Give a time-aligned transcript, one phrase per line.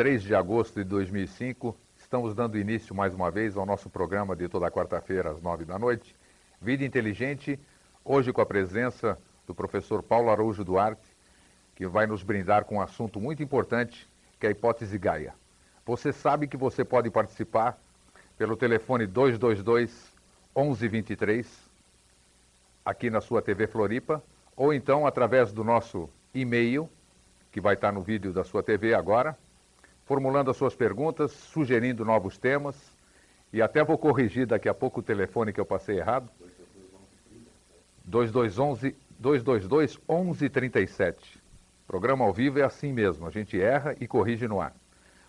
[0.00, 1.76] 3 de agosto de 2005.
[1.98, 5.78] Estamos dando início mais uma vez ao nosso programa de toda quarta-feira às 9 da
[5.78, 6.16] noite.
[6.58, 7.60] Vida Inteligente,
[8.02, 11.14] hoje com a presença do professor Paulo Araújo Duarte,
[11.76, 15.34] que vai nos brindar com um assunto muito importante, que é a hipótese Gaia.
[15.84, 17.78] Você sabe que você pode participar
[18.38, 20.14] pelo telefone 222
[20.56, 21.46] 1123
[22.86, 24.24] aqui na sua TV Floripa,
[24.56, 26.88] ou então através do nosso e-mail
[27.52, 29.36] que vai estar no vídeo da sua TV agora,
[30.10, 32.74] formulando as suas perguntas, sugerindo novos temas,
[33.52, 36.28] e até vou corrigir daqui a pouco o telefone que eu passei errado.
[38.06, 41.40] 2211 222 1137.
[41.86, 44.74] Programa ao vivo é assim mesmo, a gente erra e corrige no ar.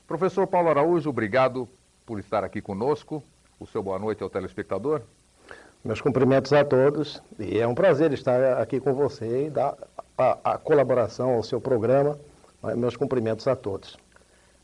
[0.08, 1.70] Professor Paulo Araújo, obrigado
[2.04, 3.24] por estar aqui conosco.
[3.60, 5.04] O seu boa noite ao telespectador.
[5.86, 9.78] Meus cumprimentos a todos e é um prazer estar aqui com você e dar
[10.18, 12.18] a, a colaboração ao seu programa.
[12.76, 13.96] Meus cumprimentos a todos.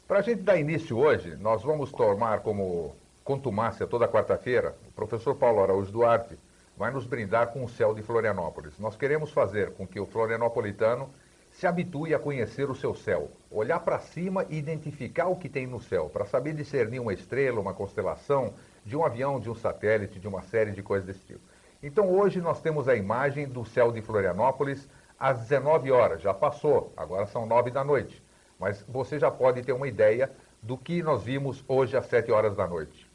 [0.08, 5.36] Para a gente dar início hoje, nós vamos tomar como contumácia toda quarta-feira, o professor
[5.36, 6.39] Paulo Araújo Duarte
[6.77, 8.80] vai nos brindar com o céu de Florianópolis.
[8.80, 11.09] Nós queremos fazer com que o florianopolitano
[11.52, 15.68] se habitue a conhecer o seu céu, olhar para cima e identificar o que tem
[15.68, 18.53] no céu, para saber discernir uma estrela, uma constelação,
[18.85, 21.41] de um avião, de um satélite, de uma série de coisas desse tipo.
[21.84, 24.88] Então hoje nós temos a imagem do céu de Florianópolis
[25.19, 28.25] às 19 horas, já passou, agora são 9 da noite.
[28.59, 30.31] Mas você já pode ter uma ideia
[30.62, 33.07] do que nós vimos hoje às 7 horas da noite.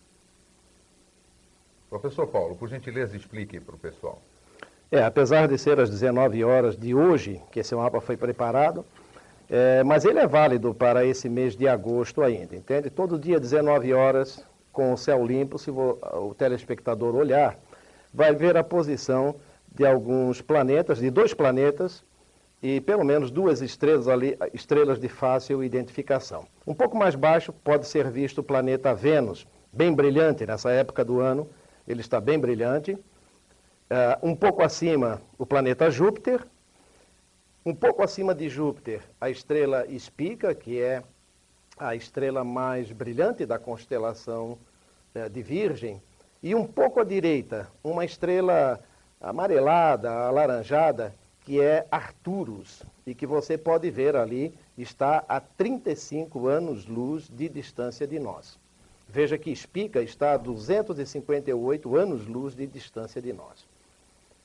[1.90, 4.18] Professor Paulo, por gentileza, explique para o pessoal.
[4.90, 8.84] É, apesar de ser às 19 horas de hoje que esse mapa foi preparado,
[9.50, 12.88] é, mas ele é válido para esse mês de agosto ainda, entende?
[12.88, 17.58] Todo dia, 19 horas, com o céu limpo, se o telespectador olhar,
[18.12, 19.34] vai ver a posição
[19.74, 22.02] de alguns planetas, de dois planetas,
[22.62, 26.46] e pelo menos duas estrelas ali, estrelas de fácil identificação.
[26.64, 31.20] Um pouco mais baixo pode ser visto o planeta Vênus, bem brilhante nessa época do
[31.20, 31.48] ano,
[31.88, 32.92] ele está bem brilhante.
[32.92, 33.02] Uh,
[34.22, 36.46] um pouco acima, o planeta Júpiter.
[37.66, 41.02] Um pouco acima de Júpiter, a estrela Espica, que é
[41.78, 44.58] a estrela mais brilhante da constelação
[45.14, 46.00] uh, de Virgem.
[46.42, 48.80] E um pouco à direita, uma estrela
[49.20, 51.14] amarelada, alaranjada,
[51.44, 58.06] que é Arcturus, e que você pode ver ali, está a 35 anos-luz de distância
[58.06, 58.58] de nós.
[59.08, 63.66] Veja que Spica está a 258 anos-luz de distância de nós.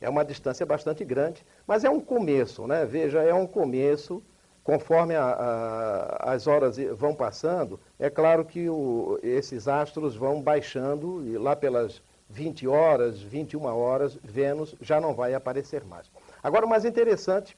[0.02, 2.86] É uma distância bastante grande, mas é um começo, né?
[2.86, 4.22] Veja, é um começo,
[4.64, 11.26] conforme a, a, as horas vão passando, é claro que o, esses astros vão baixando,
[11.26, 16.12] e lá pelas 20 horas, 21 horas, Vênus já não vai aparecer mais.
[16.44, 17.58] Agora, o mais interessante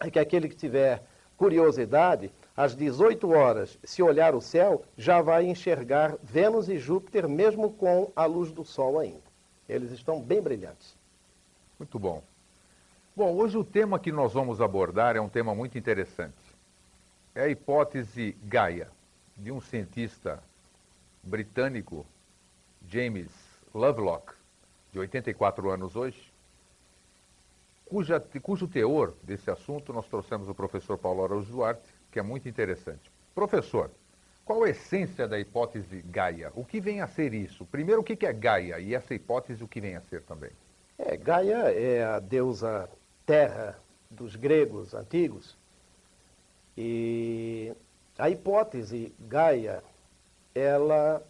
[0.00, 1.02] é que aquele que tiver
[1.36, 7.70] curiosidade, às 18 horas, se olhar o céu, já vai enxergar Vênus e Júpiter, mesmo
[7.72, 9.26] com a luz do Sol ainda.
[9.68, 10.96] Eles estão bem brilhantes.
[11.78, 12.22] Muito bom.
[13.14, 16.36] Bom, hoje o tema que nós vamos abordar é um tema muito interessante.
[17.34, 18.88] É a hipótese Gaia,
[19.36, 20.42] de um cientista
[21.22, 22.06] britânico,
[22.88, 23.28] James
[23.74, 24.32] Lovelock,
[24.92, 26.32] de 84 anos hoje,
[27.86, 32.48] cuja, cujo teor desse assunto nós trouxemos o professor Paulo Araújo Duarte, que é muito
[32.48, 33.10] interessante.
[33.34, 33.90] Professor,
[34.44, 36.52] qual a essência da hipótese Gaia?
[36.54, 37.64] O que vem a ser isso?
[37.66, 38.78] Primeiro, o que é Gaia?
[38.78, 40.50] E essa hipótese, o que vem a ser também?
[40.98, 42.88] É, Gaia é a deusa
[43.24, 43.78] terra
[44.10, 45.56] dos gregos antigos.
[46.76, 47.72] E
[48.18, 49.82] a hipótese Gaia,
[50.54, 51.22] ela,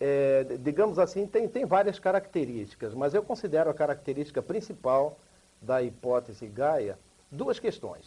[0.00, 5.18] é, digamos assim, tem, tem várias características, mas eu considero a característica principal
[5.66, 6.98] da hipótese Gaia
[7.30, 8.06] duas questões.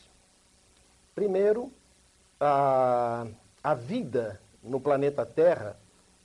[1.13, 1.71] Primeiro,
[2.39, 3.27] a,
[3.61, 5.75] a vida no planeta Terra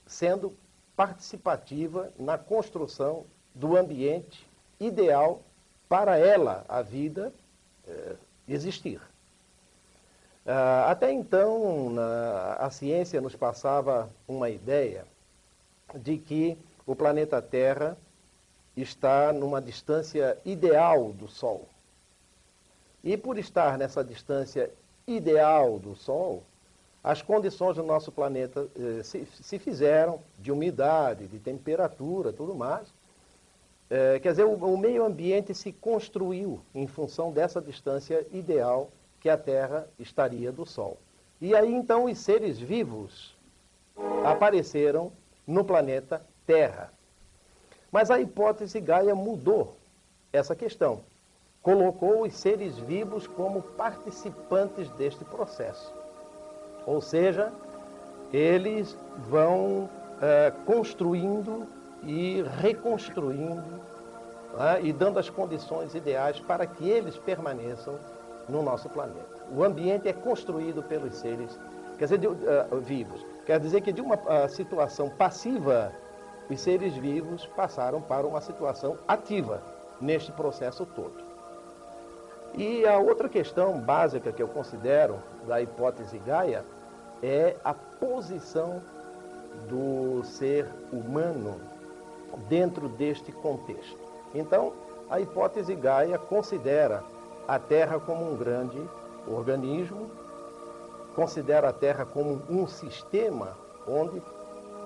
[0.07, 0.57] sendo
[0.97, 4.47] participativa na construção do ambiente
[4.79, 5.43] ideal
[5.89, 7.33] para ela, a vida,
[7.87, 8.17] eh,
[8.49, 9.01] existir.
[10.47, 11.95] Ah, até então,
[12.59, 15.07] a ciência nos passava uma ideia
[15.95, 17.97] de que o planeta Terra
[18.77, 21.69] está numa distância ideal do Sol.
[23.03, 24.71] E por estar nessa distância
[25.07, 26.43] ideal do Sol,
[27.03, 32.89] as condições do nosso planeta eh, se, se, fizeram de umidade, de temperatura, tudo mais.
[33.91, 39.29] Eh, quer dizer, o, o, meio ambiente se construiu em função dessa distância ideal que
[39.29, 40.97] a Terra estaria do Sol.
[41.43, 43.37] E aí então os seres vivos
[44.25, 45.13] apareceram
[45.47, 46.91] no planeta Terra.
[47.95, 49.77] Mas a hipótese Gaia mudou
[50.33, 50.99] essa questão.
[51.63, 55.95] Colocou os seres vivos como participantes deste processo.
[56.89, 57.53] Ou seja,
[58.33, 58.97] eles
[59.31, 59.89] vão
[60.21, 61.69] é, construindo
[62.03, 63.63] e reconstruindo
[64.59, 67.95] né, e dando as condições ideais para que eles permaneçam
[68.49, 69.47] no nosso planeta.
[69.57, 71.57] O ambiente é construído pelos seres
[71.97, 73.25] quer dizer, de, uh, vivos.
[73.47, 75.93] Quer dizer que de uma uh, situação passiva,
[76.49, 79.63] os seres vivos passaram para uma situação ativa
[80.01, 81.25] neste processo todo.
[82.57, 86.65] E a outra questão básica que eu considero da hipótese Gaia
[87.23, 88.81] é a posição
[89.69, 91.61] do ser humano
[92.49, 93.97] dentro deste contexto.
[94.35, 94.73] Então,
[95.11, 97.03] a hipótese Gaia considera
[97.47, 98.81] a Terra como um grande
[99.27, 100.11] organismo,
[101.15, 103.57] considera a Terra como um sistema
[103.87, 104.21] onde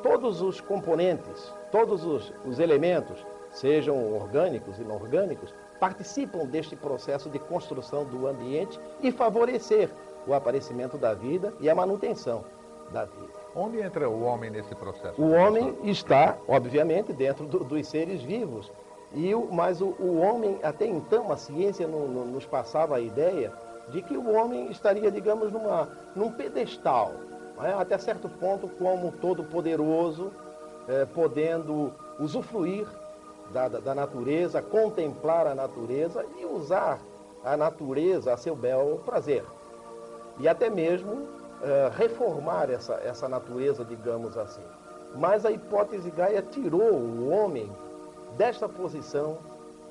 [0.02, 7.38] todos os componentes, todos os, os elementos, sejam orgânicos e inorgânicos, participam deste processo de
[7.38, 9.90] construção do ambiente e favorecer
[10.26, 12.44] o aparecimento da vida e a manutenção
[12.92, 13.38] da vida.
[13.54, 15.20] Onde entra o homem nesse processo?
[15.20, 18.70] O homem está, obviamente, dentro do, dos seres vivos.
[19.14, 23.00] E o, mas o, o, homem, até então, a ciência no, no, nos passava a
[23.00, 23.52] ideia
[23.88, 27.12] de que o homem estaria, digamos, numa, num pedestal,
[27.62, 27.72] é?
[27.72, 30.32] até certo ponto, como todo-poderoso,
[30.88, 32.86] é, podendo usufruir
[33.52, 36.98] da, da, da natureza, contemplar a natureza e usar
[37.44, 39.44] a natureza a seu bel prazer
[40.38, 41.26] e até mesmo
[41.62, 44.62] é, reformar essa, essa natureza, digamos assim.
[45.14, 47.70] Mas a hipótese Gaia tirou o homem
[48.36, 49.38] desta posição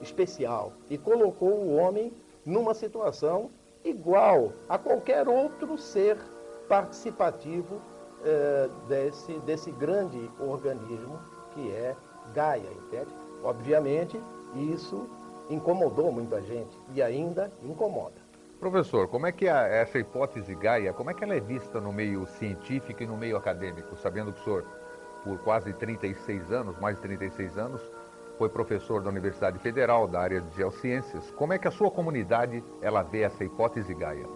[0.01, 2.13] especial e colocou o homem
[2.45, 3.49] numa situação
[3.83, 6.17] igual a qualquer outro ser
[6.67, 7.81] participativo
[8.23, 11.19] é, desse, desse grande organismo
[11.53, 11.95] que é
[12.33, 13.11] Gaia, entende?
[13.43, 14.21] Obviamente,
[14.55, 15.07] isso
[15.49, 18.15] incomodou muita gente e ainda incomoda.
[18.59, 21.93] Professor, como é que a, essa hipótese Gaia, como é que ela é vista no
[21.93, 24.65] meio científico e no meio acadêmico, sabendo que o senhor,
[25.23, 27.81] por quase 36 anos, mais de 36 anos,
[28.37, 31.31] foi professor da Universidade Federal da área de geociências.
[31.31, 34.27] Como é que a sua comunidade ela vê essa hipótese Gaia?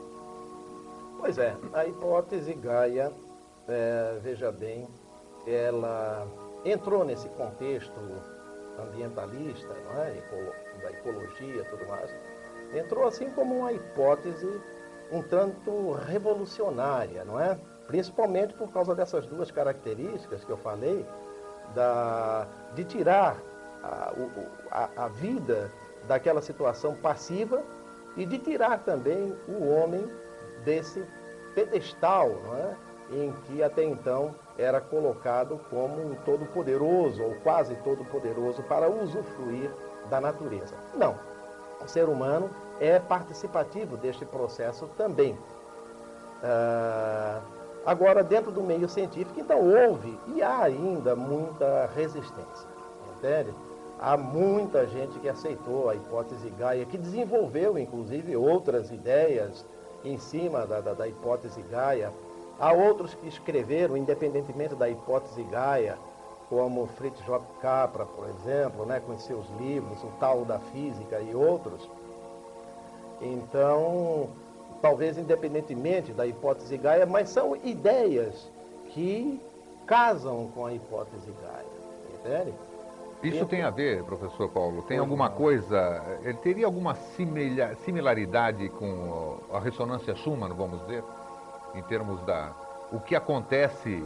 [1.22, 3.12] Pois é, a hipótese Gaia,
[3.68, 4.88] é, veja bem,
[5.48, 6.28] ela
[6.66, 7.94] entrou nesse contexto
[8.78, 10.14] ambientalista, não é?
[10.82, 12.12] da ecologia, tudo mais
[12.74, 14.62] entrou assim como uma hipótese
[15.12, 17.58] um tanto revolucionária, não é?
[17.88, 21.06] Principalmente por causa dessas duas características que eu falei,
[21.76, 23.38] da, de tirar
[23.84, 24.14] a,
[24.72, 25.70] a, a vida
[26.08, 27.62] daquela situação passiva
[28.16, 30.10] e de tirar também o homem
[30.64, 31.04] desse
[31.54, 32.76] pedestal, não é?
[33.12, 39.70] em que até então era colocado como um todo-poderoso ou quase todo-poderoso para usufruir
[40.10, 40.76] da natureza.
[40.96, 41.16] Não,
[41.84, 42.50] o ser humano
[42.80, 45.38] é participativo deste processo também.
[46.44, 47.42] Ah,
[47.86, 52.68] agora, dentro do meio científico, então houve e há ainda muita resistência,
[53.18, 53.54] entende?
[54.00, 59.64] Há muita gente que aceitou a hipótese Gaia, que desenvolveu, inclusive, outras ideias
[60.04, 62.12] em cima da, da, da hipótese Gaia.
[62.60, 65.98] Há outros que escreveram, independentemente da hipótese Gaia,
[66.50, 67.42] como Fritz J.
[67.62, 71.90] Capra, por exemplo, né, com seus livros, O Tal da Física e outros.
[73.22, 74.30] Então,
[74.82, 78.50] talvez independentemente da hipótese Gaia, mas são ideias
[78.90, 79.40] que
[79.86, 81.66] casam com a hipótese Gaia,
[82.20, 82.54] entende?
[83.24, 89.60] Isso tem a ver, professor Paulo, tem alguma coisa, ele teria alguma similaridade com a
[89.60, 91.04] ressonância Schumann, vamos dizer,
[91.76, 92.52] em termos da
[92.92, 94.04] o que acontece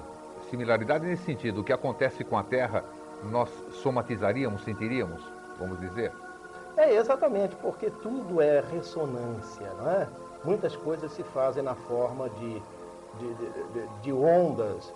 [0.49, 1.61] similaridade nesse sentido.
[1.61, 2.83] O que acontece com a Terra,
[3.23, 3.49] nós
[3.81, 5.21] somatizaríamos, sentiríamos,
[5.59, 6.11] vamos dizer?
[6.77, 10.07] É, exatamente, porque tudo é ressonância, não é?
[10.43, 12.61] Muitas coisas se fazem na forma de,
[13.19, 13.33] de,
[13.73, 14.93] de, de ondas,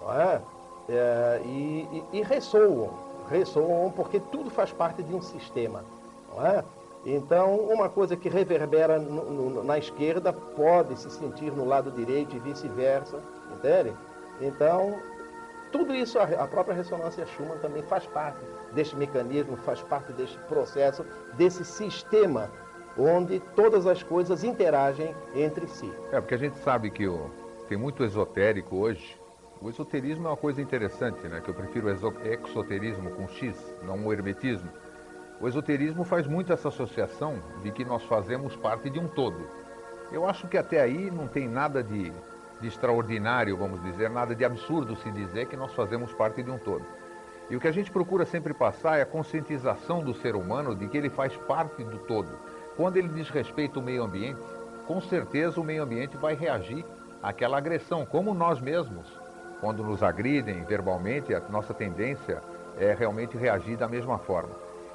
[0.00, 0.40] não é?
[0.88, 2.90] é e, e, e, ressoam,
[3.32, 5.84] ressoam porque tudo faz parte de um sistema,
[6.32, 6.64] não é?
[7.04, 12.36] Então, uma coisa que reverbera no, no, na esquerda pode se sentir no lado direito
[12.36, 13.18] e vice-versa,
[13.52, 13.92] entende?
[14.40, 15.00] Então,
[15.72, 18.38] tudo isso, a própria ressonância Schumann também faz parte
[18.72, 22.50] deste mecanismo, faz parte deste processo, desse sistema
[22.96, 25.90] onde todas as coisas interagem entre si.
[26.12, 27.08] É, porque a gente sabe que
[27.68, 29.18] tem muito esotérico hoje.
[29.62, 31.40] O esoterismo é uma coisa interessante, né?
[31.40, 34.68] Que eu prefiro o exoterismo com X, não o hermetismo.
[35.40, 39.48] O esoterismo faz muito essa associação de que nós fazemos parte de um todo.
[40.10, 42.12] Eu acho que até aí não tem nada de,
[42.60, 46.58] de extraordinário, vamos dizer, nada de absurdo se dizer que nós fazemos parte de um
[46.58, 46.84] todo.
[47.48, 50.88] E o que a gente procura sempre passar é a conscientização do ser humano de
[50.88, 52.36] que ele faz parte do todo.
[52.76, 54.42] Quando ele desrespeita o meio ambiente,
[54.88, 56.84] com certeza o meio ambiente vai reagir
[57.22, 59.21] àquela agressão, como nós mesmos.
[59.62, 62.42] Quando nos agridem verbalmente, a nossa tendência
[62.76, 64.50] é realmente reagir da mesma forma.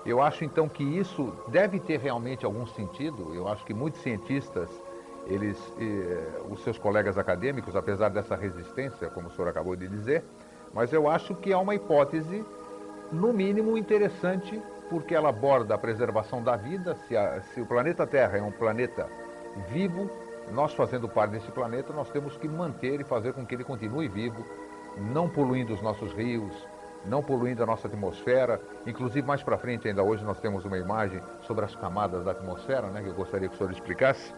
[0.06, 3.34] Eu acho então que isso deve ter realmente algum sentido.
[3.34, 4.70] Eu acho que muitos cientistas,
[5.26, 10.22] eles, eh, os seus colegas acadêmicos, apesar dessa resistência, como o senhor acabou de dizer,
[10.74, 12.44] mas eu acho que é uma hipótese,
[13.10, 16.94] no mínimo, interessante, porque ela aborda a preservação da vida.
[17.08, 19.08] Se, a, se o planeta Terra é um planeta
[19.70, 20.10] vivo,
[20.52, 24.08] nós fazendo parte desse planeta, nós temos que manter e fazer com que ele continue
[24.08, 24.46] vivo,
[24.98, 26.54] não poluindo os nossos rios,
[27.06, 28.60] não poluindo a nossa atmosfera.
[28.86, 32.88] Inclusive, mais para frente, ainda hoje, nós temos uma imagem sobre as camadas da atmosfera,
[32.88, 34.34] né, que eu gostaria que o senhor explicasse.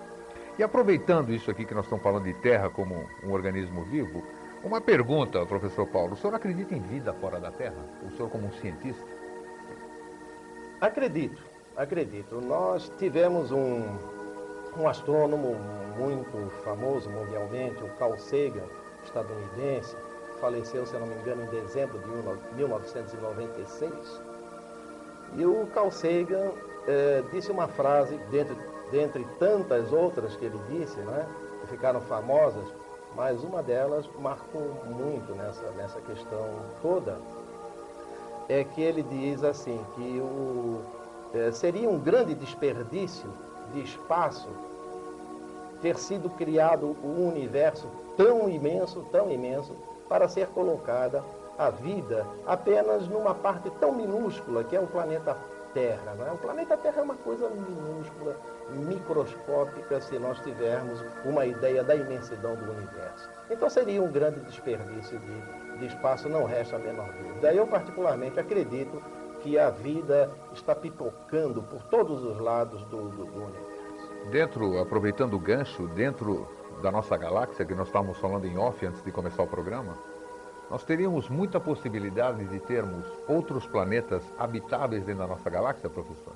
[0.57, 4.23] E aproveitando isso aqui que nós estamos falando de Terra como um organismo vivo,
[4.63, 6.13] uma pergunta, professor Paulo.
[6.13, 7.77] O senhor acredita em vida fora da Terra?
[8.05, 9.05] O senhor como um cientista?
[10.81, 11.41] Acredito,
[11.77, 12.41] acredito.
[12.41, 13.97] Nós tivemos um,
[14.77, 15.55] um astrônomo
[15.97, 18.63] muito famoso mundialmente, o Carl Sagan,
[19.03, 19.95] estadunidense,
[20.39, 24.21] faleceu, se não me engano, em dezembro de 1996.
[25.35, 26.51] E o Carl Sagan
[26.87, 28.55] eh, disse uma frase, dentre,
[28.91, 31.27] dentre tantas outras que ele disse, né,
[31.61, 32.65] que ficaram famosas,
[33.15, 36.45] mas uma delas marcou muito nessa, nessa questão
[36.81, 37.17] toda,
[38.47, 40.81] é que ele diz assim, que o,
[41.33, 43.29] é, seria um grande desperdício
[43.73, 44.49] de espaço
[45.81, 49.73] ter sido criado um universo tão imenso, tão imenso,
[50.07, 51.23] para ser colocada
[51.57, 55.37] a vida apenas numa parte tão minúscula que é o planeta
[55.73, 56.13] Terra.
[56.17, 56.31] Né?
[56.33, 58.35] O planeta Terra é uma coisa minúscula,
[58.71, 63.29] microscópica, se nós tivermos uma ideia da imensidão do universo.
[63.49, 67.53] Então seria um grande desperdício de, de espaço, não resta a menor dúvida.
[67.53, 69.01] Eu, particularmente, acredito
[69.41, 73.79] que a vida está pipocando por todos os lados do, do, do universo.
[74.31, 76.47] Dentro, aproveitando o gancho, dentro
[76.81, 79.93] da nossa galáxia, que nós estávamos falando em off antes de começar o programa,
[80.69, 86.33] nós teríamos muita possibilidade de termos outros planetas habitáveis dentro da nossa galáxia, professor?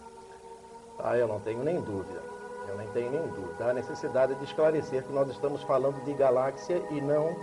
[0.99, 2.21] Ah, eu não tenho nem dúvida.
[2.67, 3.69] Eu nem tenho nem dúvida.
[3.69, 7.35] Há necessidade de esclarecer que nós estamos falando de galáxia e não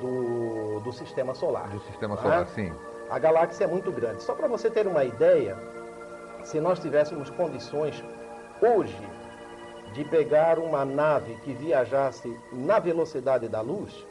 [0.00, 1.68] do, do sistema solar.
[1.68, 2.72] Do sistema solar, sim.
[3.10, 4.22] A galáxia é muito grande.
[4.22, 5.56] Só para você ter uma ideia,
[6.44, 8.04] se nós tivéssemos condições
[8.60, 9.08] hoje
[9.94, 14.06] de pegar uma nave que viajasse na velocidade da luz,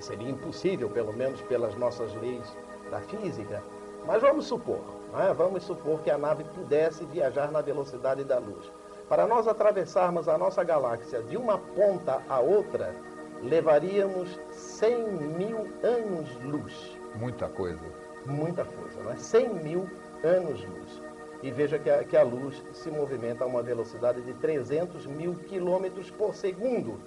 [0.00, 2.56] seria impossível, pelo menos pelas nossas leis
[2.90, 3.62] da física,
[4.06, 4.80] mas vamos supor,
[5.18, 5.32] é?
[5.32, 8.70] vamos supor que a nave pudesse viajar na velocidade da luz.
[9.08, 12.94] Para nós atravessarmos a nossa galáxia de uma ponta a outra,
[13.42, 15.04] levaríamos 100
[15.38, 16.98] mil anos-luz.
[17.14, 17.95] Muita coisa.
[18.26, 19.16] Muita coisa, não é?
[19.16, 19.88] 100 mil
[20.22, 21.02] anos-luz.
[21.42, 25.34] E veja que a, que a luz se movimenta a uma velocidade de 300 mil
[25.34, 27.00] quilômetros por segundo.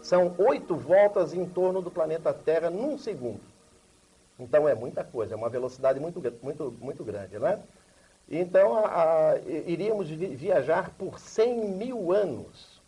[0.00, 3.40] São oito voltas em torno do planeta Terra num segundo.
[4.38, 7.60] Então é muita coisa, é uma velocidade muito, muito, muito grande, né?
[8.30, 12.80] Então a, a, iríamos viajar por 100 mil anos.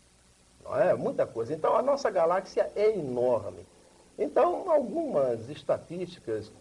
[0.63, 0.95] Não é?
[0.95, 1.53] Muita coisa.
[1.53, 3.67] Então a nossa galáxia é enorme.
[4.17, 6.53] Então algumas estatísticas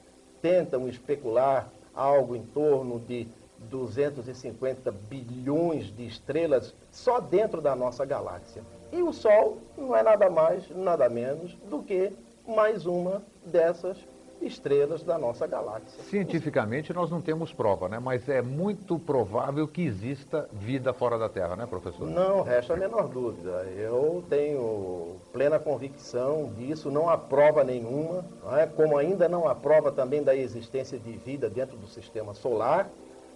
[0.41, 3.27] tentam especular algo em torno de
[3.69, 8.63] 250 bilhões de estrelas só dentro da nossa galáxia.
[8.91, 12.11] E o Sol não é nada mais, nada menos do que
[12.47, 13.97] mais uma dessas
[14.41, 16.03] estrelas da nossa galáxia.
[16.03, 17.99] Cientificamente nós não temos prova, né?
[17.99, 22.07] Mas é muito provável que exista vida fora da Terra, né, professor?
[22.07, 23.65] Não, resta a menor dúvida.
[23.77, 28.65] Eu tenho plena convicção disso, não há prova nenhuma, não é?
[28.65, 32.89] como ainda não há prova também da existência de vida dentro do sistema solar,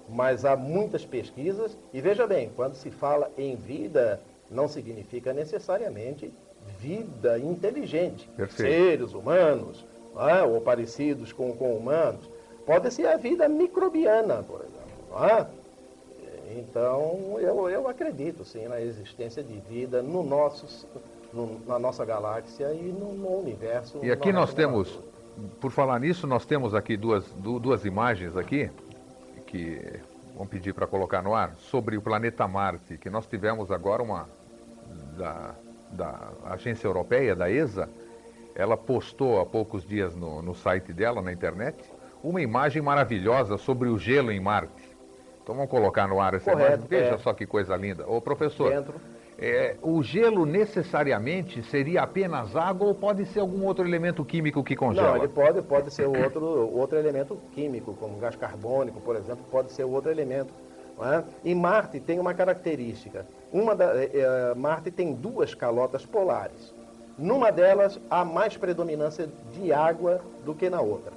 [0.10, 4.20] mas há muitas pesquisas, e veja bem, quando se fala em vida,
[4.50, 6.34] não significa necessariamente
[6.80, 8.30] vida inteligente.
[8.36, 8.72] Perfeito.
[8.72, 9.86] Seres humanos,
[10.18, 10.44] é?
[10.44, 12.30] ou parecidos com, com humanos.
[12.66, 15.26] Pode ser a vida microbiana, por exemplo.
[15.26, 15.48] É?
[16.58, 20.88] Então, eu, eu acredito sim na existência de vida no nosso,
[21.34, 24.00] no, na nossa galáxia e no, no universo.
[24.04, 25.00] E aqui nós temos,
[25.60, 28.70] por falar nisso, nós temos aqui duas, duas imagens aqui,
[29.48, 30.00] que
[30.36, 34.28] vamos pedir para colocar no ar, sobre o planeta Marte, que nós tivemos agora uma
[35.18, 35.56] da,
[35.92, 37.90] da agência europeia, da ESA,
[38.56, 41.78] ela postou há poucos dias no, no site dela, na internet,
[42.24, 44.94] uma imagem maravilhosa sobre o gelo em Marte.
[45.42, 46.88] Então vamos colocar no ar essa Correto, imagem.
[46.88, 47.18] Veja é.
[47.18, 48.08] só que coisa linda.
[48.08, 48.72] Ô professor,
[49.38, 54.76] é, o gelo necessariamente seria apenas água ou pode ser algum outro elemento químico que
[54.76, 55.10] congela?
[55.10, 59.72] Não, ele pode, pode ser outro, outro elemento químico, como gás carbônico, por exemplo, pode
[59.74, 60.54] ser outro elemento.
[61.02, 61.24] é?
[61.44, 63.26] E Marte tem uma característica.
[63.52, 66.74] Uma da, eh, eh, Marte tem duas calotas polares.
[67.18, 71.14] Numa delas há mais predominância de água do que na outra.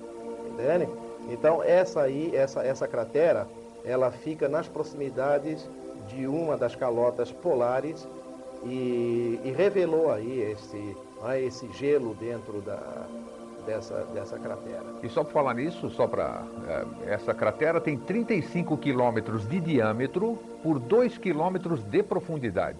[0.51, 0.89] Entende?
[1.29, 3.47] Então essa aí, essa, essa cratera,
[3.85, 5.69] ela fica nas proximidades
[6.09, 8.07] de uma das calotas polares
[8.65, 13.07] e, e revelou aí esse, ah, esse gelo dentro da,
[13.67, 14.85] dessa, dessa cratera.
[15.03, 16.45] E só para falar nisso, só para.
[17.07, 22.79] essa cratera tem 35 quilômetros de diâmetro por 2 quilômetros de profundidade.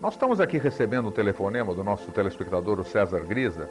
[0.00, 3.68] Nós estamos aqui recebendo um telefonema do nosso telespectador, o César Grisa,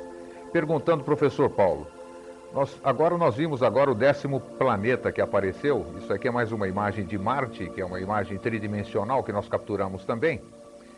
[0.52, 1.86] perguntando, professor Paulo,
[2.52, 5.86] nós, agora nós vimos agora o décimo planeta que apareceu.
[6.00, 9.48] Isso aqui é mais uma imagem de Marte, que é uma imagem tridimensional que nós
[9.48, 10.42] capturamos também.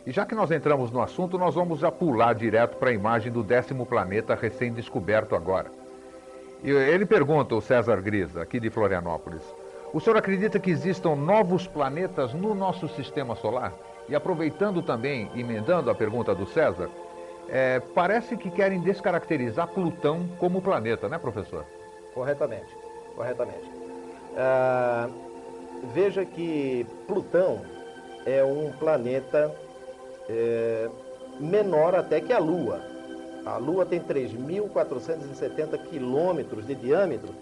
[0.06, 3.30] E já que nós entramos no assunto, nós vamos já pular direto para a imagem
[3.30, 5.70] do décimo planeta recém-descoberto agora.
[6.64, 9.42] E ele pergunta, o César Grisa, aqui de Florianópolis,
[9.94, 13.74] o senhor acredita que existam novos planetas no nosso sistema solar?
[14.10, 16.90] E aproveitando também, emendando a pergunta do César,
[17.50, 21.66] é, parece que querem descaracterizar Plutão como planeta, né, professor?
[22.14, 22.76] Corretamente,
[23.16, 23.72] corretamente.
[24.36, 25.10] Ah,
[25.94, 27.62] veja que Plutão
[28.26, 29.54] é um planeta
[30.30, 30.90] é,
[31.40, 32.82] menor até que a Lua.
[33.46, 37.34] A Lua tem 3.470 quilômetros de diâmetro,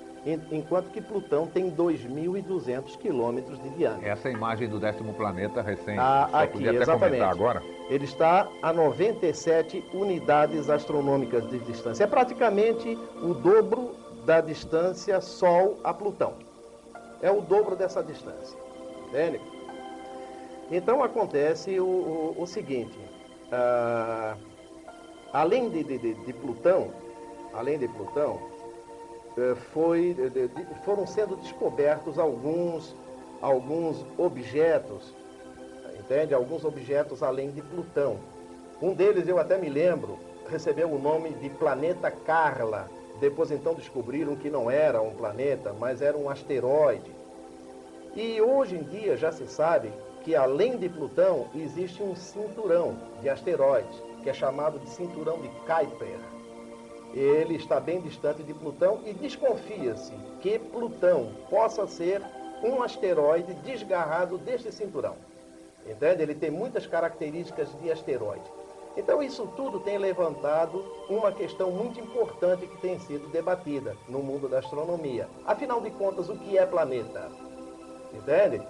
[0.52, 4.08] enquanto que Plutão tem 2.200 quilômetros de diâmetro.
[4.08, 7.10] Essa imagem do décimo planeta recém, Ah, só aqui, podia até exatamente.
[7.12, 7.64] comentar agora.
[7.90, 12.04] Ele está a 97 unidades astronômicas de distância.
[12.04, 13.92] É praticamente o dobro
[14.26, 16.34] da distância Sol a Plutão.
[17.22, 18.58] É o dobro dessa distância.
[19.10, 19.40] Entende?
[20.72, 22.98] Então acontece o, o- o seguinte:
[23.52, 24.36] ah,
[25.32, 26.90] além de, de- de- Plutão,
[27.54, 28.40] além de Plutão,
[29.74, 32.96] foi, de- de- de- foram sendo descobertos alguns,
[33.42, 35.14] alguns objetos
[36.06, 36.34] entende?
[36.34, 38.18] Alguns objetos além de Plutão.
[38.82, 42.90] Um deles, eu até me lembro, recebeu o nome de planeta Carla.
[43.20, 47.12] Depois então descobriram que não era um planeta, mas era um asteroide.
[48.16, 49.92] E hoje em dia já se sabe
[50.24, 55.50] que além de Plutão existe um cinturão de asteroides, que é chamado de cinturão de
[55.66, 56.20] Kuiper.
[57.16, 62.22] Ele está bem distante de Plutão e desconfia-se que Plutão possa ser
[62.62, 65.16] um asteroide desgarrado deste cinturão.
[65.88, 66.24] Entende?
[66.24, 68.44] Ele tem muitas características de asteroide.
[68.98, 74.50] Então, isso tudo tem levantado uma questão muito importante que tem sido debatida no mundo
[74.50, 75.28] da astronomia.
[75.46, 77.30] Afinal de contas, o que é planeta?
[78.14, 78.62] Entende?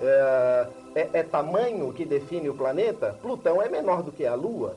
[0.00, 3.16] É, é- é tamanho que define o planeta?
[3.22, 4.76] Plutão é menor do que a Lua.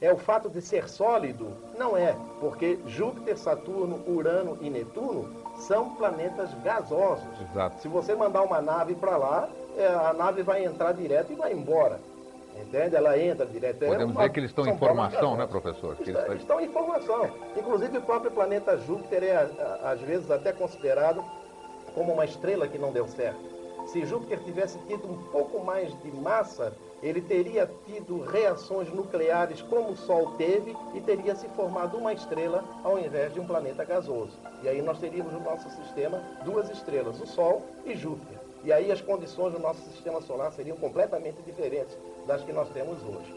[0.00, 1.48] É o fato de ser sólido?
[1.78, 7.24] Não é, porque Júpiter, Saturno, Urano e Netuno são planetas gasosos.
[7.50, 7.80] Exato.
[7.80, 11.52] Se você mandar uma nave para lá, é, a nave vai entrar direto e vai
[11.52, 11.98] embora.
[12.60, 12.96] Entende?
[12.96, 13.82] Ela entra direto.
[13.84, 15.96] É Podemos uma- dizer que eles estão em formação, né, professor?
[16.00, 17.30] Eles- estão em formação.
[17.56, 19.48] Inclusive, o próprio planeta Júpiter é,
[19.84, 21.22] às vezes, até considerado
[21.94, 23.38] como uma estrela que não deu certo.
[23.86, 29.90] Se Júpiter tivesse tido um pouco mais de massa, ele teria tido reações nucleares como
[29.90, 34.32] o Sol teve e teria se formado uma estrela ao invés de um planeta gasoso.
[34.62, 38.38] E aí nós teríamos no nosso sistema duas estrelas, o Sol e Júpiter.
[38.64, 42.98] E aí as condições do nosso sistema solar seriam completamente diferentes das que nós temos
[43.02, 43.34] hoje.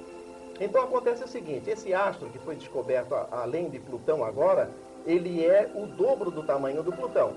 [0.60, 4.69] Então acontece o seguinte, esse astro que foi descoberto além de Plutão agora,
[5.06, 7.34] ele é o dobro do tamanho do Plutão.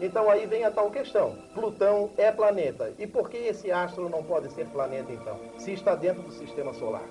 [0.00, 1.36] Então aí vem a tal questão.
[1.54, 2.92] Plutão é planeta.
[2.98, 5.38] E por que esse astro não pode ser planeta então?
[5.58, 7.04] Se está dentro do sistema solar.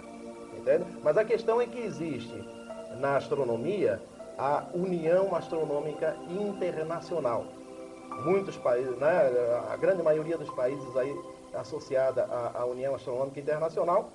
[0.58, 0.86] Entende?
[1.04, 2.44] Mas a questão é que existe
[3.00, 4.02] na astronomia
[4.38, 7.46] a União Astronômica Internacional.
[8.24, 9.32] Muitos países, né,
[9.70, 11.16] a grande maioria dos países aí
[11.54, 14.10] associada à, à União Astronômica Internacional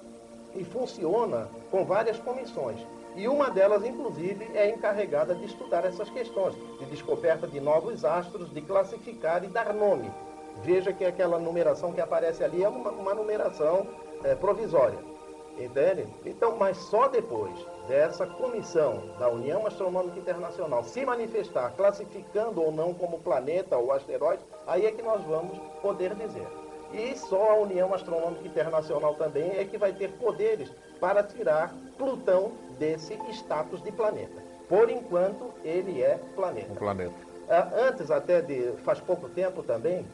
[0.55, 2.81] e funciona com várias comissões.
[3.15, 8.51] E uma delas, inclusive, é encarregada de estudar essas questões, de descoberta de novos astros,
[8.51, 10.11] de classificar e dar nome.
[10.63, 13.87] Veja que aquela numeração que aparece ali é uma, uma numeração
[14.25, 14.99] eh, provisória.
[15.59, 16.07] Entende?
[16.25, 17.53] Então, mas só depois
[17.87, 24.43] dessa comissão da União Astronômica Internacional se manifestar, classificando ou não como planeta ou asteroide,
[24.67, 26.62] aí é que nós vamos poder dizer.
[26.93, 32.53] E só a União Astronômica Internacional também é que vai ter poderes para tirar Plutão
[32.79, 34.43] desse status de planeta.
[34.69, 36.73] Por enquanto, ele é planeta.
[36.73, 37.15] Um planeta.
[37.49, 40.07] Ah, antes até de, faz pouco tempo também,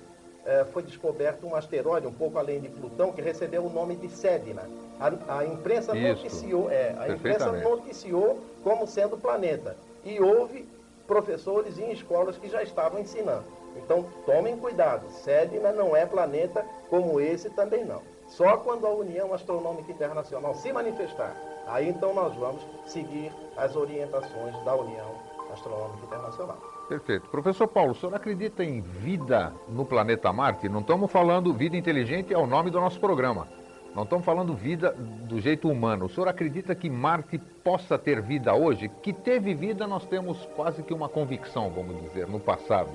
[0.44, 4.08] eh, foi descoberto um asteroide um pouco além de Plutão que recebeu o nome de
[4.08, 4.62] Sedna.
[4.98, 9.76] A, a imprensa Isso, noticiou, é, a imprensa noticiou como sendo planeta.
[10.04, 10.66] E houve
[11.06, 13.44] professores em escolas que já estavam ensinando.
[13.78, 18.02] Então tomem cuidado, Sedna não é planeta como esse também não.
[18.26, 21.34] Só quando a União Astronômica Internacional se manifestar,
[21.66, 25.10] aí então nós vamos seguir as orientações da União
[25.52, 26.58] Astronômica Internacional.
[26.88, 27.28] Perfeito.
[27.28, 30.68] Professor Paulo, o senhor acredita em vida no planeta Marte?
[30.68, 33.46] Não estamos falando vida inteligente, é o nome do nosso programa.
[33.94, 36.06] Não estamos falando vida do jeito humano.
[36.06, 38.88] O senhor acredita que Marte possa ter vida hoje?
[39.02, 42.90] Que teve vida, nós temos quase que uma convicção, vamos dizer, no passado.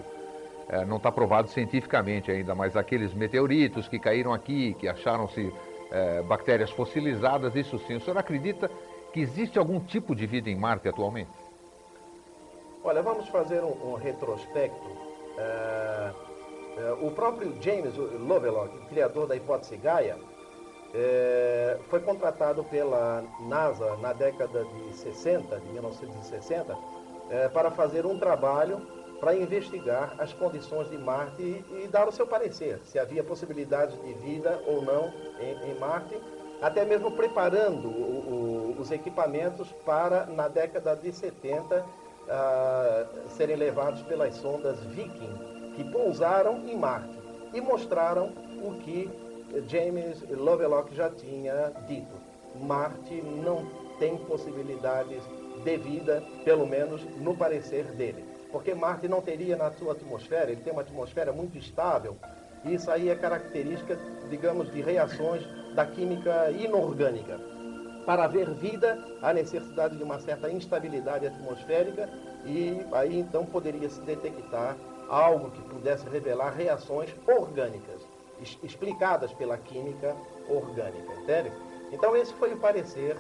[0.70, 5.54] É, não está provado cientificamente ainda, mas aqueles meteoritos que caíram aqui, que acharam-se
[5.92, 7.96] é, bactérias fossilizadas, isso sim.
[7.96, 8.70] O senhor acredita
[9.12, 11.32] que existe algum tipo de vida em Marte atualmente?
[12.84, 14.90] Olha, vamos fazer um, um retrospecto.
[15.38, 16.12] É,
[16.78, 20.18] é, o próprio James Lovelock, criador da hipótese Gaia,
[20.94, 26.78] é, foi contratado pela NASA na década de 60, de 1960,
[27.30, 28.86] é, para fazer um trabalho
[29.24, 33.96] para investigar as condições de Marte e, e, dar o seu parecer, se havia possibilidade
[33.96, 36.20] de vida ou não em, em Marte,
[36.62, 41.86] até mesmo preparando o, o, os equipamentos para, na década de 70,
[42.28, 47.18] a serem levados pelas sondas Viking, que pousaram em Marte
[47.54, 49.10] e mostraram o que
[49.70, 52.14] James Lovelock já tinha dito.
[52.60, 53.66] Marte não
[54.00, 55.24] tem possibilidades
[55.64, 58.33] de vida, pelo menos no parecer dele.
[58.54, 62.16] Porque Marte não teria na sua atmosfera, ele tem uma atmosfera muito estável,
[62.64, 63.98] e isso aí é característica,
[64.30, 67.40] digamos, de reações da química inorgânica.
[68.06, 72.08] Para haver vida, há necessidade de uma certa instabilidade atmosférica
[72.46, 74.78] e aí então poderia se detectar
[75.10, 78.08] algo que pudesse revelar reações orgânicas,
[78.62, 80.16] explicadas pela química
[80.48, 81.52] orgânica, entende?
[81.92, 83.18] Então esse foi o parecer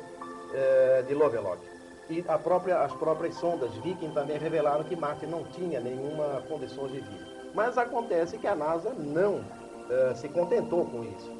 [0.54, 1.73] eh, de Lovelock.
[2.10, 7.00] E própria, as próprias sondas Viking também revelaram que Marte não tinha nenhuma condição de
[7.00, 7.28] vida.
[7.54, 9.44] Mas acontece que a NASA não
[9.90, 11.32] eh, se contentou com isso.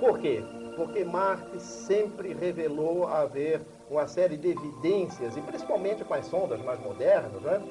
[0.00, 0.42] Por quê?
[0.76, 6.80] porque Marte sempre revelou haver uma série de evidências, e principalmente com as sondas mais
[6.80, 7.62] modernas, né,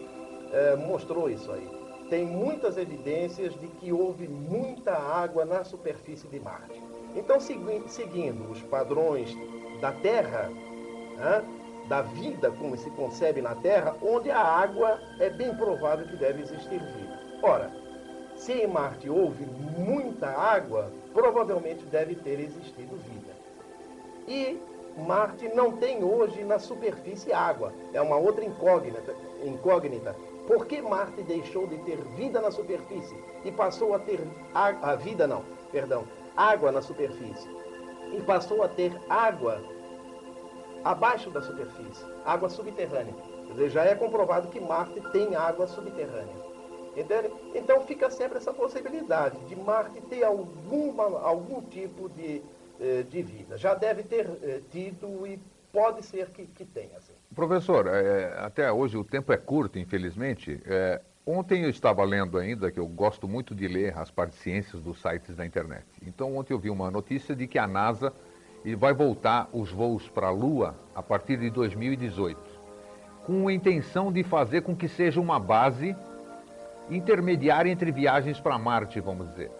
[0.51, 1.67] é, mostrou isso aí.
[2.09, 6.81] Tem muitas evidências de que houve muita água na superfície de Marte.
[7.15, 9.35] Então, segui seguindo os padrões
[9.81, 10.49] da Terra,
[11.17, 11.43] né,
[11.87, 16.41] da vida como se concebe na Terra, onde a água é bem provável que deve
[16.41, 17.19] existir vida.
[17.41, 17.71] Ora,
[18.35, 19.45] se em Marte houve
[19.77, 23.33] muita água, provavelmente deve ter existido vida.
[24.27, 24.59] E
[24.97, 27.73] Marte não tem hoje na superfície água.
[27.93, 29.13] É uma outra incógnita.
[29.43, 30.15] incógnita.
[30.47, 34.19] Por que Marte deixou de ter vida na superfície e passou a ter
[34.53, 36.03] a, a vida não, perdão,
[36.35, 37.49] água na superfície
[38.13, 39.61] e passou a ter água
[40.83, 43.13] abaixo da superfície, água subterrânea.
[43.47, 46.53] Quer dizer, já é comprovado que Marte tem água subterrânea.
[46.95, 47.31] Entende?
[47.55, 52.41] Então fica sempre essa possibilidade de Marte ter alguma, algum tipo de,
[52.79, 53.57] eh, de vida.
[53.57, 55.39] Já deve ter eh, tido e
[55.71, 56.95] pode ser que, que tenha.
[56.97, 57.13] Assim.
[57.33, 60.61] Professor, é, até hoje o tempo é curto, infelizmente.
[60.67, 64.79] É, ontem eu estava lendo ainda, que eu gosto muito de ler as partes ciências
[64.81, 65.85] dos sites da internet.
[66.05, 68.13] Então ontem eu vi uma notícia de que a NASA
[68.75, 72.39] vai voltar os voos para a Lua a partir de 2018,
[73.25, 75.95] com a intenção de fazer com que seja uma base
[76.89, 79.51] intermediária entre viagens para Marte, vamos dizer.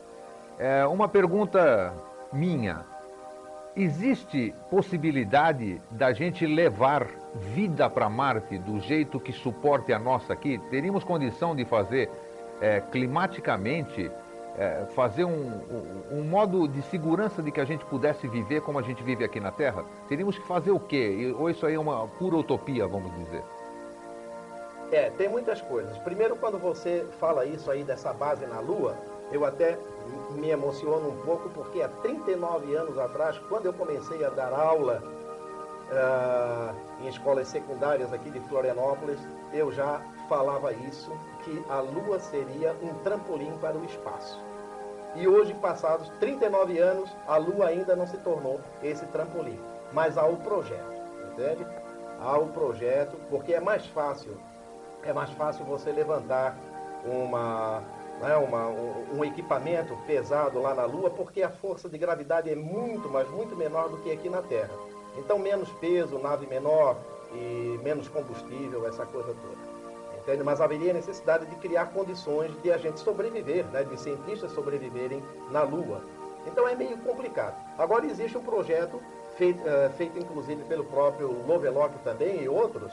[0.58, 1.94] É uma pergunta
[2.32, 2.86] minha.
[3.76, 7.08] Existe possibilidade da gente levar
[7.56, 10.60] vida para Marte do jeito que suporte a nossa aqui?
[10.70, 12.10] Teríamos condição de fazer
[12.62, 14.12] é, climaticamente,
[14.58, 18.80] é, fazer um, um, um, modo de segurança de que a gente pudesse viver como
[18.80, 19.84] a gente vive aqui na Terra?
[20.08, 21.34] Teríamos que fazer o quê?
[21.38, 23.44] Ou isso aí é uma pura utopia, vamos dizer?
[24.92, 25.98] É, tem muitas coisas.
[26.00, 28.96] Primeiro, quando você fala isso aí dessa base na Lua,
[29.32, 29.78] eu até
[30.36, 35.02] me emociono um pouco, porque há 39 anos atrás, quando eu comecei a dar aula
[35.90, 39.20] uh, em escolas secundárias aqui de Florianópolis,
[39.52, 41.12] eu já falava isso,
[41.44, 44.40] que a Lua seria um trampolim para o espaço.
[45.16, 49.60] E hoje, passados 39 anos, a Lua ainda não se tornou esse trampolim.
[49.92, 50.92] Mas há o projeto,
[51.32, 51.66] entende?
[52.20, 54.38] Há o projeto, porque é mais fácil,
[55.04, 56.58] é mais fácil você levantar
[57.06, 57.84] uma,
[58.20, 62.56] né, uma, um, um equipamento pesado lá na Lua, porque a força de gravidade é
[62.56, 64.74] muito, mas muito menor do que aqui na Terra.
[65.16, 66.98] Então, menos peso, nave menor
[67.34, 69.73] e menos combustível, essa coisa toda
[70.24, 70.44] entende?
[70.44, 73.84] mas haveria necessidade de criar condições de a gente sobreviver, né?
[73.84, 76.02] de cientistas sobreviverem na Lua.
[76.48, 77.56] Então é meio complicado.
[77.78, 79.02] Agora existe um projeto,
[79.38, 82.92] feito, uh, feito inclusive pelo próprio Lovelock também e outros,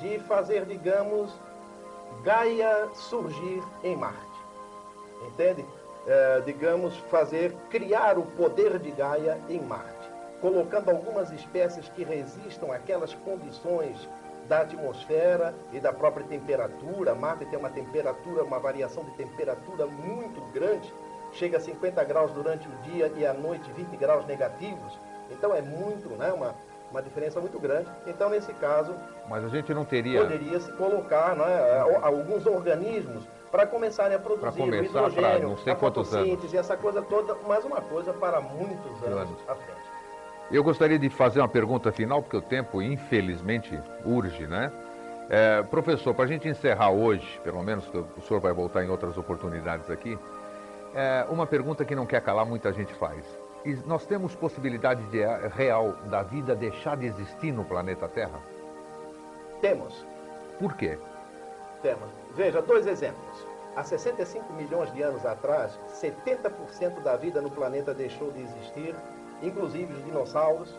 [0.00, 1.32] de fazer, digamos,
[2.22, 4.18] Gaia surgir em Marte.
[5.26, 5.62] Entende?
[5.62, 10.10] Uh, digamos, fazer, criar o poder de Gaia em Marte,
[10.40, 14.08] colocando algumas espécies que resistam àquelas condições
[14.48, 17.14] da atmosfera e da própria temperatura.
[17.14, 20.92] Marte tem uma temperatura, uma variação de temperatura muito grande,
[21.32, 24.98] chega a 50 graus durante o dia e à noite 20 graus negativos.
[25.30, 26.54] Então é muito, né, uma,
[26.90, 27.88] uma diferença muito grande.
[28.06, 28.94] Então, nesse caso,
[29.28, 34.58] mas a gente não teria poderia se colocar né, alguns organismos para começarem a produzir
[34.58, 36.54] começar, o hidrogênio, não sei a fotossíntese, anos.
[36.54, 39.48] essa coisa toda, mais uma coisa para muitos anos, anos.
[39.48, 39.83] à frente.
[40.50, 44.70] Eu gostaria de fazer uma pergunta final, porque o tempo, infelizmente, urge, né?
[45.30, 48.90] É, professor, para a gente encerrar hoje, pelo menos que o senhor vai voltar em
[48.90, 50.18] outras oportunidades aqui,
[50.94, 53.24] é, uma pergunta que não quer calar, muita gente faz.
[53.64, 58.38] E nós temos possibilidade de, é, real da vida deixar de existir no planeta Terra?
[59.62, 60.04] Temos.
[60.58, 60.98] Por quê?
[61.82, 62.10] Temos.
[62.36, 63.46] Veja, dois exemplos.
[63.74, 68.94] Há 65 milhões de anos atrás, 70% da vida no planeta deixou de existir
[69.46, 70.74] inclusive os dinossauros,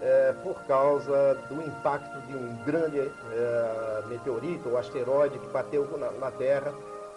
[0.00, 6.10] é, por causa do impacto de um grande é, meteorito ou asteroide que bateu na,
[6.12, 6.72] na, Terra.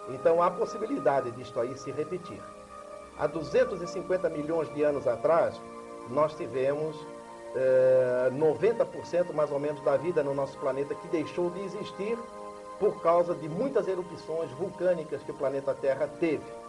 [0.08, 2.40] Então há possibilidade disto aí se repetir.
[3.18, 5.60] Há 250 milhões de anos atrás,
[6.08, 6.96] nós tivemos
[7.54, 12.18] é, 90% mais ou menos da vida no nosso planeta que deixou de existir
[12.78, 16.59] por causa de muitas erupções vulcânicas que o planeta Terra teve.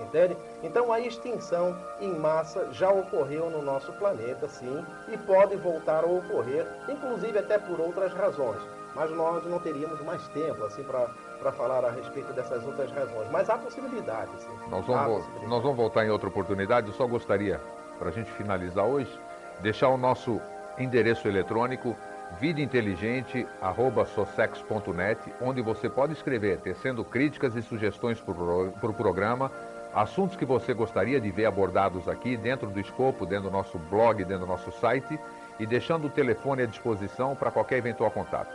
[0.00, 0.36] Entende?
[0.62, 6.06] Então a extinção em massa já ocorreu no nosso planeta, sim, e pode voltar a
[6.06, 8.60] ocorrer, inclusive até por outras razões.
[8.94, 13.30] Mas nós não teríamos mais tempo assim para falar a respeito dessas outras razões.
[13.30, 14.50] Mas há possibilidade, sim.
[14.68, 15.24] Nós vamos.
[15.48, 16.88] Nós vamos voltar em outra oportunidade.
[16.88, 17.60] Eu só gostaria,
[17.98, 19.16] para a gente finalizar hoje,
[19.60, 20.40] deixar o nosso
[20.76, 21.96] endereço eletrônico
[22.38, 29.50] vidainteligente.socex.net, onde você pode escrever, tecendo críticas e sugestões para o programa
[29.94, 34.18] assuntos que você gostaria de ver abordados aqui dentro do escopo, dentro do nosso blog,
[34.24, 35.18] dentro do nosso site
[35.58, 38.54] e deixando o telefone à disposição para qualquer eventual contato.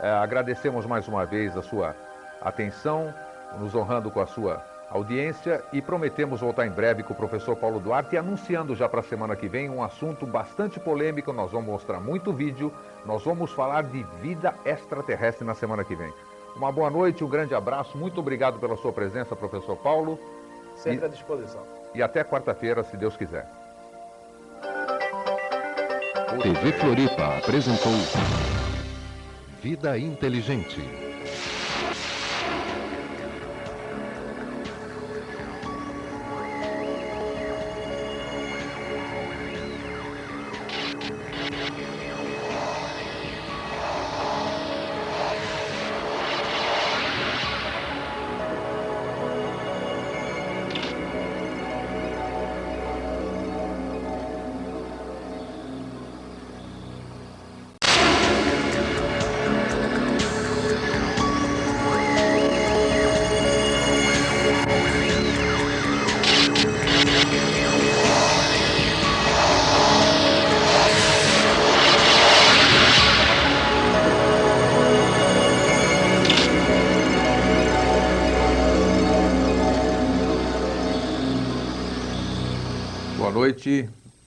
[0.00, 1.94] É, agradecemos mais uma vez a sua
[2.40, 3.14] atenção,
[3.58, 7.80] nos honrando com a sua audiência e prometemos voltar em breve com o professor Paulo
[7.80, 11.32] Duarte anunciando já para a semana que vem um assunto bastante polêmico.
[11.32, 12.72] Nós vamos mostrar muito vídeo,
[13.04, 16.12] nós vamos falar de vida extraterrestre na semana que vem.
[16.54, 20.18] Uma boa noite, um grande abraço, muito obrigado pela sua presença, professor Paulo.
[20.84, 21.62] Sempre e, à disposição.
[21.94, 23.46] E até quarta-feira, se Deus quiser.
[26.42, 27.92] TV Floripa apresentou
[29.62, 31.03] Vida Inteligente.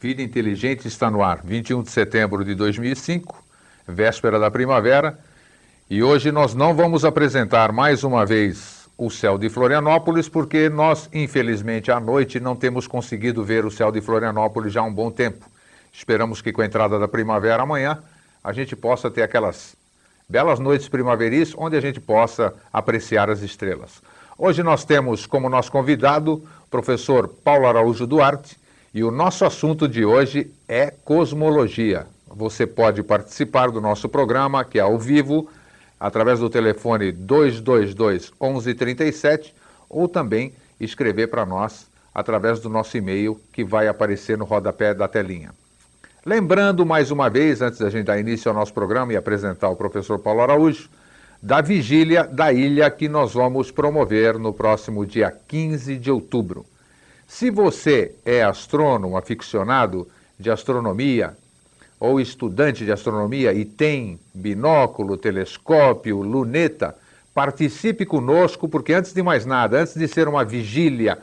[0.08, 1.42] Vida Inteligente está no ar.
[1.44, 3.44] 21 de setembro de 2005,
[3.86, 5.20] véspera da primavera.
[5.90, 11.10] E hoje nós não vamos apresentar mais uma vez o céu de Florianópolis, porque nós,
[11.12, 15.12] infelizmente, à noite não temos conseguido ver o céu de Florianópolis já há um bom
[15.12, 15.46] tempo.
[15.92, 18.02] Esperamos que com a entrada da primavera amanhã
[18.42, 19.76] a gente possa ter aquelas
[20.30, 24.02] belas noites primaveris onde a gente possa apreciar as estrelas.
[24.38, 28.58] Hoje nós temos como nosso convidado o professor Paulo Araújo Duarte,
[28.98, 32.08] e o nosso assunto de hoje é cosmologia.
[32.26, 35.48] Você pode participar do nosso programa, que é ao vivo,
[36.00, 39.54] através do telefone 222 1137
[39.88, 45.08] ou também escrever para nós através do nosso e-mail que vai aparecer no rodapé da
[45.08, 45.52] telinha.
[46.26, 49.76] Lembrando mais uma vez, antes da gente dar início ao nosso programa e apresentar o
[49.76, 50.90] professor Paulo Araújo,
[51.40, 56.66] da vigília da ilha que nós vamos promover no próximo dia 15 de outubro.
[57.28, 60.08] Se você é astrônomo, aficionado
[60.40, 61.36] de astronomia
[62.00, 66.96] ou estudante de astronomia e tem binóculo, telescópio, luneta,
[67.34, 71.20] participe conosco, porque antes de mais nada, antes de ser uma vigília,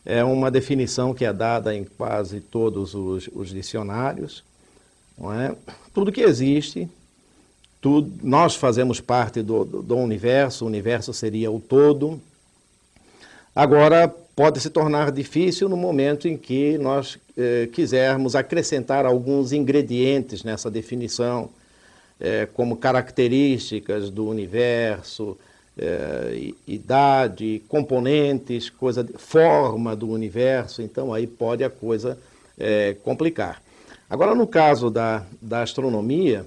[0.05, 4.45] É uma definição que é dada em quase todos os, os dicionários.
[5.16, 5.57] Não é?
[5.95, 6.87] Tudo que existe,
[7.81, 12.21] tudo, nós fazemos parte do, do, do universo, o universo seria o todo.
[13.57, 20.45] Agora, pode se tornar difícil no momento em que nós eh, quisermos acrescentar alguns ingredientes
[20.45, 21.49] nessa definição,
[22.21, 25.38] eh, como características do universo,
[25.83, 32.19] é, idade, componentes, coisa forma do universo, então aí pode a coisa
[32.59, 33.62] é, complicar.
[34.09, 36.45] Agora, no caso da, da astronomia,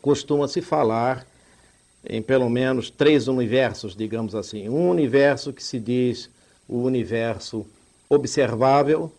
[0.00, 1.26] costuma-se falar
[2.08, 4.68] em pelo menos três universos, digamos assim.
[4.68, 6.30] Um universo que se diz
[6.68, 7.66] o universo
[8.08, 9.12] observável,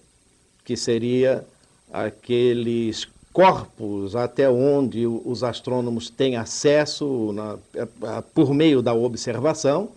[0.64, 1.44] que seria
[1.92, 9.90] aqueles corpos até onde os astrônomos têm acesso na, é, é, por meio da observação,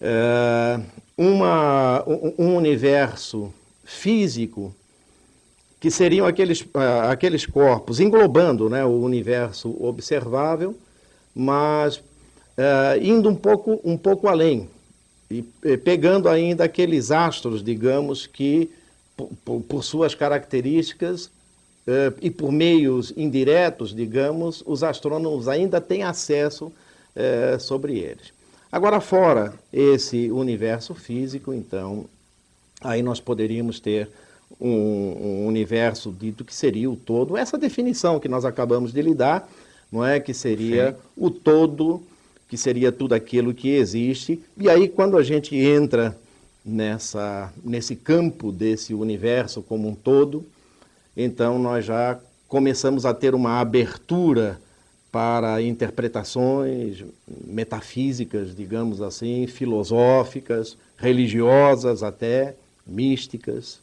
[0.00, 0.80] é,
[1.16, 2.04] uma,
[2.38, 3.52] um universo
[3.84, 4.74] físico
[5.78, 6.64] que seriam aqueles,
[7.08, 10.76] aqueles corpos, englobando né, o universo observável,
[11.34, 12.00] mas
[13.00, 14.68] indo um pouco, um pouco além,
[15.28, 15.42] e
[15.78, 18.70] pegando ainda aqueles astros, digamos, que,
[19.44, 21.30] por, por suas características,
[22.20, 28.32] e por meios indiretos, digamos, os astrônomos ainda têm acesso uh, sobre eles.
[28.70, 32.06] Agora, fora esse universo físico, então,
[32.80, 34.08] aí nós poderíamos ter
[34.60, 39.48] um, um, universo dito que seria o todo, essa definição que nós acabamos de lidar,
[39.90, 40.20] não é?
[40.20, 40.96] Que seria Sim.
[41.16, 42.02] o todo,
[42.48, 44.42] que seria tudo aquilo que existe.
[44.56, 46.16] E aí, quando a gente entra
[46.64, 50.46] nessa, nesse campo desse universo como um todo,
[51.16, 54.60] então nós já começamos a ter uma abertura
[55.10, 57.04] para interpretações
[57.46, 62.56] metafísicas, digamos assim, filosóficas, religiosas até,
[62.86, 63.80] místicas.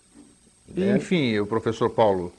[0.68, 0.98] Né?
[0.98, 2.34] Enfim, o professor Paulo,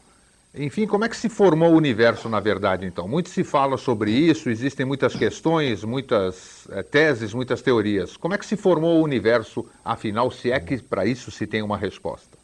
[0.53, 3.07] enfim, como é que se formou o universo, na verdade, então?
[3.07, 8.17] Muito se fala sobre isso, existem muitas questões, muitas é, teses, muitas teorias.
[8.17, 11.63] Como é que se formou o universo, afinal, se é que para isso se tem
[11.63, 12.40] uma resposta?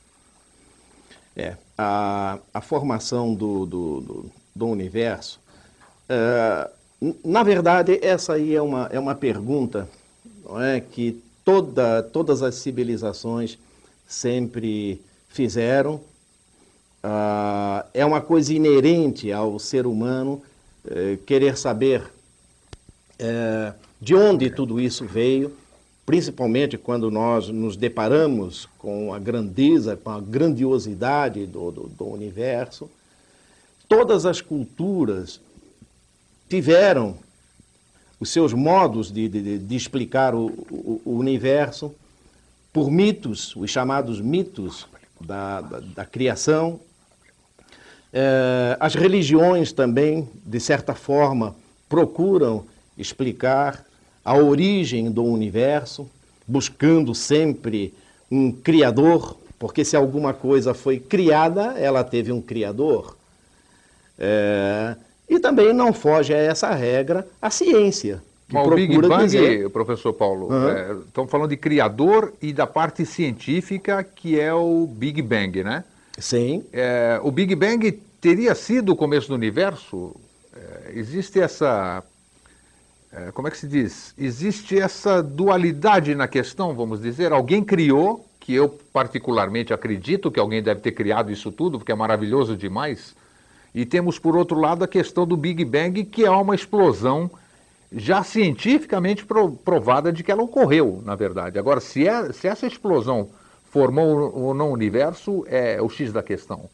[1.37, 5.39] É, a, a formação do, do, do, do universo,
[6.09, 6.70] é,
[7.24, 9.89] na verdade, essa aí é uma, é uma pergunta
[10.45, 13.59] não é, que toda, todas as civilizações
[14.07, 16.01] sempre fizeram.
[17.95, 20.43] É uma coisa inerente ao ser humano
[20.89, 22.03] é, querer saber
[23.18, 25.53] é, de onde tudo isso veio.
[26.07, 32.88] Principalmente quando nós nos deparamos com a grandeza, com a grandiosidade do, do, do universo,
[33.88, 35.40] todas as culturas
[36.48, 37.16] tiveram
[38.20, 41.92] os seus modos de, de, de explicar o, o, o, universo
[42.72, 44.86] por mitos, os chamados mitos
[45.20, 46.78] da, da, da criação.
[48.12, 51.57] É, as religiões também, de certa forma,
[51.88, 52.64] procuram
[52.96, 53.84] explicar
[54.27, 56.11] a origem do universo,
[56.49, 57.95] buscando sempre
[58.29, 63.16] um criador, porque se alguma coisa foi criada, ela teve um criador.
[64.18, 64.97] É,
[65.31, 68.20] e também não foge a essa regra a ciência.
[68.53, 69.70] Mas o Big Bang, dizer...
[69.70, 70.70] professor Paulo, uhum.
[70.70, 75.85] é, estamos falando de criador e da parte científica que é o Big Bang, né?
[76.18, 76.64] Sim.
[76.72, 80.16] É, o Big Bang teria sido o começo do universo?
[80.53, 82.03] É, existe essa.
[83.12, 84.14] É, como é que se diz?
[84.18, 87.32] Existe essa dualidade na questão, vamos dizer.
[87.32, 91.94] Alguém criou, que eu particularmente acredito que alguém deve ter criado isso tudo, porque é
[91.96, 93.14] maravilhoso demais
[93.76, 97.30] e temos, por outro lado, a questão do Big Bang, que é uma explosão
[97.92, 99.26] já cientificamente
[99.62, 101.59] provada de que ela ocorreu, na verdade.
[101.59, 103.28] Agora, se, é, se essa explosão
[103.70, 106.70] formou ou não o universo, é o X da questão.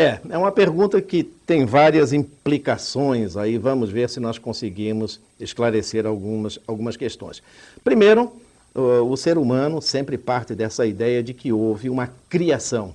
[0.00, 6.06] É, é uma pergunta que tem várias implicações, aí vamos ver se nós conseguimos esclarecer
[6.06, 7.42] algumas, algumas questões.
[7.82, 8.32] Primeiro,
[8.74, 12.94] o, o ser humano sempre parte dessa ideia de que houve uma criação,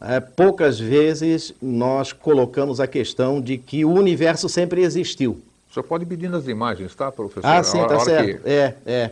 [0.00, 5.40] é, poucas vezes nós colocamos a questão de que o universo sempre existiu.
[5.74, 7.48] Senhor pode pedir nas imagens, tá, professor?
[7.48, 8.42] Ah, sim, está certo.
[8.42, 8.48] Que...
[8.48, 9.10] É, é,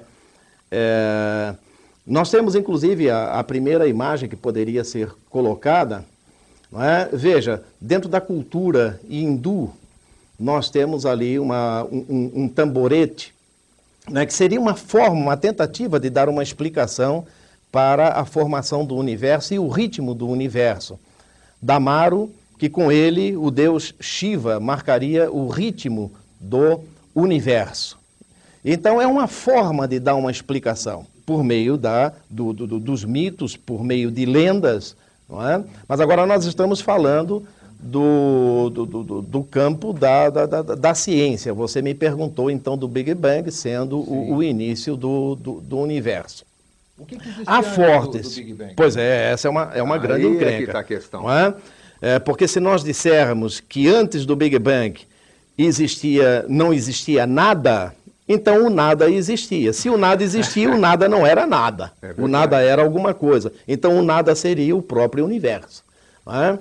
[0.70, 1.54] é.
[2.06, 6.04] Nós temos, inclusive, a, a, primeira imagem que poderia ser colocada.
[6.74, 7.14] É?
[7.14, 9.70] Veja, dentro da cultura hindu,
[10.38, 13.34] nós temos ali uma, um, um tamborete,
[14.08, 17.26] né, que seria uma forma, uma tentativa de dar uma explicação
[17.70, 20.98] para a formação do universo e o ritmo do universo.
[21.60, 26.80] Damaro, que com ele o deus Shiva marcaria o ritmo do
[27.14, 27.98] universo.
[28.64, 33.56] Então é uma forma de dar uma explicação por meio da, do, do, dos mitos,
[33.56, 34.96] por meio de lendas.
[35.40, 35.62] É?
[35.88, 37.46] Mas agora nós estamos falando
[37.82, 41.52] do, do, do campo da, da, da, da, ciência.
[41.52, 46.44] Você me perguntou então do Big Bang sendo o, o, início do, do universo.
[46.96, 48.36] O que, que Há fortes.
[48.36, 48.64] Do, do?
[48.76, 50.48] Pois é, essa é uma, é uma grande encrenca.
[50.48, 51.22] Aí é que está a questão.
[51.22, 51.54] Não é?
[52.00, 52.18] é?
[52.20, 55.00] porque se nós dissermos que antes do Big Bang
[55.58, 57.92] existia, não existia nada,
[58.28, 59.72] então o nada existia.
[59.72, 61.92] Se o nada existia, o nada não era nada.
[62.00, 63.52] É o nada era alguma coisa.
[63.66, 65.84] Então o nada seria o próprio universo.
[66.26, 66.58] É?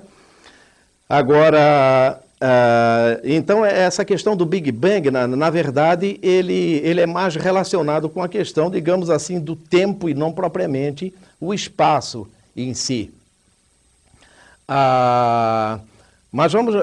[1.08, 7.06] Agora, Uh, então, é, essa questão do Big Bang, na, na, verdade, ele, ele é
[7.06, 12.74] mais relacionado com a questão, digamos assim, do tempo e não propriamente o espaço em
[12.74, 13.14] si.
[14.68, 15.80] Uh,
[16.32, 16.80] mas vamos uh,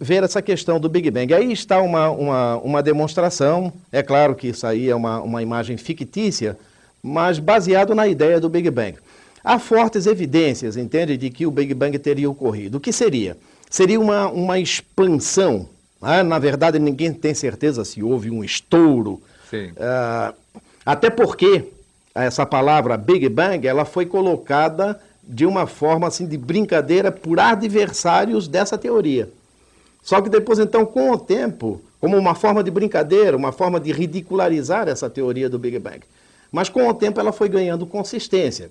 [0.00, 1.32] ver essa questão do Big Bang.
[1.32, 5.76] Aí está uma, uma, uma demonstração, é claro que isso aí é uma, uma imagem
[5.76, 6.58] fictícia,
[7.02, 8.96] mas baseado na ideia do Big Bang.
[9.42, 12.76] Há fortes evidências, entende, de que o Big Bang teria ocorrido.
[12.76, 13.36] O que seria?
[13.70, 15.68] seria uma, uma expansão.
[16.02, 16.22] Né?
[16.24, 19.22] Na verdade, ninguém tem certeza se houve um estouro.
[19.52, 20.34] Uh,
[20.84, 21.64] até porque
[22.14, 28.48] essa palavra Big Bang ela foi colocada de uma forma assim de brincadeira por adversários
[28.48, 29.30] dessa teoria.
[30.02, 33.92] Só que depois, então, com o tempo, como uma forma de brincadeira, uma forma de
[33.92, 36.00] ridicularizar essa teoria do Big Bang.
[36.50, 38.70] Mas com o tempo ela foi ganhando consistência.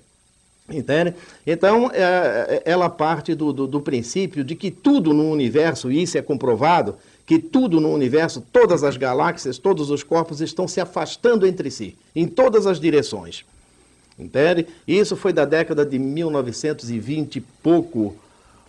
[0.68, 1.14] Entende?
[1.46, 6.02] Então, é, é, ela parte do, do, do, princípio de que tudo no universo, e
[6.02, 6.96] isso é comprovado,
[7.26, 11.96] que tudo no universo, todas as galáxias, todos os corpos estão se afastando entre si,
[12.14, 13.44] em todas as direções.
[14.20, 14.66] Entende?
[14.86, 18.14] Isso foi da década de 1920 e pouco.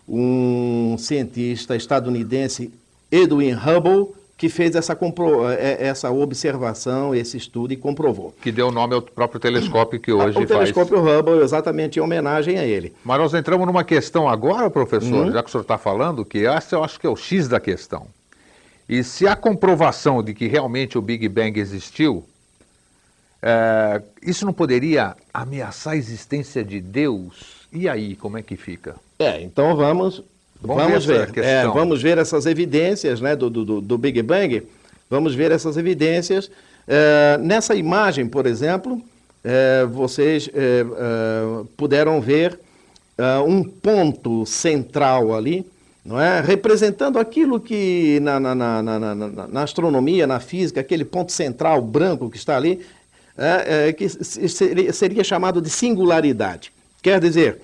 [0.08, 2.72] Um cientista estadunidense,
[3.12, 5.48] Edwin Hubble, que fez essa, compro...
[5.48, 8.34] É, é, essa observação, esse estudo e comprovou.
[8.42, 10.46] Que deu nome ao próprio telescópio que hoje o faz.
[10.46, 12.92] O telescópio Hubble, exatamente em homenagem a ele.
[13.06, 15.32] Mas nós entramos numa questão agora, professor, hum.
[15.32, 17.60] já que o senhor está falando, que essa eu acho que é o X da
[17.60, 18.08] questão.
[18.90, 22.26] E se a comprovação de que realmente o Big Bang existiu,
[23.42, 27.68] é, isso não poderia ameaçar a existência de Deus?
[27.72, 28.96] E aí, como é que fica?
[29.20, 30.24] É, então vamos
[30.64, 34.62] Vamos, vamos ver, é, vamos ver essas evidências né, do, do, do, Big Bang,
[35.10, 36.52] vamos ver essas evidências.
[36.88, 39.02] É, nessa imagem, por exemplo,
[39.44, 42.60] é, vocês é, é, puderam ver
[43.18, 45.66] é, um ponto central ali,
[46.06, 46.42] não é?
[46.42, 52.38] representando aquilo que na, na, na, na, astronomia, na física, aquele ponto central branco que
[52.38, 52.82] está ali,
[53.42, 56.72] é, é, que seria, chamado de singularidade.
[57.02, 57.60] Quer dizer,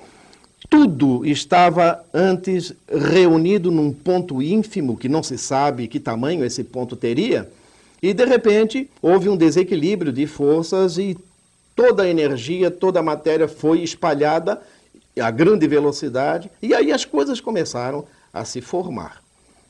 [0.67, 6.95] tudo estava antes reunido num ponto ínfimo, que não se sabe que tamanho esse ponto
[6.95, 7.47] teria,
[8.01, 11.15] e de repente houve um desequilíbrio de forças e
[11.75, 14.59] toda a energia, toda a matéria foi espalhada
[15.21, 19.21] a grande velocidade, e aí as coisas começaram a se formar.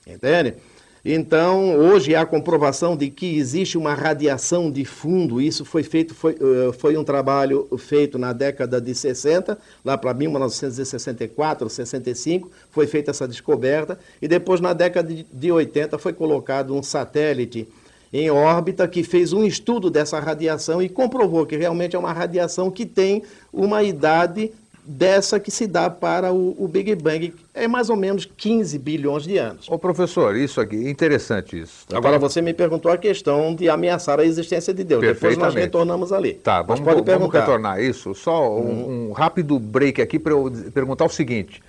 [0.06, 0.56] Entende?
[1.04, 5.40] Então, hoje há comprovação de que existe uma radiação de fundo.
[5.40, 10.14] Isso foi feito, foi, uh, foi um trabalho feito na década de 60, lá para
[10.14, 13.98] 1964, 65, foi feita essa descoberta.
[14.22, 17.68] E depois, na década de 80, foi colocado um satélite
[18.12, 22.72] em órbita que fez um estudo dessa radiação e comprovou que realmente é uma radiação
[22.72, 24.52] que tem uma idade
[24.88, 29.24] dessa que se dá para o, o, Big Bang, é mais ou menos 15 bilhões
[29.24, 29.68] de anos.
[29.70, 31.86] Ô professor, isso aqui, é interessante isso.
[31.94, 36.14] Agora você me perguntou a questão de ameaçar a existência de Deus, depois nós retornamos
[36.14, 36.36] ali.
[36.36, 38.16] Tá, vamos, pode vamos retornar isso.
[38.16, 39.10] Só um, uhum.
[39.10, 41.62] um rápido break aqui para eu perguntar o seguinte,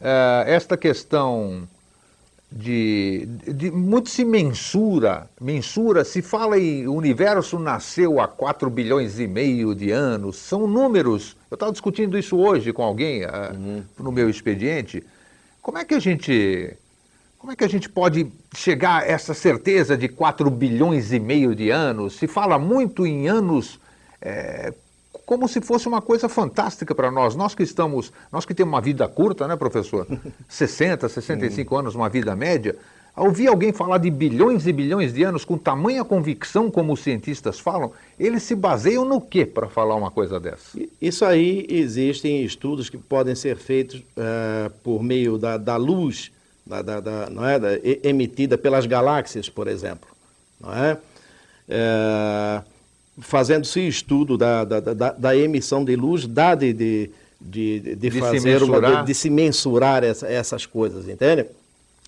[0.00, 1.68] uh, esta questão
[2.50, 9.18] de, de, muito se mensura, mensura, se fala em o universo nasceu há 4 bilhões
[9.18, 11.36] e meio de anos, são números.
[11.50, 13.82] Eu estava discutindo isso hoje com alguém uh, uhum.
[13.98, 15.02] no meu expediente.
[15.60, 16.76] Como é que a gente
[17.38, 18.26] como é que a gente pode
[18.56, 22.16] chegar a essa certeza de 4 bilhões e meio de anos?
[22.16, 23.78] Se fala muito em anos
[24.20, 24.72] é,
[25.26, 27.34] como se fosse uma coisa fantástica para nós.
[27.34, 30.06] Nós que estamos, nós que temos uma vida curta, né, professor?
[30.48, 31.78] 60, 65 hum.
[31.78, 32.76] anos, uma vida média.
[33.16, 37.58] Ouvir alguém falar de bilhões e bilhões de anos com tamanha convicção como os cientistas
[37.58, 40.78] falam, eles se baseiam no que para falar uma coisa dessa?
[41.00, 46.30] Isso aí existem estudos que podem ser feitos uh, por meio da, da luz
[46.66, 47.58] da, da, da, não é,
[48.02, 50.08] emitida pelas galáxias, por exemplo.
[50.60, 50.98] Não é?
[51.68, 52.75] Uh,
[53.18, 57.10] fazendo-se estudo da, da, da, da, emissão de luz, dá de, de,
[57.40, 61.46] de, de, de fazer se uma, de, se mensurar essa, essas coisas, entende?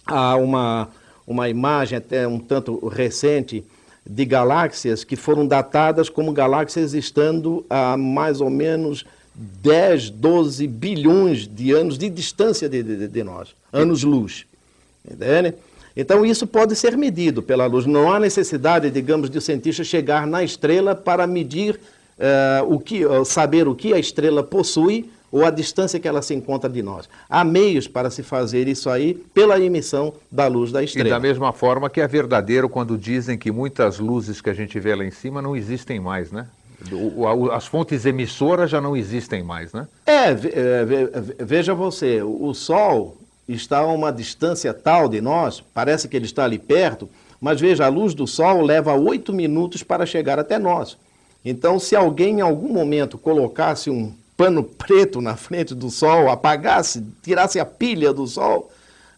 [0.07, 0.89] Há uma,
[1.27, 3.65] uma imagem até um tanto recente
[4.07, 9.05] de galáxias que foram datadas como galáxias estando a mais ou menos
[9.35, 14.47] 10, 12 bilhões de anos de distância de, de, de nós, anos-luz.
[15.09, 15.55] Entende?
[16.01, 17.85] Então, isso pode ser medido pela luz.
[17.85, 23.05] Não há necessidade, digamos, de o cientista chegar na estrela para medir uh, o que,
[23.05, 26.85] uh, saber o que a estrela possui ou a distância que ela se encontra de
[26.85, 27.09] nós.
[27.29, 31.09] Há meios para se fazer isso aí pela emissão da luz da estrela.
[31.09, 34.79] E da mesma forma que é verdadeiro quando dizem que muitas luzes que a gente
[34.79, 36.47] vê lá em cima não existem mais, né?
[37.53, 39.89] As fontes emissoras já não existem mais, né?
[40.07, 40.37] É, é
[41.41, 43.18] veja você, o Sol
[43.49, 47.09] está a uma distância tal de nós, parece que ele está ali perto,
[47.41, 50.97] mas veja, a luz do sol leva oito minutos para chegar até nós.
[51.45, 57.03] Então, se alguém em algum momento colocasse um pano preto na frente do sol, apagasse,
[57.23, 58.71] tirasse a pilha do sol,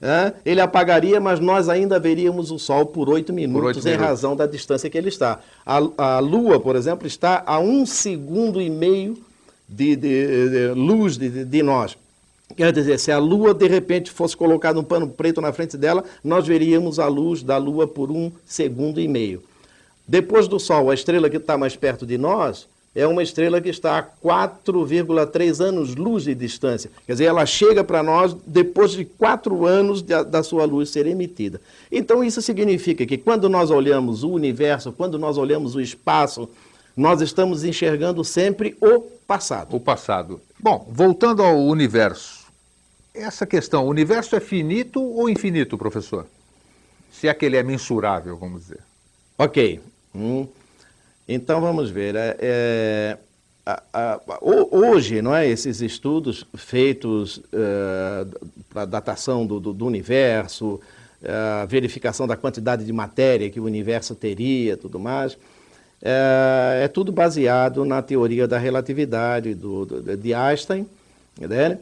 [0.03, 4.47] é, ele apagaria, mas nós ainda veríamos o sol por oito minutos, em razão da
[4.47, 5.41] distância que ele está.
[5.65, 9.19] A, a Lua, por exemplo, está a um segundo e meio
[9.69, 11.99] de, de, de luz de, de nós.
[12.57, 16.05] Quer dizer, se a Lua de repente fosse colocado um pano preto na frente dela,
[16.23, 19.43] nós veríamos a luz da Lua por um segundo e meio.
[20.07, 23.69] Depois do Sol, a estrela que está mais perto de nós é uma estrela que
[23.69, 26.91] está a 4,3 anos-luz de distância.
[27.07, 31.07] Quer dizer, ela chega para nós depois de quatro anos de, da sua luz ser
[31.07, 31.61] emitida.
[31.93, 36.49] Então, isso significa que quando nós olhamos o universo, quando nós olhamos o espaço,
[36.97, 39.77] nós estamos enxergando sempre o passado.
[39.77, 40.41] O passado.
[40.59, 42.40] Bom, voltando ao universo
[43.15, 46.27] essa questão, o universo é finito ou infinito, professor?
[47.11, 48.81] Se é que ele é mensurável, vamos dizer.
[49.37, 49.81] Ok.
[50.15, 50.47] Hum.
[51.29, 52.15] Então vamos ver.
[52.15, 53.19] É, é,
[53.65, 58.27] a, a, hoje, não é, esses estudos feitos é,
[58.69, 60.81] para datação do, do, do universo,
[61.23, 65.37] é, a verificação da quantidade de matéria que o universo teria, tudo mais,
[66.03, 70.87] é, é tudo baseado na teoria da relatividade do, do de Einstein,
[71.39, 71.79] né?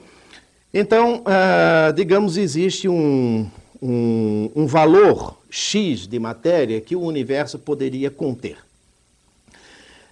[0.73, 3.49] Então, uh, digamos, existe um,
[3.81, 8.59] um, um, valor X de matéria que o universo poderia conter.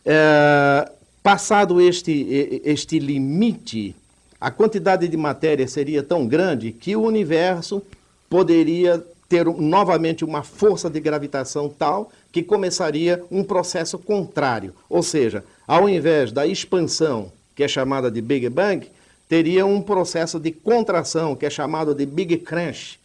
[0.06, 0.90] Uh,
[1.22, 3.94] passado este, este limite,
[4.40, 7.82] a quantidade de matéria seria tão grande que o universo
[8.30, 14.72] poderia ter novamente uma força de gravitação tal que começaria um processo contrário.
[14.88, 18.88] Ou seja, ao invés da expansão, que é chamada de Big Bang,
[19.28, 22.98] teria um processo de contração, que é chamado de Big Crunch,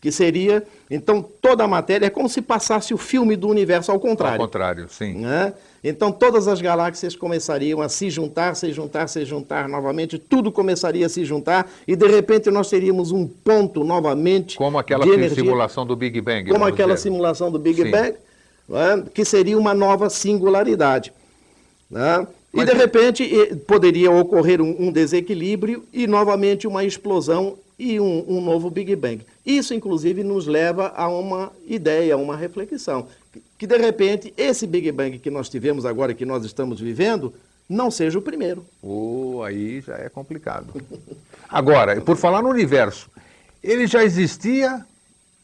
[0.00, 3.98] que seria, então, toda a matéria é como se passasse o filme do universo ao
[3.98, 4.40] contrário.
[4.40, 5.14] Ao contrário, sim.
[5.14, 5.52] Né?
[5.82, 11.06] Então, todas as galáxias começariam a se juntar, se juntar, se juntar novamente, tudo começaria
[11.06, 14.56] a se juntar e, de repente, nós teríamos um ponto novamente.
[14.56, 16.50] Como aquela de energia, simulação do Big Bang.
[16.50, 17.08] Como aquela dizer.
[17.08, 17.90] simulação do Big sim.
[17.90, 18.16] Bang,
[18.68, 19.04] né?
[19.12, 21.12] que seria uma nova singularidade.
[21.90, 22.26] Né?
[22.56, 28.40] E, de repente, poderia ocorrer um, um desequilíbrio e, novamente, uma explosão e um, um,
[28.40, 29.20] novo Big Bang.
[29.44, 34.66] Isso, inclusive, nos leva a uma ideia, a uma reflexão, que, que, de repente esse
[34.66, 37.34] Big Bang que nós tivemos agora, que nós estamos vivendo,
[37.68, 38.64] não seja o primeiro.
[38.82, 40.72] Oh, aí já é complicado.
[41.48, 43.08] Agora, por falar no universo,
[43.62, 44.84] ele já existia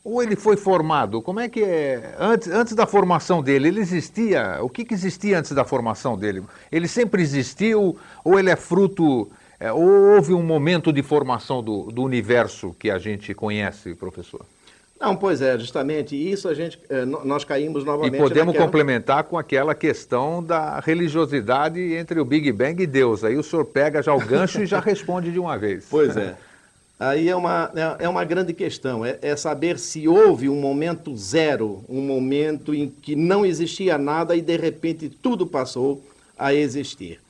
[0.05, 1.23] ou ele foi formado?
[1.23, 2.15] Como é que é?
[2.19, 4.59] Antes, antes da formação dele, ele existia?
[4.61, 6.43] O que, que existia antes da formação dele?
[6.71, 9.31] Ele sempre existiu ou ele é fruto
[9.63, 14.45] é, ou houve um momento de formação do, do universo que a gente conhece, professor?
[15.01, 18.17] Não, pois é, justamente isso a gente, é, nós caímos novamente.
[18.17, 18.65] E podemos naquela...
[18.65, 23.23] complementar com aquela questão da religiosidade entre o Big Bang e Deus.
[23.23, 25.87] Aí o senhor pega já o gancho e já responde de uma vez.
[25.89, 26.37] Pois é.
[27.03, 31.17] Aí é uma, é, é uma grande questão, é, é saber se houve um momento
[31.17, 36.05] zero, um momento em que não existia nada e de repente tudo passou
[36.39, 37.21] a existir.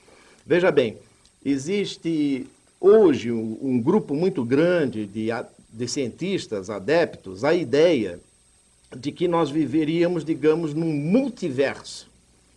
[0.46, 0.98] Veja bem,
[1.44, 2.46] Existe
[2.80, 5.28] hoje um, um grupo muito grande de,
[5.72, 8.20] de cientistas adeptos à ideia
[8.96, 12.08] de que nós viveríamos, digamos, num multiverso.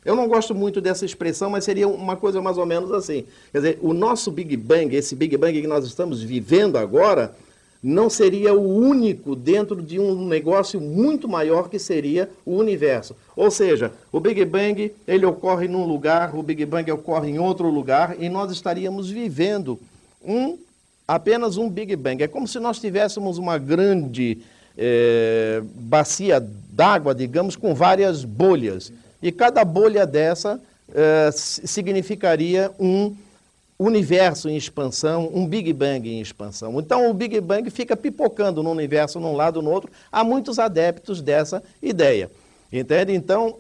[0.06, 3.26] Eu não gosto muito dessa expressão, mas seria uma coisa mais ou menos assim.
[3.52, 7.36] Quer dizer, o nosso Big Bang, esse Big Bang que nós estamos vivendo agora,
[7.82, 13.16] não seria o único dentro de um negócio muito maior que seria o universo.
[13.36, 17.70] Ou seja, o Big Bang ele ocorre num lugar, o Big Bang ocorre em outro
[17.70, 19.80] lugar e nós estaríamos vivendo
[20.24, 20.58] um
[21.08, 22.24] apenas um Big Bang.
[22.24, 24.40] É como se nós tivéssemos uma grande
[24.78, 28.92] é, bacia d'água, digamos, com várias bolhas.
[29.26, 30.62] E cada bolha dessa
[30.94, 33.16] é, significaria um
[33.80, 36.80] universo em expansão, um Big Bang em expansão.
[36.80, 39.92] Então o Big Bang fica pipocando no universo num lado no outro.
[40.12, 42.30] Há muitos adeptos dessa ideia.
[42.72, 43.14] Entende?
[43.14, 43.58] Então,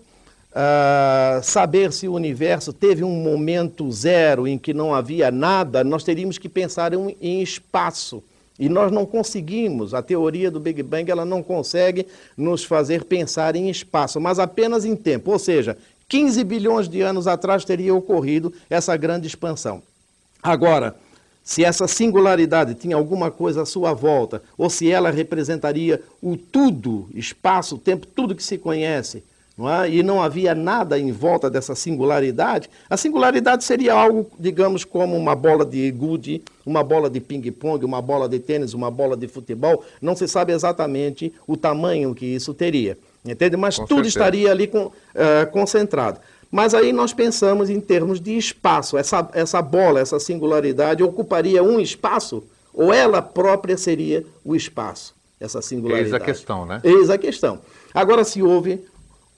[0.51, 6.03] uh, saber se o universo teve um momento zero em que não havia nada, nós
[6.03, 8.23] teríamos que pensar em, em espaço.
[8.57, 13.55] E nós não conseguimos, a teoria do Big Bang ela não consegue nos fazer pensar
[13.55, 15.31] em espaço, mas apenas em tempo.
[15.31, 15.77] Ou seja,
[16.07, 19.81] 15 bilhões de anos atrás teria ocorrido essa grande expansão.
[20.41, 20.95] Agora,
[21.43, 27.07] se essa singularidade tinha alguma coisa à sua volta, ou se ela representaria o tudo,
[27.13, 29.23] espaço, tempo, tudo que se conhece,
[29.57, 29.89] não é?
[29.89, 35.35] e não havia nada em volta dessa singularidade, a singularidade seria algo, digamos, como uma
[35.35, 39.83] bola de gude, uma bola de ping-pong, uma bola de tênis, uma bola de futebol.
[40.01, 42.97] Não se sabe exatamente o tamanho que isso teria.
[43.23, 43.55] Entende?
[43.57, 44.19] Mas com tudo certeza.
[44.19, 44.91] estaria ali com, uh,
[45.51, 46.19] concentrado.
[46.51, 48.97] Mas aí nós pensamos em termos de espaço.
[48.97, 52.43] Essa, essa bola, essa singularidade, ocuparia um espaço
[52.73, 56.13] ou ela própria seria o espaço, essa singularidade.
[56.13, 56.81] Eis a questão, né?
[56.83, 57.59] Eis a questão.
[57.93, 58.83] Agora, se houve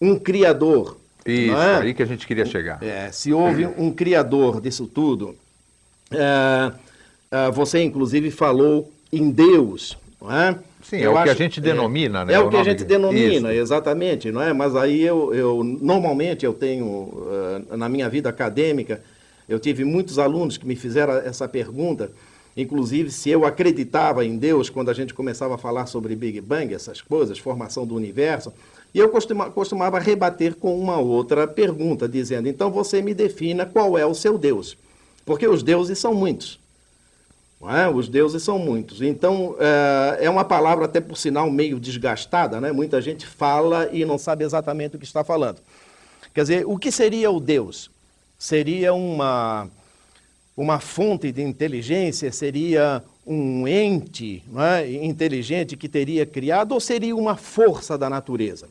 [0.01, 0.97] um criador.
[1.25, 1.77] Isso, é?
[1.81, 2.81] aí que a gente queria chegar.
[2.81, 5.35] É, se houve um criador disso tudo,
[6.11, 6.71] é,
[7.29, 10.57] é, você inclusive falou em Deus, não é?
[10.81, 12.33] Sim, eu é o acho, que a gente denomina, é, né?
[12.33, 13.61] É o, o que a gente denomina, isso.
[13.61, 14.53] exatamente, não é?
[14.53, 19.01] Mas aí eu, eu normalmente eu tenho, uh, na minha vida acadêmica,
[19.49, 22.09] eu tive muitos alunos que me fizeram essa pergunta,
[22.55, 26.73] inclusive se eu acreditava em Deus quando a gente começava a falar sobre Big Bang,
[26.73, 28.53] essas coisas, formação do universo,
[28.97, 33.95] e eu costuma, costumava rebater com uma outra pergunta, dizendo, então você me defina qual
[33.95, 34.75] é o seu Deus,
[35.23, 36.59] porque os deuses são muitos.
[37.69, 37.87] É?
[37.87, 39.03] Os deuses são muitos.
[39.03, 42.59] Então, é, é uma palavra, até por sinal, meio desgastada.
[42.59, 42.71] Né?
[42.71, 45.59] Muita gente fala e não sabe exatamente o que está falando.
[46.33, 47.91] Quer dizer, o que seria o Deus?
[48.37, 49.69] Seria uma,
[50.55, 52.31] uma fonte de inteligência?
[52.31, 54.91] Seria um ente é?
[55.05, 56.71] inteligente que teria criado?
[56.71, 58.67] Ou seria uma força da natureza?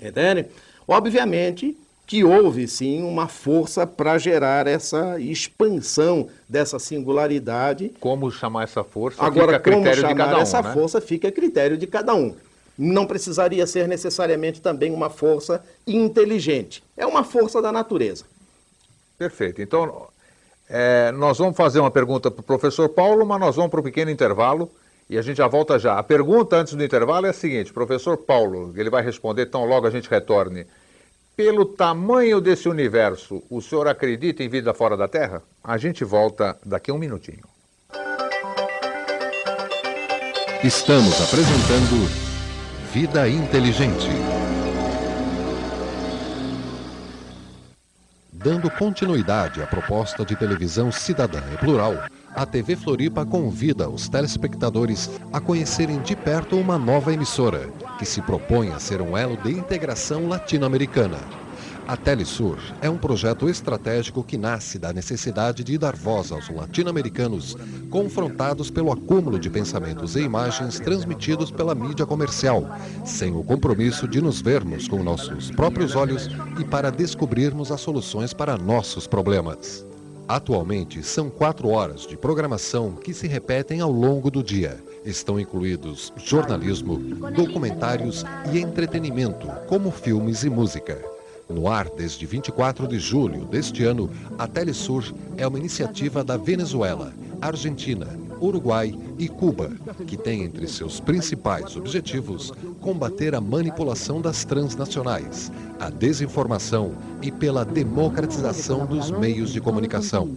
[0.00, 0.46] Entende?
[0.86, 1.76] Obviamente,
[2.10, 7.92] que houve sim uma força para gerar essa expansão dessa singularidade.
[8.00, 9.22] Como chamar essa força?
[9.22, 10.72] Agora, fica a critério como chamar de cada um, essa né?
[10.72, 12.34] força fica a critério de cada um.
[12.76, 16.82] Não precisaria ser necessariamente também uma força inteligente.
[16.96, 18.24] É uma força da natureza.
[19.16, 19.62] Perfeito.
[19.62, 20.08] Então,
[20.68, 23.84] é, nós vamos fazer uma pergunta para o professor Paulo, mas nós vamos para um
[23.84, 24.68] pequeno intervalo
[25.10, 25.98] e a gente já volta já.
[25.98, 29.86] A pergunta antes do intervalo é a seguinte: professor Paulo, ele vai responder tão logo
[29.86, 30.66] a gente retorne
[31.36, 35.42] pelo tamanho desse universo, o senhor acredita em vida fora da Terra?
[35.64, 37.44] A gente volta daqui a um minutinho.
[40.62, 42.06] Estamos apresentando
[42.92, 44.10] Vida Inteligente.
[48.30, 51.94] Dando continuidade à proposta de televisão cidadã e plural,
[52.34, 57.68] a TV Floripa convida os telespectadores a conhecerem de perto uma nova emissora,
[57.98, 61.18] que se propõe a ser um elo de integração latino-americana.
[61.88, 67.56] A Telesur é um projeto estratégico que nasce da necessidade de dar voz aos latino-americanos
[67.90, 72.64] confrontados pelo acúmulo de pensamentos e imagens transmitidos pela mídia comercial,
[73.04, 78.32] sem o compromisso de nos vermos com nossos próprios olhos e para descobrirmos as soluções
[78.32, 79.84] para nossos problemas.
[80.30, 84.78] Atualmente, são quatro horas de programação que se repetem ao longo do dia.
[85.04, 86.98] Estão incluídos jornalismo,
[87.34, 91.02] documentários e entretenimento, como filmes e música.
[91.48, 94.08] No ar desde 24 de julho deste ano,
[94.38, 98.06] a Telesur é uma iniciativa da Venezuela, Argentina,
[98.40, 99.70] Uruguai e Cuba,
[100.06, 107.64] que tem entre seus principais objetivos combater a manipulação das transnacionais, a desinformação e pela
[107.64, 110.30] democratização dos meios de comunicação.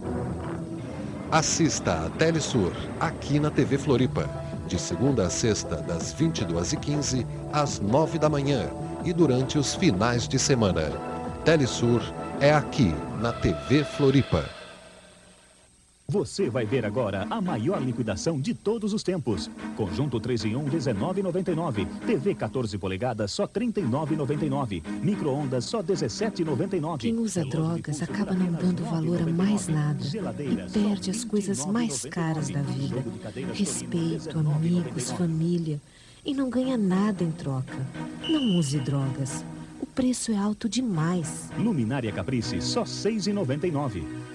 [1.30, 4.28] Assista a Telesur aqui na TV Floripa,
[4.66, 8.68] de segunda a sexta, das 22h15 às 9 da manhã
[9.04, 10.92] e durante os finais de semana.
[11.44, 12.00] Telesur
[12.40, 14.44] é aqui na TV Floripa.
[16.06, 19.50] Você vai ver agora a maior liquidação de todos os tempos.
[19.74, 21.86] Conjunto 3 em 1, 19,99.
[22.06, 24.82] TV 14 polegadas, só 39,99.
[25.02, 26.98] Micro-ondas, só 17,99.
[26.98, 32.04] Quem usa drogas acaba não dando valor a mais nada e perde as coisas mais
[32.04, 33.02] caras da vida.
[33.54, 35.80] Respeito, amigos, família.
[36.22, 37.78] E não ganha nada em troca.
[38.28, 39.42] Não use drogas.
[39.80, 41.50] O preço é alto demais.
[41.58, 44.33] Luminária Caprice, só 6,99.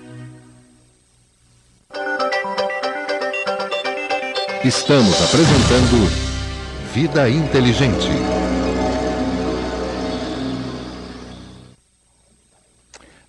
[4.66, 6.10] Estamos apresentando
[6.94, 8.10] Vida Inteligente.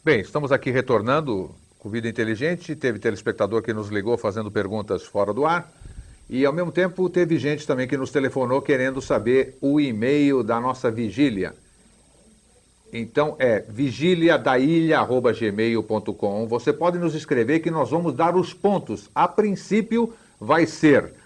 [0.05, 2.75] Bem, estamos aqui retornando com Vida Inteligente.
[2.75, 5.73] Teve telespectador que nos ligou fazendo perguntas fora do ar.
[6.29, 10.59] E, ao mesmo tempo, teve gente também que nos telefonou querendo saber o e-mail da
[10.59, 11.55] nossa vigília.
[12.93, 16.49] Então é vigiliadailha.gmail.com.
[16.49, 19.09] Você pode nos escrever que nós vamos dar os pontos.
[19.15, 21.20] A princípio vai ser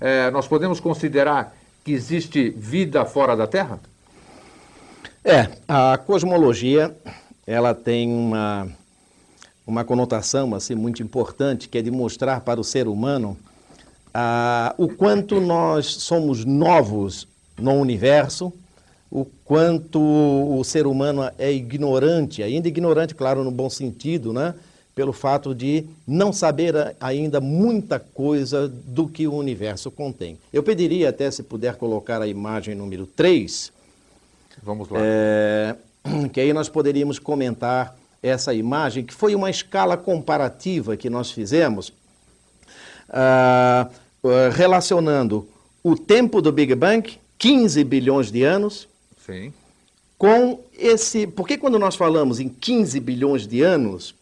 [0.00, 3.78] é, nós podemos considerar que existe vida fora da Terra?
[5.24, 6.92] É, a cosmologia,
[7.46, 8.66] ela tem uma,
[9.64, 13.36] uma conotação assim, muito importante, que é de mostrar para o ser humano
[14.12, 18.52] ah, o quanto nós somos novos no universo,
[19.08, 24.52] o quanto o ser humano é ignorante, ainda ignorante, claro, no bom sentido, né?
[24.96, 30.38] Pelo fato de não saber ainda muita coisa do que o universo contém.
[30.50, 33.70] Eu pediria até se puder colocar a imagem número 3.
[34.62, 34.98] Vamos lá.
[35.02, 35.76] É,
[36.32, 41.92] que aí nós poderíamos comentar essa imagem, que foi uma escala comparativa que nós fizemos,
[43.10, 43.90] ah,
[44.54, 45.46] relacionando
[45.84, 48.88] o tempo do Big Bang, 15 bilhões de anos,
[49.26, 49.52] Sim.
[50.16, 51.26] com esse.
[51.26, 54.14] Porque quando nós falamos em 15 bilhões de anos,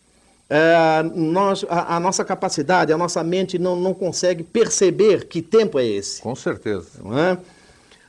[0.57, 5.80] é, nós, a, a, nossa capacidade, a nossa mente não, não consegue perceber que tempo
[5.80, 6.22] é esse.
[6.22, 7.00] Com certeza.
[7.12, 7.36] É?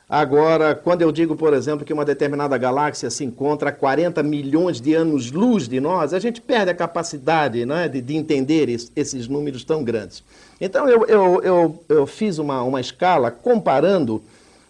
[0.07, 4.79] Agora, quando eu digo, por exemplo, que uma determinada galáxia se encontra a 40 milhões
[4.79, 9.63] de anos-luz de nós, a gente perde a capacidade né, de, de entender esses números
[9.63, 10.23] tão grandes.
[10.61, 14.21] Então, eu, eu, eu, eu fiz uma, uma escala comparando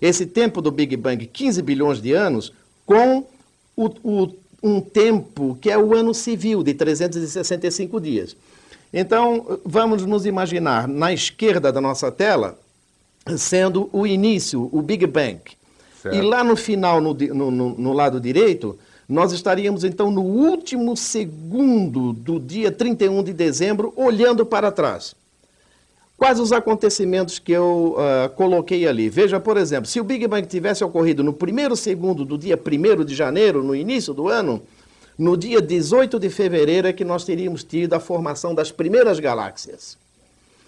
[0.01, 2.53] esse tempo do Big Bang, 15 bilhões de anos,
[2.86, 3.26] com
[3.76, 4.28] o, o
[4.66, 8.36] um tempo que é o ano civil, de 365 dias.
[8.91, 12.57] Então, vamos nos imaginar, na esquerda da nossa tela,
[13.38, 15.39] sendo o início, o Big Bang.
[16.01, 16.18] Certo.
[16.18, 18.76] E lá no final, no, no, no, lado direito,
[19.07, 25.16] nós estaríamos então no último segundo do dia 31 de dezembro, olhando para trás.
[26.18, 29.09] Quais os acontecimentos que eu uh, coloquei ali?
[29.09, 33.03] Veja, por exemplo, se o Big Bang tivesse ocorrido no primeiro segundo do dia 1
[33.03, 34.61] de janeiro, no início do ano,
[35.18, 39.97] no dia 18 de fevereiro é que nós teríamos tido a formação das primeiras galáxias.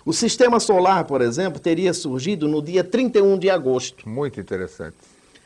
[0.06, 4.08] O sistema solar, por exemplo, teria surgido no dia 31 de agosto.
[4.08, 4.96] Muito interessante.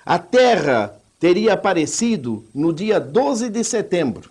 [0.04, 4.30] A Terra teria aparecido no dia 12 de setembro.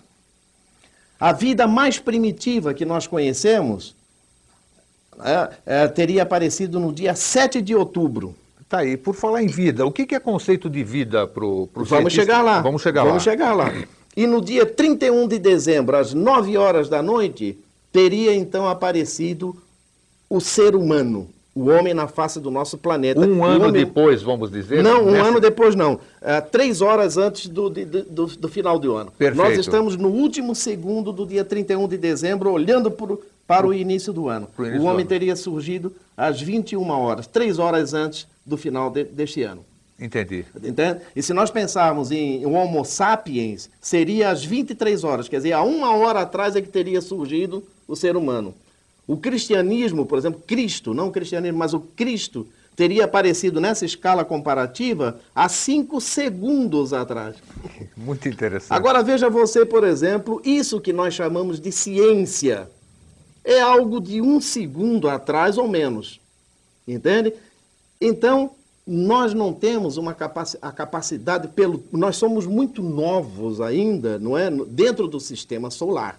[1.19, 3.95] A vida mais primitiva que nós conhecemos
[5.25, 8.35] é, é, teria aparecido no dia 7 de outubro.
[8.69, 8.97] Tá aí.
[8.97, 12.23] Por falar em vida, o que é conceito de vida para o Vamos cientista?
[12.23, 12.61] chegar lá.
[12.61, 13.33] Vamos chegar Vamos lá.
[13.33, 13.73] chegar lá.
[14.17, 17.59] E no dia 31 de dezembro, às 9 horas da noite,
[17.93, 19.57] teria então aparecido
[20.29, 23.21] o ser humano, o homem na face do nosso planeta.
[23.21, 23.73] Um ano homem...
[23.73, 24.83] depois, vamos dizer?
[24.83, 25.29] Não, um nessa...
[25.29, 25.95] ano depois não.
[25.95, 29.13] Uh, três horas antes do, de, do, do, final do ano.
[29.19, 29.49] Perfeito.
[29.49, 33.21] Nós estamos no último segundo do dia 31 de dezembro, olhando por,
[33.51, 34.49] para o início do ano.
[34.57, 39.43] Início o homem teria surgido às 21 horas, três horas antes do final de, deste
[39.43, 39.65] ano.
[39.99, 40.45] Entendi.
[40.63, 41.01] Entende?
[41.17, 45.97] E se nós pensarmos em Homo sapiens, seria às 23 horas, quer dizer, há uma
[45.97, 48.55] hora atrás é que teria surgido o ser humano.
[49.05, 52.47] O cristianismo, por exemplo, Cristo, não o cristianismo, mas o Cristo,
[52.77, 57.35] teria aparecido nessa escala comparativa há cinco segundos atrás.
[57.97, 58.73] Muito interessante.
[58.79, 62.71] Agora veja você, por exemplo, isso que nós chamamos de ciência.
[63.45, 66.21] É algo de um segundo atrás ou menos.
[66.87, 67.33] Entende?
[68.01, 68.51] Então,
[68.87, 74.51] nós não temos uma capaci a capacidade pelo nós somos muito novos ainda, não é,
[74.51, 76.19] dentro do sistema solar.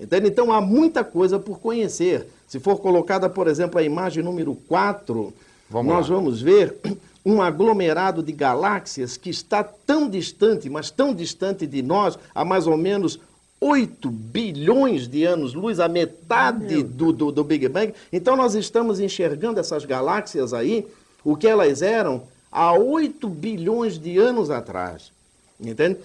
[0.00, 0.28] Entende?
[0.28, 2.28] Então há muita coisa por conhecer.
[2.46, 5.32] Se for colocada, por exemplo, a imagem número 4,
[5.68, 6.16] vamos nós lá.
[6.16, 6.76] vamos ver
[7.24, 12.66] um aglomerado de galáxias que está tão distante, mas tão distante de nós, a mais
[12.66, 13.18] ou menos
[13.60, 17.92] 8 bilhões de anos-luz, a metade do, do, do Big Bang.
[18.12, 20.86] Então nós estamos enxergando essas galáxias aí
[21.24, 25.12] o que elas eram há 8 bilhões de anos atrás.
[25.60, 25.98] Entende?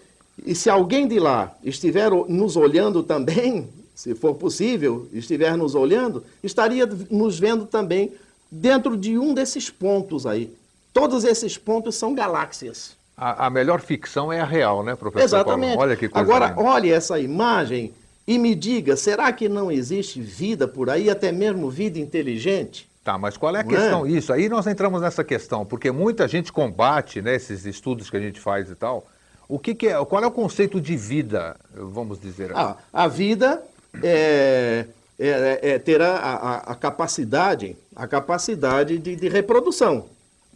[0.43, 6.23] E se alguém de lá estiver nos olhando também, se for possível, estiver nos olhando,
[6.41, 8.11] estaria nos vendo também
[8.51, 10.51] dentro de um desses pontos aí.
[10.91, 12.95] Todos esses pontos são galáxias.
[13.23, 15.23] A, a melhor ficção é a real, né, professor?
[15.23, 15.75] Exatamente.
[15.75, 15.81] Paulo?
[15.81, 16.61] Olha que coisa Agora, linda.
[16.61, 17.93] olhe essa imagem
[18.27, 22.89] e me diga, será que não existe vida por aí, até mesmo vida inteligente?
[23.01, 24.05] Tá, mas qual é a questão?
[24.05, 24.09] É?
[24.09, 28.19] Isso, aí nós entramos nessa questão, porque muita gente combate né, esses estudos que a
[28.19, 29.05] gente faz e tal.
[29.47, 32.61] O que, que é, qual é o conceito de vida, vamos dizer assim?
[32.61, 33.63] Ah, a vida
[34.01, 34.85] é,
[35.19, 40.05] é, é, é ter a, a, a, capacidade, a capacidade de, de, reprodução,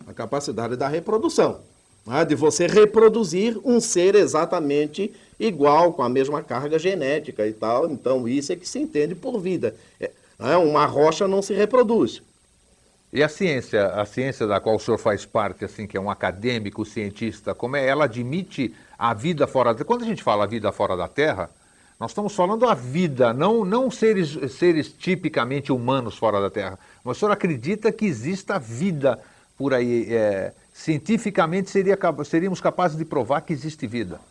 [0.07, 1.59] a capacidade da reprodução,
[2.07, 7.91] né, de você reproduzir um ser exatamente igual, com a mesma carga genética e tal.
[7.91, 9.75] Então, isso é que se entende por vida.
[9.99, 12.21] É, né, uma rocha não se reproduz.
[13.11, 16.09] E a ciência, a ciência da qual o senhor faz parte, assim, que é um
[16.09, 17.85] acadêmico, cientista, como é?
[17.85, 21.49] Ela admite a vida fora da Quando a gente fala vida fora da Terra,
[21.99, 26.77] nós estamos falando a vida, não, não seres, seres tipicamente humanos fora da Terra.
[27.03, 29.19] Mas o senhor acredita que exista vida
[29.57, 30.13] por aí?
[30.13, 34.21] É, cientificamente seria, seríamos capazes de provar que existe vida?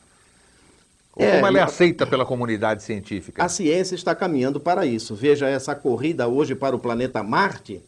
[1.14, 3.44] Ou é, como ela é aceita pela comunidade científica?
[3.44, 5.14] A ciência está caminhando para isso.
[5.14, 7.82] Veja essa corrida hoje para o planeta Marte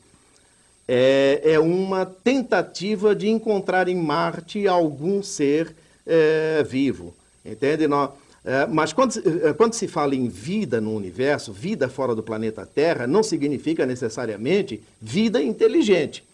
[0.89, 7.15] é, é uma tentativa de encontrar em Marte algum ser é, vivo.
[7.45, 7.87] Entende?
[7.87, 8.11] Nós,
[8.45, 9.15] é, mas quando,
[9.47, 13.87] é, quando se fala em vida no universo, vida fora do planeta Terra, não significa
[13.87, 16.28] necessariamente vida inteligente.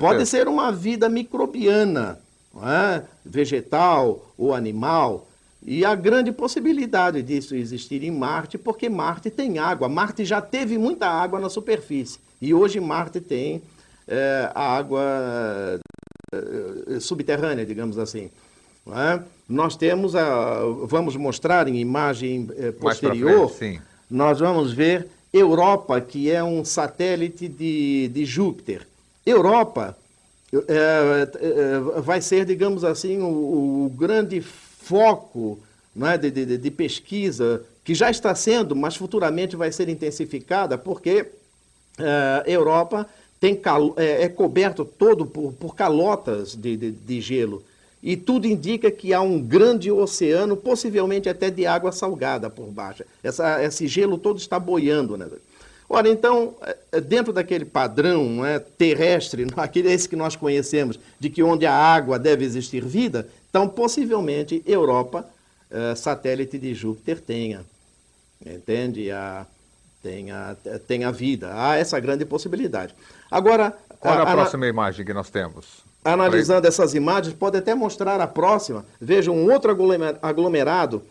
[0.00, 2.18] Pode ser uma vida microbiana,
[2.62, 3.02] é?
[3.24, 5.26] vegetal ou animal.
[5.64, 9.88] E a grande possibilidade disso existir em Marte, porque Marte tem água.
[9.88, 12.20] Marte já teve muita água na superfície.
[12.40, 13.62] E hoje Marte tem
[14.06, 15.80] é, água
[16.32, 18.30] é, subterrânea, digamos assim.
[18.88, 19.20] É?
[19.48, 26.30] Nós temos, a, vamos mostrar em imagem é, posterior, frente, nós vamos ver Europa, que
[26.30, 28.86] é um satélite de, de Júpiter.
[29.26, 29.96] Europa
[30.52, 35.58] é, é, vai ser, digamos assim, o, o grande foco
[35.94, 41.26] né, de, de, de, pesquisa, que já está sendo, mas futuramente vai ser intensificada, porque
[41.98, 43.08] a é, Europa
[43.40, 43.60] tem
[43.96, 47.62] é, é, coberto todo por, por calotas de, de, de, gelo.
[48.02, 53.04] E tudo indica que há um grande oceano, possivelmente até de água salgada por baixo.
[53.22, 55.16] Essa, esse gelo todo está boiando.
[55.16, 55.26] Né?
[55.88, 56.56] Ora, então,
[56.92, 61.72] é, dentro daquele padrão é, terrestre, aquele esse que nós conhecemos, de que onde há
[61.72, 65.24] água deve existir vida, então possivelmente Europa,
[65.70, 67.64] é, satélite de Júpiter, tenha,
[68.44, 69.10] entende?
[69.10, 69.46] A,
[70.02, 70.56] tenha,
[70.86, 71.50] tenha vida.
[71.52, 72.94] Há essa grande possibilidade.
[73.30, 73.76] Agora.
[74.00, 75.84] Olha a, a próxima imagem que nós temos.
[76.04, 78.84] Analisando essas imagens, pode até mostrar a próxima.
[79.00, 79.76] Veja um outro
[80.22, 81.02] aglomerado.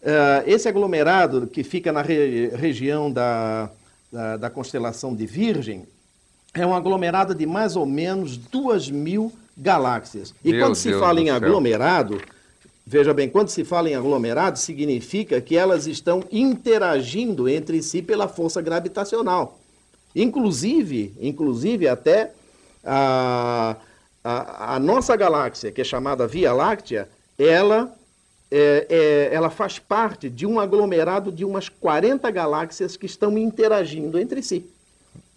[0.00, 3.70] Uh, esse aglomerado que fica na re região da,
[4.12, 5.86] da, da, constelação de Virgem
[6.52, 10.34] é um aglomerado de mais ou menos duas mil galáxias.
[10.44, 12.20] E quando se Deus fala em aglomerado,
[12.86, 18.28] veja bem, quando se fala em aglomerado, significa que elas estão interagindo entre si pela
[18.28, 19.58] força gravitacional.
[20.14, 22.32] Inclusive, inclusive até
[22.84, 23.76] a,
[24.22, 27.08] a, a nossa galáxia, que é chamada Via Láctea,
[27.38, 27.90] ela,
[28.54, 34.18] é, é, ela faz parte de um aglomerado de umas 40 galáxias que estão interagindo
[34.18, 34.66] entre si.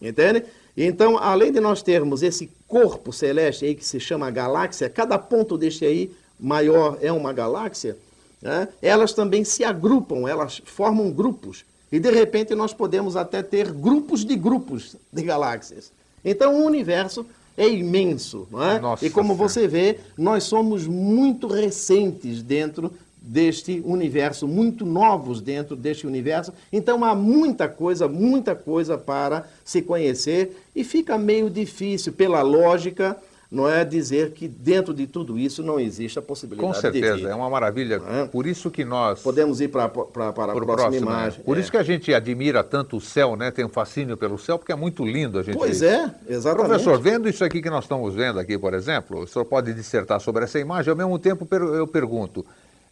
[0.01, 0.43] Entende?
[0.75, 5.57] Então, além de nós termos esse corpo celeste aí que se chama galáxia, cada ponto
[5.57, 7.97] deste aí maior é uma galáxia,
[8.41, 8.67] né?
[8.81, 11.63] elas também se agrupam, elas formam grupos.
[11.89, 15.89] E de repente nós podemos até ter grupos de grupos de galáxias.
[16.25, 17.25] Então o universo
[17.57, 18.79] é imenso, não é?
[18.79, 19.49] Nossa e como senhora.
[19.49, 22.91] você vê, nós somos muito recentes dentro
[23.25, 26.53] deste universo, muito novos dentro deste universo.
[26.71, 33.17] Então há muita coisa, muita coisa para se conhecer e fica meio difícil pela lógica
[33.51, 37.35] não é dizer que dentro de tudo isso não existe a possibilidade Com certeza, é
[37.35, 38.01] uma maravilha.
[38.09, 38.25] É?
[38.25, 39.21] Por isso que nós...
[39.21, 41.43] Podemos ir para, para, para a próxima próximo, imagem.
[41.43, 41.61] Por é.
[41.61, 43.51] isso que a gente admira tanto o céu, né?
[43.51, 45.57] tem um fascínio pelo céu, porque é muito lindo a gente...
[45.57, 46.67] Pois é, exatamente.
[46.67, 50.19] Professor, vendo isso aqui que nós estamos vendo aqui, por exemplo, o senhor pode dissertar
[50.19, 52.45] sobre essa imagem, ao mesmo tempo eu pergunto,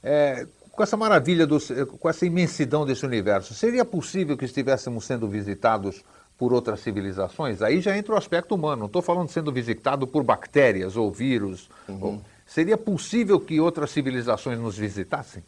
[0.03, 1.57] é, com essa maravilha, do,
[1.99, 6.03] com essa imensidão desse universo, seria possível que estivéssemos sendo visitados
[6.37, 8.81] por outras civilizações, aí já entra o aspecto humano.
[8.81, 11.69] Não estou falando sendo visitado por bactérias ou vírus.
[11.87, 11.99] Uhum.
[12.01, 12.21] Ou...
[12.45, 15.43] Seria possível que outras civilizações nos visitassem?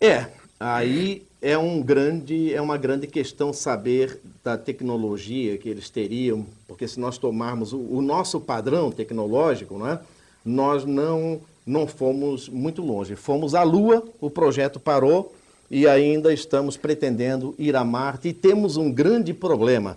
[0.00, 0.26] É,
[0.58, 6.88] aí é, um grande, é uma grande questão saber da tecnologia que eles teriam, porque
[6.88, 10.00] se nós tomarmos o, o nosso padrão tecnológico, não é?
[10.44, 13.16] nós não, não fomos muito longe.
[13.16, 15.32] Fomos à Lua, o projeto parou,
[15.70, 19.96] e ainda estamos pretendendo ir a Marte e temos um grande problema.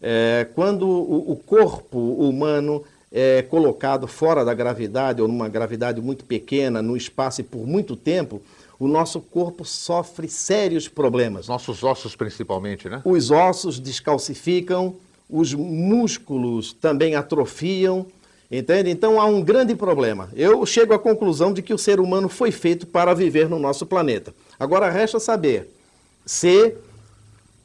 [0.00, 6.24] É, quando o, o, corpo humano é colocado fora da gravidade ou numa gravidade muito
[6.24, 8.40] pequena, no espaço e por muito tempo,
[8.78, 11.48] o nosso corpo sofre sérios problemas.
[11.48, 13.02] Nossos ossos principalmente, né?
[13.04, 14.94] Os ossos descalcificam,
[15.28, 18.06] os músculos também atrofiam,
[18.50, 18.90] entende?
[18.90, 20.28] Então há um grande problema.
[20.34, 23.86] Eu chego à conclusão de que o ser humano foi feito para viver no nosso
[23.86, 24.34] planeta.
[24.58, 25.70] Agora resta saber
[26.26, 26.74] se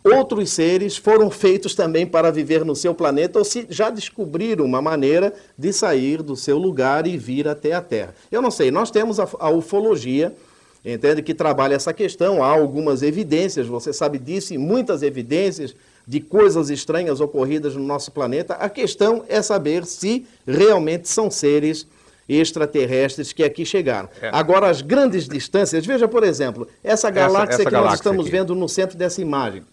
[0.04, 4.82] outros seres foram feitos também para viver no seu planeta ou se já descobriram uma
[4.82, 8.14] maneira de sair do seu lugar e vir até a Terra.
[8.32, 10.36] Eu não sei, nós temos a, ufologia,
[10.84, 15.76] entende, que trabalha essa questão, há algumas evidências, você sabe disso, e muitas evidências
[16.08, 18.54] de coisas estranhas ocorridas no nosso planeta.
[18.56, 21.88] A questão é saber se realmente são seres
[22.28, 24.10] extraterrestres que aqui chegaram.
[24.22, 24.30] É.
[24.32, 28.26] Agora, as grandes distâncias, veja, por exemplo, essa galáxia essa, essa que galáxia nós estamos
[28.26, 28.32] aqui.
[28.32, 29.64] vendo no centro dessa imagem,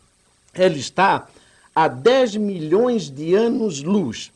[0.55, 1.26] ela está
[1.74, 4.30] a 10 milhões de anos-luz.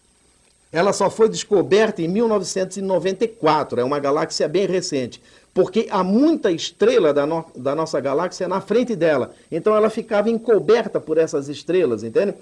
[0.73, 5.23] Ela só foi descoberta em 1994, é uma galáxia bem recente,
[5.57, 9.33] porque há muita estrela da, no, da nossa galáxia na frente dela.
[9.51, 12.35] Então ela ficava encoberta por essas estrelas, entende?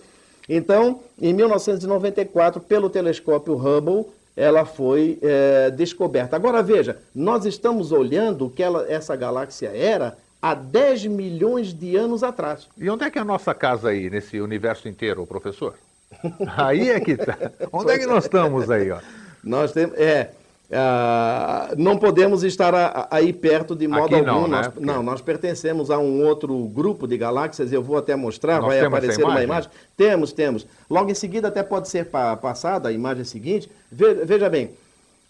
[0.49, 4.07] Então, em 1994, pelo telescópio Hubble,
[4.37, 6.35] ela foi é, descoberta.
[6.35, 11.95] Agora veja, nós estamos olhando o que ela, essa galáxia era há 10 milhões de
[11.95, 12.67] anos atrás.
[12.77, 15.75] E onde é que é a nossa casa aí, nesse universo inteiro, professor?
[16.57, 17.37] Aí é que está.
[17.73, 18.89] Onde é que nós estamos aí?
[18.91, 18.99] Ó?
[19.43, 19.99] Nós temos.
[19.99, 20.31] É,
[20.75, 24.43] ah, não podemos estar a, aí perto de modo Aqui algum.
[24.43, 24.73] Não, nós, né?
[24.81, 28.81] não, nós pertencemos a um outro grupo de galáxias, eu vou até mostrar, nós vai
[28.81, 29.37] aparecer imagem?
[29.37, 29.71] uma imagem.
[29.97, 30.67] Temos, temos.
[30.91, 33.71] Logo em seguida, até pode ser pa, passada a imagem seguinte.
[33.91, 34.71] Ve, veja bem,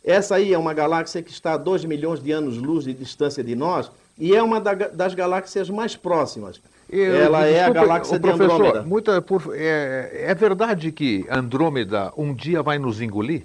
[0.05, 3.55] essa aí é uma galáxia que está a 2 milhões de anos-luz de distância de
[3.55, 6.61] nós e é uma da, das galáxias mais próximas.
[6.88, 8.82] Eu, Ela é a galáxia de Andrômeda.
[8.82, 13.45] Muita, por, é, é verdade que Andrômeda um dia vai nos engolir?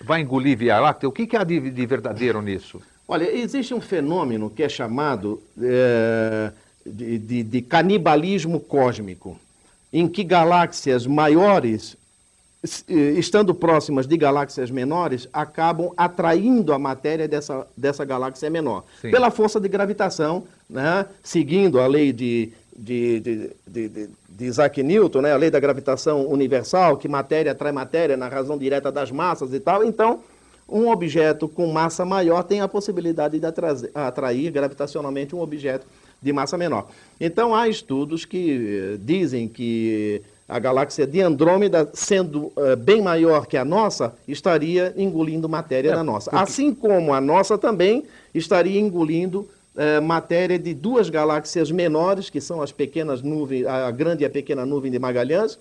[0.00, 1.08] Vai engolir Via Láctea?
[1.08, 2.80] O que, que há de, de, verdadeiro nisso?
[3.08, 6.50] Olha, existe um fenômeno que é chamado é,
[6.84, 9.38] de, de, de canibalismo cósmico,
[9.92, 11.96] em que galáxias maiores
[12.88, 18.84] eh, estando próximas de galáxias menores, acabam atraindo a matéria dessa, dessa galáxia menor.
[19.00, 19.10] Sim.
[19.10, 21.06] Pela força de gravitação, né?
[21.22, 26.26] seguindo a lei de, de, de, de, de, Isaac Newton, né, a lei da gravitação
[26.26, 29.82] universal, que matéria atrai matéria na razão direta das massas e tal.
[29.82, 30.20] Então,
[30.68, 35.86] um objeto com massa maior tem a possibilidade de atrair, atrair gravitacionalmente um objeto
[36.20, 36.88] de massa menor.
[37.20, 43.46] Então, há estudos que eh, dizem que a galáxia de Andrômeda, sendo uh, bem maior
[43.46, 46.30] que a nossa, estaria engolindo matéria é, da nossa.
[46.30, 46.42] Porque...
[46.42, 52.60] Assim como a nossa também estaria engolindo uh, matéria de duas galáxias menores, que são
[52.60, 55.58] as pequenas nuvens, a grande e a pequena nuvem de Magalhães,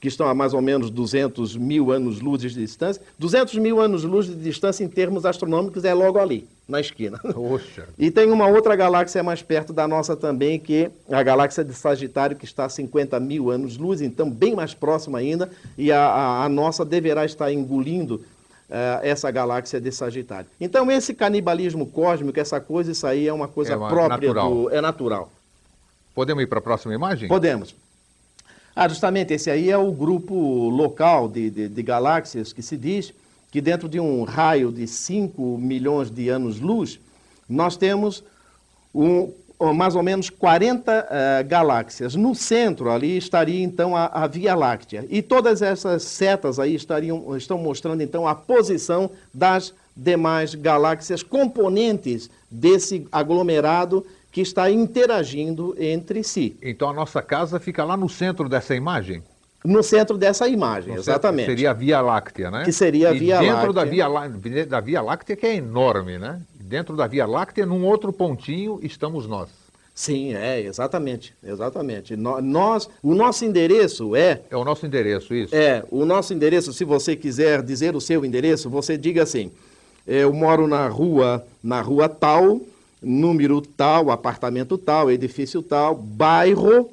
[0.00, 3.02] que estão a mais ou menos 200 mil anos-luz de distância.
[3.18, 7.18] 200 mil anos-luz de distância em termos astronômicos é logo ali, na esquina.
[7.18, 7.88] Poxa.
[7.98, 11.74] E tem uma outra galáxia mais perto da nossa também, que é a galáxia de
[11.74, 16.44] Sagitário, que está a 50 mil anos-luz, então bem mais próxima ainda, e a, a,
[16.44, 18.22] a nossa deverá estar engolindo
[18.68, 20.48] uh, essa galáxia de Sagitário.
[20.60, 24.54] Então esse canibalismo cósmico, essa coisa, isso aí é uma coisa é uma, própria natural.
[24.54, 24.70] do...
[24.70, 25.32] É natural.
[26.14, 27.28] Podemos ir para a próxima imagem?
[27.28, 27.74] Podemos.
[28.74, 33.12] Ah, justamente, esse aí é o grupo local de, de, de galáxias que se diz
[33.50, 37.00] que dentro de um raio de 5 milhões de anos-luz,
[37.48, 38.22] nós temos
[38.94, 39.32] um,
[39.74, 42.14] mais ou menos 40 uh, eh, galáxias.
[42.14, 45.04] No centro ali estaria então a, a, Via Láctea.
[45.10, 52.30] E todas essas setas aí estariam, estão mostrando então a posição das demais galáxias componentes
[52.48, 56.56] desse aglomerado que está interagindo entre si.
[56.62, 59.22] Então a nossa casa fica lá no centro dessa imagem?
[59.64, 61.46] No centro dessa imagem, no exatamente.
[61.46, 62.64] Seria a Via Láctea, né?
[62.64, 63.72] Que seria a e Via dentro Láctea.
[63.72, 66.40] Da via, da Via Láctea, que é enorme, né?
[66.68, 69.48] Dentro da Via Láctea, num outro pontinho, estamos nós.
[69.94, 72.14] Sim, é, exatamente, exatamente.
[72.14, 74.42] Nós, o nosso endereço é...
[74.50, 75.54] É o nosso endereço, isso.
[75.56, 79.50] É, o nosso endereço, se você quiser dizer o seu endereço, você diga assim,
[80.06, 82.60] eu moro na rua, na rua tal,
[83.02, 86.90] número tal, apartamento tal, edifício tal, bairro,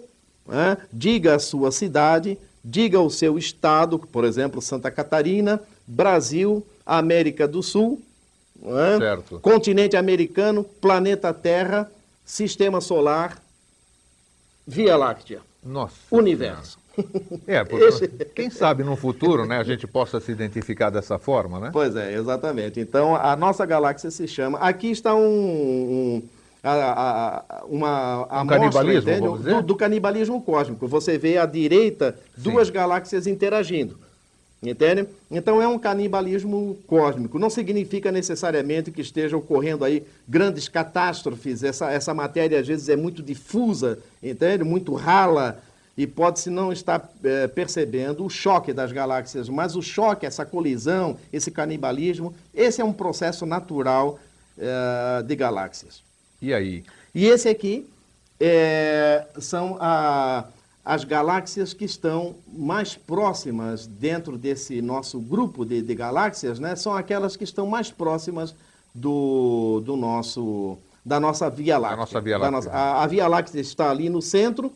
[0.48, 0.78] né?
[0.92, 7.62] diga a sua cidade, diga o seu estado, por exemplo, Santa Catarina, Brasil, América do
[7.62, 8.02] Sul,
[8.66, 9.00] né?
[9.42, 11.90] continente americano, planeta Terra,
[12.26, 13.42] sistema solar,
[14.68, 15.42] Via Láctea.
[15.64, 15.96] Nossa.
[16.12, 16.78] Universo.
[17.46, 18.08] É, porque, Esse...
[18.08, 21.70] quem sabe no futuro né, a gente possa se identificar dessa forma, né?
[21.74, 22.80] Pois é, exatamente.
[22.80, 24.58] Então, a nossa galáxia se chama...
[24.60, 25.22] Aqui está um...
[25.22, 26.24] um
[26.64, 30.88] a, a, uma um do, do, canibalismo cósmico.
[30.88, 32.74] Você vê à direita duas Sim.
[32.74, 34.00] galáxias interagindo.
[34.66, 35.08] Entende?
[35.30, 37.38] Então é um canibalismo cósmico.
[37.38, 41.64] Não significa necessariamente que esteja ocorrendo aí grandes catástrofes.
[41.64, 44.64] Essa, essa matéria às vezes é muito difusa, entende?
[44.64, 45.62] Muito rala
[45.98, 51.18] e pode-se não estar é, percebendo o choque das galáxias, mas o choque, essa colisão,
[51.32, 54.20] esse canibalismo, esse é um processo natural
[54.58, 56.02] é, de galáxias.
[56.42, 56.84] E aí?
[57.14, 57.88] E esse aqui
[58.40, 60.46] é, são a,
[60.86, 66.76] as galáxias que estão mais próximas dentro desse nosso grupo de, de galáxias, né?
[66.76, 68.54] São aquelas que estão mais próximas
[68.94, 71.98] do, do nosso da nossa Via Láctea.
[71.98, 72.52] nossa Via Láctea.
[72.52, 74.72] Nossa, a, a Via Láctea está ali no centro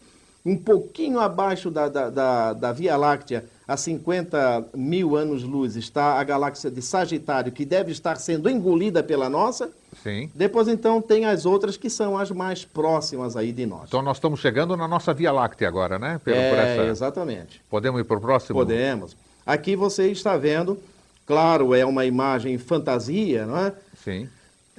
[0.46, 6.24] um pouquinho abaixo da, da, da, da Via Láctea, a 50 mil anos-luz, está a
[6.24, 9.70] galáxia de Sagitário, que deve estar sendo engolida pela nossa.
[10.04, 10.30] Sim.
[10.34, 13.86] Depois, então, tem as outras que são as mais próximas aí de nós.
[13.88, 16.20] Então, nós estamos chegando na nossa Via Láctea agora, né?
[16.24, 16.86] Pelo, é, essa...
[16.86, 17.62] exatamente.
[17.70, 18.60] Podemos ir para o próximo?
[18.60, 19.16] Podemos.
[19.46, 20.78] Aqui você está vendo,
[21.26, 23.74] claro, é uma imagem fantasia, não é?
[24.04, 24.30] Sim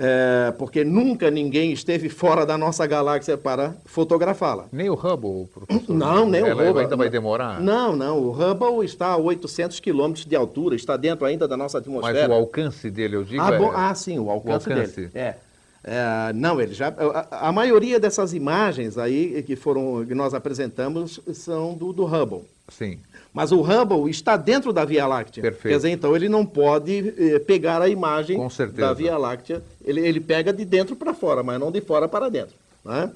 [0.03, 4.65] é, porque nunca ninguém esteve fora da nossa galáxia para fotografá-la.
[4.73, 5.95] Nem o Hubble, professor?
[5.95, 6.83] Não, nem Ela o Hubble.
[6.85, 7.61] ainda vai demorar?
[7.61, 8.19] Não, não.
[8.19, 12.19] O Hubble está a 800 quilômetros de altura, está dentro ainda da nossa atmosfera.
[12.19, 13.59] Mas o alcance dele, eu digo, ah, é...
[13.59, 14.97] bom, ah sim, o alcance, o alcance.
[14.97, 15.11] dele.
[15.15, 15.35] É.
[15.85, 16.89] É, não, ele já.
[16.89, 22.45] A, a, maioria dessas imagens aí que foram que nós apresentamos são do, do Hubble.
[22.69, 22.99] Sim.
[23.33, 25.43] Mas o Hubble está dentro da Via Láctea.
[25.43, 25.73] Perfeito.
[25.73, 28.39] Quer dizer, então ele não pode eh, pegar a imagem
[28.75, 29.63] da Via Láctea.
[29.85, 32.55] Ele, ele pega de dentro para fora, mas não de fora para dentro.
[32.85, 33.11] Né?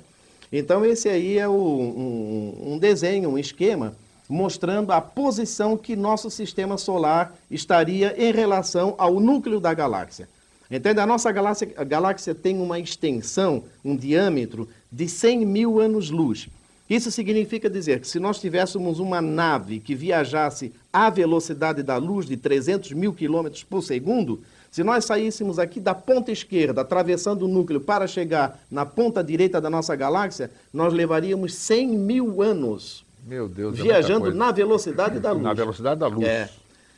[0.52, 3.94] Então esse aí é o, um, um desenho, um esquema
[4.28, 10.28] mostrando a posição que nosso sistema solar estaria em relação ao núcleo da galáxia.
[10.70, 10.98] Entende?
[10.98, 16.48] A nossa galáxia, a galáxia tem uma extensão, um diâmetro de 100 mil anos-luz.
[16.88, 22.26] Isso significa dizer que se nós tivéssemos uma nave que viajasse à velocidade da luz
[22.26, 24.42] de 300 mil quilômetros por segundo,
[24.74, 29.60] se nós saíssemos aqui da ponta esquerda, atravessando o núcleo para chegar na ponta direita
[29.60, 33.04] da nossa galáxia, nós levaríamos 100 mil anos.
[33.24, 35.44] Meu Deus, é viajando é na velocidade da luz.
[35.44, 36.26] Na velocidade da luz.
[36.26, 36.50] É.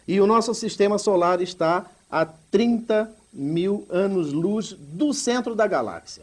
[0.08, 6.22] E o nosso sistema solar está a 30 mil anos-luz do centro da galáxia.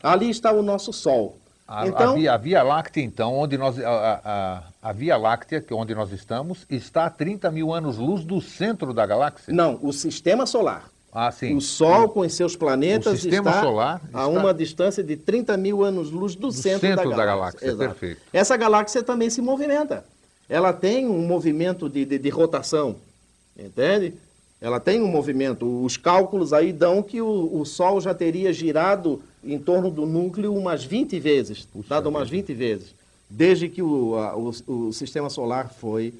[0.00, 1.36] Ali está o nosso Sol.
[1.66, 5.60] A, então, a, via, a, via, Láctea, então, onde nós, a, a, a, Via Láctea,
[5.60, 9.52] que é onde nós estamos, está a 30 mil anos-luz do centro da galáxia?
[9.52, 10.90] Não, o sistema solar.
[11.12, 11.56] Ah, sim.
[11.56, 15.82] O Sol, com os seus planetas, está solar está a uma distância de 30 mil
[15.82, 17.60] anos-luz do, do, centro, centro da, da galáxia.
[17.60, 17.88] Da galáxia.
[17.88, 18.20] Perfeito.
[18.32, 20.04] Essa galáxia também se movimenta.
[20.48, 22.96] Ela tem um movimento de, de, de rotação,
[23.58, 24.14] entende?
[24.60, 25.84] Ela tem um movimento.
[25.84, 30.54] Os cálculos aí dão que o, o Sol já teria girado em torno do núcleo
[30.54, 32.94] umas 20 vezes, Puxa dado umas 20 vezes,
[33.28, 36.14] desde que o, a, o, o, sistema solar foi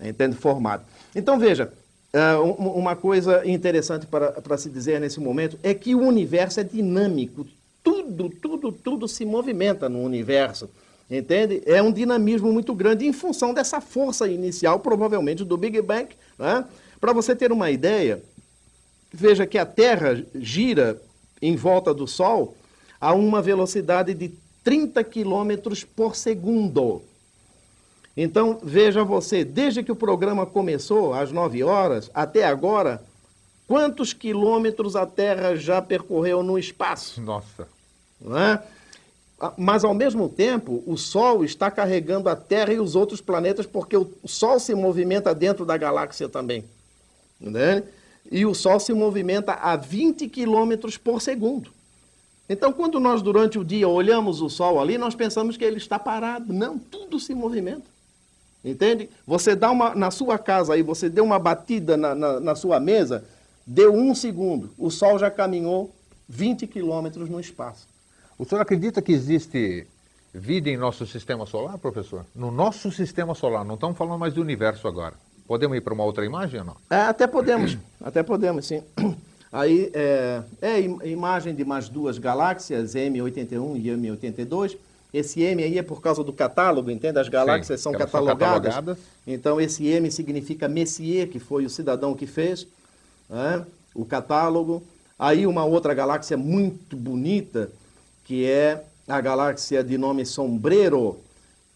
[0.00, 0.84] entende, formado.
[1.14, 1.72] Então, veja,
[2.12, 6.64] é, uma coisa interessante para, para se dizer nesse momento é que o universo é
[6.64, 7.46] dinâmico.
[7.82, 10.68] Tudo, tudo, tudo se movimenta no universo.
[11.08, 11.62] Entende?
[11.66, 16.08] É um dinamismo muito grande em função dessa força inicial, provavelmente do Big Bang.
[16.38, 16.64] Né?
[17.00, 18.22] Para você ter uma ideia,
[19.12, 21.00] veja que a Terra gira
[21.40, 22.56] em volta do Sol
[23.00, 24.32] a uma velocidade de
[24.66, 27.00] 30 quilômetros por segundo.
[28.16, 33.00] Então, veja você, desde que o programa começou, às 9 horas, até agora,
[33.68, 37.20] quantos quilômetros a Terra já percorreu no espaço?
[37.20, 37.68] Nossa.
[38.24, 38.58] É?
[39.56, 43.96] Mas, ao mesmo tempo, o Sol está carregando a Terra e os outros planetas, porque
[43.96, 46.64] o Sol se movimenta dentro da galáxia também.
[47.40, 47.84] Né?
[48.30, 51.75] e o Sol se movimenta a 20 quilômetros por segundo.
[52.48, 55.98] Então, quando nós durante o dia olhamos o Sol ali, nós pensamos que ele está
[55.98, 56.52] parado.
[56.52, 57.84] Não, tudo se movimenta.
[58.64, 59.08] Entende?
[59.26, 62.80] Você dá uma, na sua casa aí, você deu uma batida na, na, na sua
[62.80, 63.24] mesa,
[63.66, 65.94] deu um segundo, o Sol já caminhou
[66.28, 67.86] 20 quilômetros no espaço.
[68.38, 69.86] O senhor acredita que existe
[70.34, 72.26] vida em nosso sistema solar, professor?
[72.34, 75.14] No nosso sistema solar, não estamos falando mais do universo agora.
[75.46, 76.76] Podemos ir para uma outra imagem ou não?
[76.90, 78.82] É, até podemos, até podemos, sim.
[79.52, 84.76] Aí é, é imagem de mais duas galáxias, M81 e M82.
[85.14, 87.18] Esse M aí é por causa do catálogo, entende?
[87.18, 88.74] As galáxias sim, são, catalogadas.
[88.74, 88.98] são, catalogadas.
[89.26, 92.66] Então esse M significa Messier, que foi o cidadão que fez
[93.28, 93.64] né?
[93.94, 94.82] o catálogo.
[95.18, 97.70] Aí uma outra galáxia muito bonita,
[98.24, 101.18] que é a galáxia de nome Sombrero.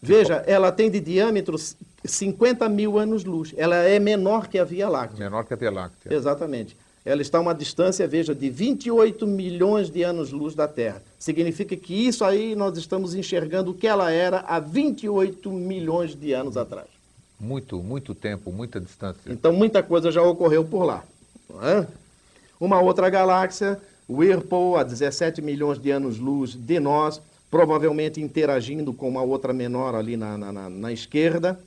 [0.01, 1.55] Veja, ela tem de diâmetro
[2.03, 3.53] 50 mil anos-luz.
[3.57, 5.23] Ela é menor que a Via Láctea.
[5.23, 6.13] Menor que a Via Láctea.
[6.13, 6.75] Exatamente.
[7.03, 11.01] Ela está a uma distância, veja, de 28 milhões de anos-luz da Terra.
[11.17, 16.31] Significa que isso aí nós estamos enxergando o que ela era há 28 milhões de
[16.33, 16.87] anos atrás.
[17.39, 19.31] Muito, muito tempo, muita distância.
[19.31, 21.03] Então, muita coisa já ocorreu por lá.
[21.63, 21.87] É?
[22.59, 27.19] Uma outra galáxia, o Whirlpool, a 17 milhões de anos-luz de nós,
[27.49, 31.59] provavelmente interagindo com uma outra menor ali na, na, na, na esquerda.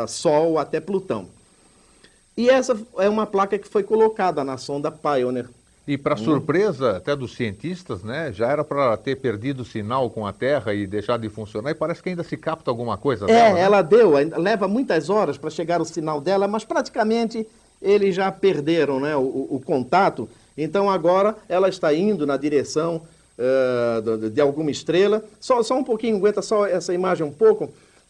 [0.08, 1.28] Sol até Plutão.
[2.36, 5.48] E essa é uma placa que foi colocada na sonda Pioneer.
[5.88, 6.18] E para hum.
[6.18, 10.74] surpresa até dos cientistas, né, já era para ter perdido o sinal com a Terra
[10.74, 13.40] e deixado de funcionar, e parece que ainda se capta alguma coisa é, dela.
[13.40, 13.60] É, né?
[13.60, 17.46] ela deu, leva muitas horas para chegar o sinal dela, mas praticamente
[17.80, 20.28] eles já perderam né, o, o contato.
[20.56, 23.02] Então agora ela está indo na direção
[23.38, 25.22] uh, de, alguma estrela.
[25.40, 27.64] Só, só um pouquinho, aguenta só essa imagem um pouco.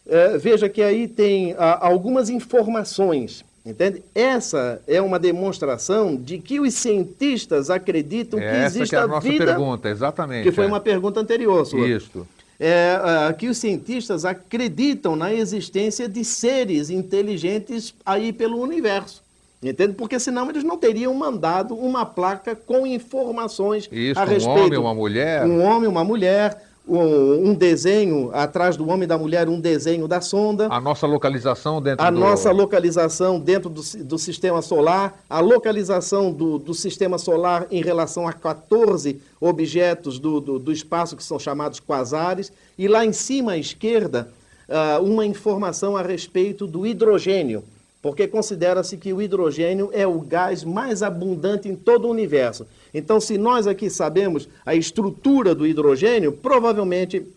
[0.05, 4.01] Uh, veja que aí tem uh, algumas informações, Entende?
[4.15, 9.03] Essa é uma demonstração de que os cientistas acreditam que Essa existe que é a
[9.03, 9.45] a nossa vida.
[9.45, 10.43] pergunta, exatamente.
[10.43, 10.67] Que foi é.
[10.67, 11.85] uma pergunta anterior, sua.
[11.85, 12.25] Isso.
[12.57, 19.21] É, ah, que os cientistas acreditam na existência de seres inteligentes aí pelo universo.
[19.61, 19.93] Entende?
[19.93, 24.59] Porque senão eles não teriam mandado uma placa com informações Isso, a um respeito.
[24.59, 25.45] homem, uma mulher.
[25.45, 30.07] Um homem, uma mulher, um, um desenho, atrás do homem e da mulher, um desenho
[30.07, 32.19] da sonda A nossa localização dentro a do...
[32.19, 38.27] nossa localização dentro do, do sistema solar, a localização do, do sistema solar em relação
[38.27, 43.53] a 14 objetos do, do, do espaço que são chamados quasares, e lá em cima
[43.53, 44.29] à esquerda,
[44.69, 47.63] ah, uma informação a respeito do hidrogênio,
[48.07, 52.65] porque considera-se que o hidrogênio é o gás mais abundante em todo o universo.
[52.93, 57.27] Então, se nós aqui sabemos a estrutura do hidrogênio, provavelmente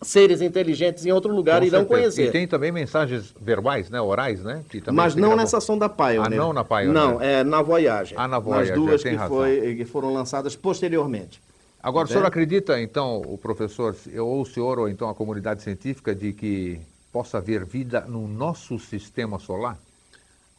[0.00, 2.00] seres inteligentes em outro lugar Com irão certeza.
[2.00, 2.28] conhecer.
[2.28, 4.00] E tem também mensagens verbais, né?
[4.00, 4.64] Orais, né?
[4.94, 6.24] Mas não nessa sonda Pioneer.
[6.24, 6.90] Ah, não na Pioneer.
[6.94, 8.18] Não, é na Voyager.
[8.18, 11.38] Ah, na Voyager, Nas duas que, foi, que foram lançadas posteriormente.
[11.82, 12.28] Agora, o senhor Entende?
[12.28, 16.80] acredita, então, o professor, ou o senhor, ou então a comunidade científica, de que
[17.12, 19.76] possa haver vida no nosso sistema solar?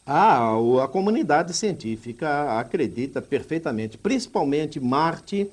[0.06, 0.52] Ah,
[0.84, 5.50] a comunidade científica acredita perfeitamente, principalmente Marte,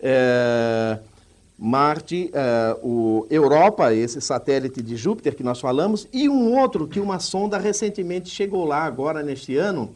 [0.00, 0.98] é,
[1.58, 6.98] Marte, é, o Europa, esse satélite de Júpiter que nós falamos, e um outro que
[6.98, 9.90] uma sonda recentemente chegou lá agora neste ano,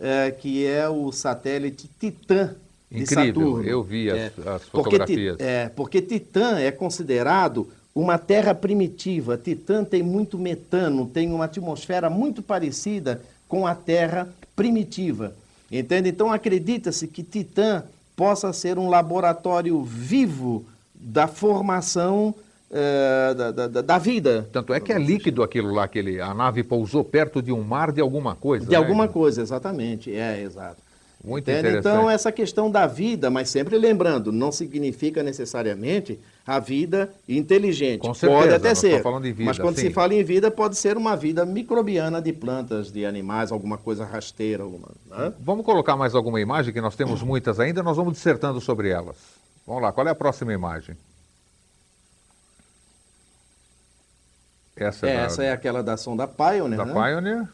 [0.00, 2.54] é, que é o satélite Titã
[2.90, 3.64] de Incrível, Saturno.
[3.68, 4.66] eu vi as- É, as porque
[4.96, 5.36] fotografias.
[5.36, 9.36] Ti- é, porque Titã é considerado uma terra primitiva.
[9.36, 15.32] Titã tem muito metano, tem uma atmosfera muito parecida com a Terra primitiva.
[15.70, 16.08] Entende?
[16.08, 17.82] Então acredita-se que Titã
[18.16, 20.64] possa ser um laboratório vivo
[20.94, 22.34] da formação
[22.70, 24.48] eh, da, da- da- da vida.
[24.52, 27.62] Tanto é que é líquido aquilo lá, que ele, a nave pousou perto de um
[27.62, 28.64] mar de alguma coisa.
[28.64, 28.76] De né?
[28.76, 30.14] alguma coisa, exatamente.
[30.14, 30.76] É, exato.
[31.24, 31.68] Muito Entende?
[31.68, 31.94] interessante.
[31.96, 38.00] Então, essa questão da vida, mas sempre lembrando, não significa necessariamente a vida inteligente.
[38.00, 39.02] Com certeza, pode até ser.
[39.02, 39.86] vida, mas quando sim.
[39.86, 44.04] se fala em vida, pode ser uma vida microbiana de plantas, de animais, alguma coisa
[44.04, 44.62] rasteira.
[44.62, 45.32] Alguma, né?
[45.40, 49.16] Vamos colocar mais alguma imagem, que nós temos muitas ainda, nós vamos dissertando sobre elas.
[49.66, 50.94] Vamos lá, qual é a próxima imagem?
[54.76, 56.76] Essa É, é, da, essa é aquela da sonda Pioneer.
[56.76, 56.92] da né?
[56.92, 57.48] Pioneer.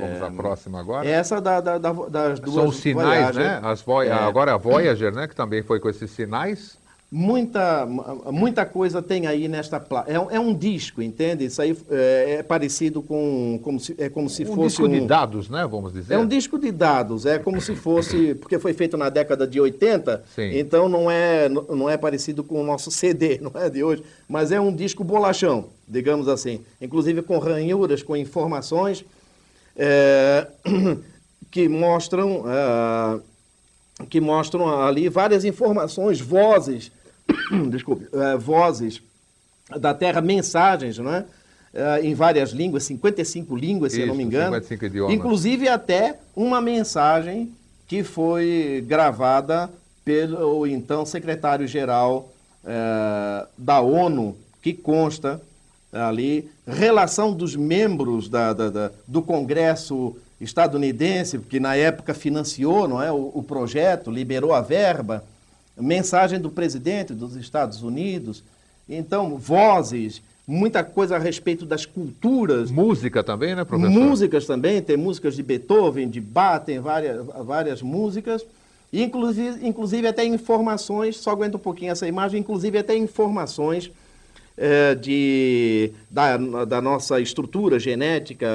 [0.00, 1.06] Vamos à próxima agora.
[1.08, 3.42] Essa da, da- da- das duas São os sinais, Voyager.
[3.42, 3.60] né?
[3.62, 4.12] As Voy- É.
[4.12, 5.28] Agora a Voyager, né?
[5.28, 6.76] Que também foi com esses sinais.
[7.10, 7.86] Muita,
[8.32, 10.10] muita coisa tem aí nesta placa.
[10.10, 11.44] É, um- é um disco, entende?
[11.44, 14.88] Isso aí é, é parecido com como se, é como se um fosse disco um,
[14.88, 15.64] de dados, né?
[15.70, 16.14] Vamos dizer.
[16.14, 19.60] É um disco de dados, é como se fosse, porque foi feito na década de
[19.60, 20.58] 80, Sim.
[20.58, 24.50] então não é, não é parecido com o nosso CD, não é de hoje, mas
[24.50, 29.04] é um disco bolachão, digamos assim, inclusive com ranhuras, com informações
[29.76, 30.48] é,
[31.52, 33.20] que mostram é,
[34.10, 36.90] que mostram ali várias informações, vozes,
[37.70, 39.02] desculpe, é, vozes
[39.80, 41.24] da Terra, mensagens, não é?
[41.74, 44.54] É, em várias línguas, 55 línguas, se eu não me Isso, engano.
[44.54, 45.14] 55 idiomas.
[45.14, 47.52] Inclusive até uma mensagem
[47.86, 49.70] que foi gravada
[50.04, 52.32] pelo então secretário-geral
[52.64, 55.40] eh, da ONU, que consta
[55.92, 63.00] ali, relação dos membros da- da- da- do Congresso estadunidense, que na época financiou não
[63.02, 65.24] é, o, o projeto, liberou a verba,
[65.76, 68.42] mensagem do presidente dos Estados Unidos,
[68.88, 73.90] então, vozes, muita coisa a respeito das culturas, Música também, né, professor?
[73.90, 78.44] Músicas também, tem músicas de Beethoven, de Bach, tem várias, várias músicas.
[78.92, 83.90] Inclusive, inclusive até informações, só aguenta um pouquinho essa imagem, inclusive até informações
[84.56, 88.48] eh, de, da, da nossa estrutura genética,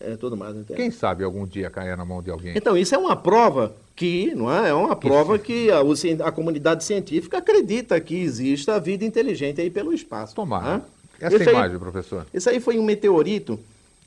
[0.00, 0.56] é, tudo mais.
[0.56, 0.74] entende?
[0.80, 2.52] Quem sabe algum dia cair na mão de alguém?
[2.56, 4.70] Então, isso é uma prova que, não é?
[4.70, 5.80] É uma prova que a,
[6.26, 10.34] a comunidade científica acredita que exista vida inteligente aí pelo espaço.
[10.34, 10.78] Tomara.
[10.78, 10.82] né?
[11.20, 12.26] Essa Isso aí- imagem, professor.
[12.32, 13.60] Isso aí foi um meteorito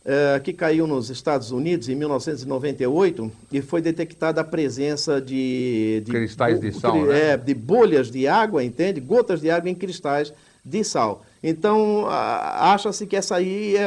[0.03, 6.01] eh, que caiu nos Estados Unidos em 1998 e foi detectada a presença de...
[6.05, 7.29] de Cristais de sal, cri- né?
[7.33, 8.99] É, de bolhas de água, entende?
[8.99, 10.33] Gotas de água em cristais
[10.65, 11.23] de sal.
[11.43, 13.85] Então, acha-se que essa aí é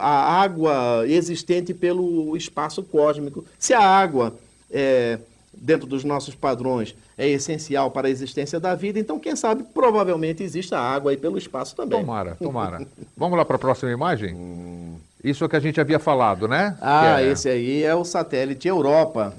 [0.00, 3.44] a água existente pelo espaço cósmico.
[3.58, 4.34] Se a água,
[4.70, 5.18] é,
[5.52, 10.42] dentro dos nossos padrões, é essencial para a existência da vida, então, quem sabe, provavelmente
[10.42, 12.00] exista água aí pelo espaço também.
[12.00, 12.86] Tomara, tomara.
[13.14, 14.96] Vamos lá para a próxima imagem?
[15.22, 16.78] Isso é o que a gente havia falado, né?
[16.80, 19.34] Ah, é- esse aí é o satélite Europa,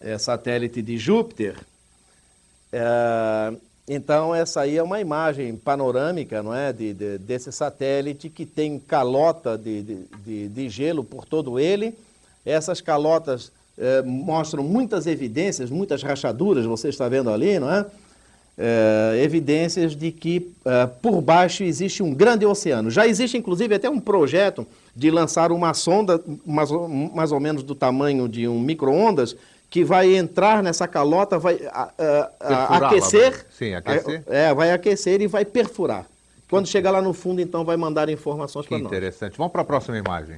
[0.00, 1.56] é satélite de Júpiter.
[2.72, 3.52] É,
[3.86, 8.78] Então, essa aí é uma imagem panorâmica não é, de, de desse satélite que tem
[8.78, 9.82] calota de,
[10.48, 11.94] de, gelo por todo ele.
[12.46, 17.86] Essas calotas eh, mostram muitas evidências, muitas rachaduras, você está vendo ali, não é?
[18.56, 22.90] é evidências de que eh, por baixo existe um grande oceano.
[22.90, 24.66] Já existe, inclusive, até um projeto
[24.96, 26.70] de lançar uma sonda mais,
[27.12, 29.36] mais ou menos do tamanho de um micro-ondas
[29.74, 34.22] que vai entrar nessa calota, vai a, a, a, aquecer, Sim, aquecer.
[34.28, 36.06] É, vai aquecer e vai perfurar.
[36.48, 38.86] Quando chegar lá no fundo, então, vai mandar informações para nós.
[38.86, 39.36] interessante.
[39.36, 40.36] Vamos para a próxima imagem.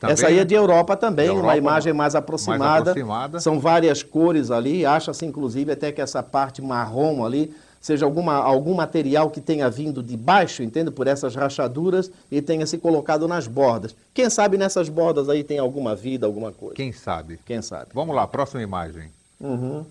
[0.00, 2.58] Também, Essa aí é de Europa também, Europa, uma imagem mais aproximada.
[2.58, 3.38] mais aproximada.
[3.38, 8.74] São várias cores ali, acha-se inclusive até que essa parte marrom ali seja alguma, algum
[8.74, 10.90] material que tenha vindo de baixo, entende?
[10.90, 13.94] Por essas rachaduras e tenha se colocado nas bordas.
[14.12, 16.74] Quem sabe nessas bordas aí tem alguma vida, alguma coisa.
[16.74, 17.38] Quem sabe?
[17.44, 17.90] Quem sabe.
[17.94, 19.10] Vamos lá, próxima imagem.
[19.40, 19.84] Uhum.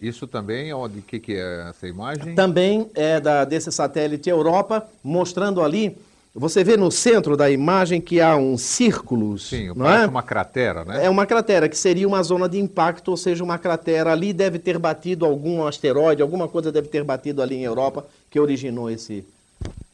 [0.00, 2.34] Isso também, é de que, que é essa imagem?
[2.34, 5.96] Também é da, desse satélite Europa, mostrando ali
[6.34, 9.38] você vê no centro da imagem que há um círculo.
[9.38, 10.06] Sim, não é?
[10.06, 11.04] uma cratera, né?
[11.04, 14.58] É uma cratera, que seria uma zona de impacto, ou seja, uma cratera ali deve
[14.58, 19.24] ter batido algum asteroide, alguma coisa deve ter batido ali em Europa que originou esse,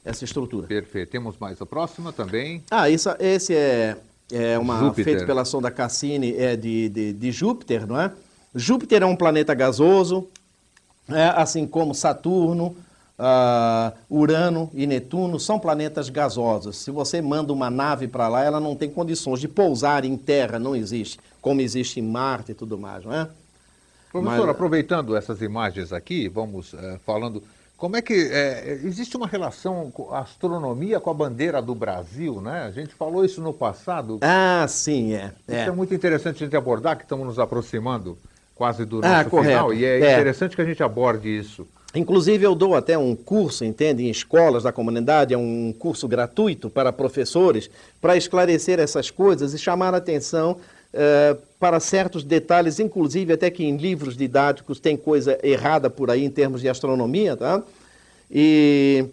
[0.04, 0.68] essa estrutura.
[0.68, 1.10] Perfeito.
[1.10, 2.62] Temos mais a próxima também.
[2.70, 3.96] Ah, isso, esse é,
[4.30, 5.04] é uma Júpiter.
[5.04, 8.12] feito pela sonda Cassini, é de, de, de Júpiter, não é?
[8.54, 10.28] Júpiter é um planeta gasoso,
[11.08, 12.76] é, assim como Saturno,
[13.18, 16.76] Uh, Urano e Netuno são planetas gasosos.
[16.76, 20.58] Se você manda uma nave para lá, ela não tem condições de pousar em Terra,
[20.58, 23.28] não existe, como existe em Marte e tudo mais, não é?
[24.12, 24.48] Professor, Mas...
[24.48, 27.42] aproveitando essas imagens aqui, vamos uh, falando,
[27.76, 32.40] como é que é, existe uma relação com a astronomia com a bandeira do Brasil,
[32.40, 32.62] né?
[32.66, 34.18] A gente falou isso no passado.
[34.20, 35.32] Ah, sim, é.
[35.46, 38.16] Isso é, é muito interessante a gente abordar, que estamos nos aproximando
[38.54, 41.66] quase do ah, nosso ah, final, e é, é interessante que a gente aborde isso.
[41.94, 46.68] Inclusive, eu dou até um curso, entende, em escolas da comunidade, é um curso gratuito
[46.68, 47.70] para professores,
[48.00, 50.58] para esclarecer essas coisas e chamar a atenção
[50.92, 56.24] eh, para certos detalhes, inclusive até que em livros didáticos tem coisa errada por aí
[56.24, 57.62] em termos de astronomia, tá?
[58.30, 59.06] E,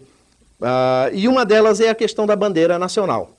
[0.60, 3.34] uh, e uma delas é a questão da bandeira nacional.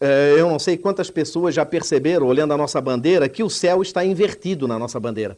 [0.00, 3.80] Eh, eu não sei quantas pessoas já perceberam, olhando a nossa bandeira, que o céu
[3.80, 5.36] está invertido na nossa bandeira.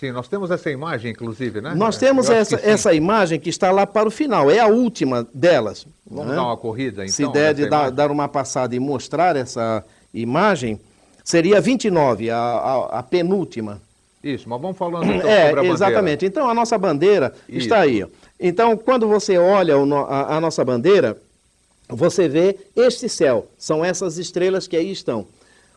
[0.00, 1.74] Sim, nós temos essa imagem, inclusive, né?
[1.74, 5.86] Nós temos essa, essa imagem que está lá para o final, é a última delas.
[6.10, 6.36] Vamos né?
[6.36, 7.14] dar uma corrida, então?
[7.14, 10.80] Se der de dar, dar, uma passada e mostrar essa imagem,
[11.22, 13.78] seria 29, a, a, a penúltima.
[14.24, 15.74] Isso, mas vamos falando então é, sobre a bandeira.
[15.74, 16.24] Exatamente.
[16.24, 17.58] Então, a nossa bandeira Isso.
[17.58, 18.02] está aí.
[18.40, 21.20] Então, quando você olha a, a nossa bandeira,
[21.86, 23.46] você vê este céu.
[23.58, 25.26] São essas estrelas que aí estão.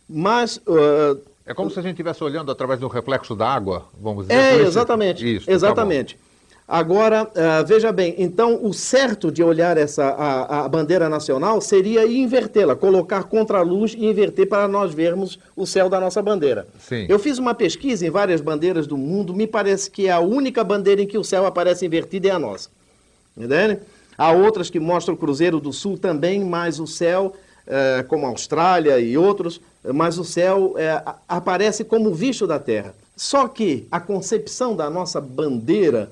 [0.08, 0.62] Mas...
[0.66, 4.40] Uh, é como se a gente estivesse olhando através do reflexo da água, vamos dizer.
[4.40, 5.36] É, exatamente.
[5.36, 6.16] Isso, tá exatamente.
[6.16, 6.34] Tá
[6.66, 12.08] Agora, uh, veja bem, então o certo de olhar essa, a, a bandeira nacional seria
[12.08, 16.66] invertê-la, colocar contra a luz e inverter para nós vermos o céu da nossa bandeira.
[16.80, 17.06] Sim.
[17.10, 21.02] Eu fiz uma pesquisa em várias bandeiras do mundo, me parece que a única bandeira
[21.02, 22.70] em que o céu aparece invertido é a nossa.
[23.36, 23.80] Entende?
[24.18, 27.34] Há outras que mostram o Cruzeiro do Sul também, mas o céu,
[27.68, 29.60] uh, como a Austrália e outros,
[29.92, 32.94] mas o céu é, aparece como visto da terra.
[33.16, 36.10] Só que a concepção da nossa bandeira,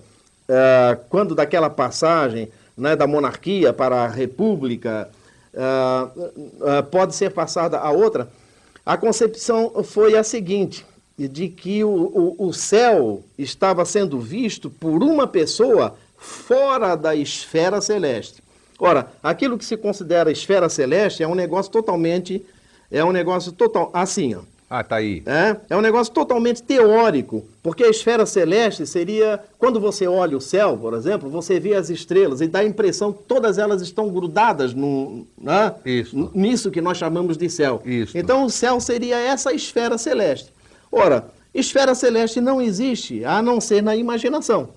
[0.48, 5.10] é, quando daquela passagem né, da monarquia para a república,
[5.54, 8.30] é, é pode ser passada a outra,
[8.86, 10.86] a concepção foi a seguinte,
[11.18, 17.80] de que o, o, o céu estava sendo visto por uma pessoa fora da esfera
[17.80, 18.42] celeste.
[18.80, 22.44] Ora, aquilo que se considera esfera celeste é um negócio totalmente
[22.92, 23.90] é um negócio total.
[23.94, 24.42] Assim, ó.
[24.74, 25.22] Ah, tá aí.
[25.26, 30.40] É, é um negócio totalmente teórico, porque a esfera celeste seria, quando você olha o
[30.40, 34.08] céu, por exemplo, você vê as estrelas e dá a impressão que todas elas estão
[34.08, 35.76] grudadas no, né?
[35.84, 36.32] Isso.
[36.34, 37.82] nisso que nós chamamos de céu.
[37.84, 38.18] Isso.
[38.18, 40.54] Então o céu seria essa esfera celeste.
[40.90, 44.70] Ora, esfera celeste não existe, a não ser na imaginação.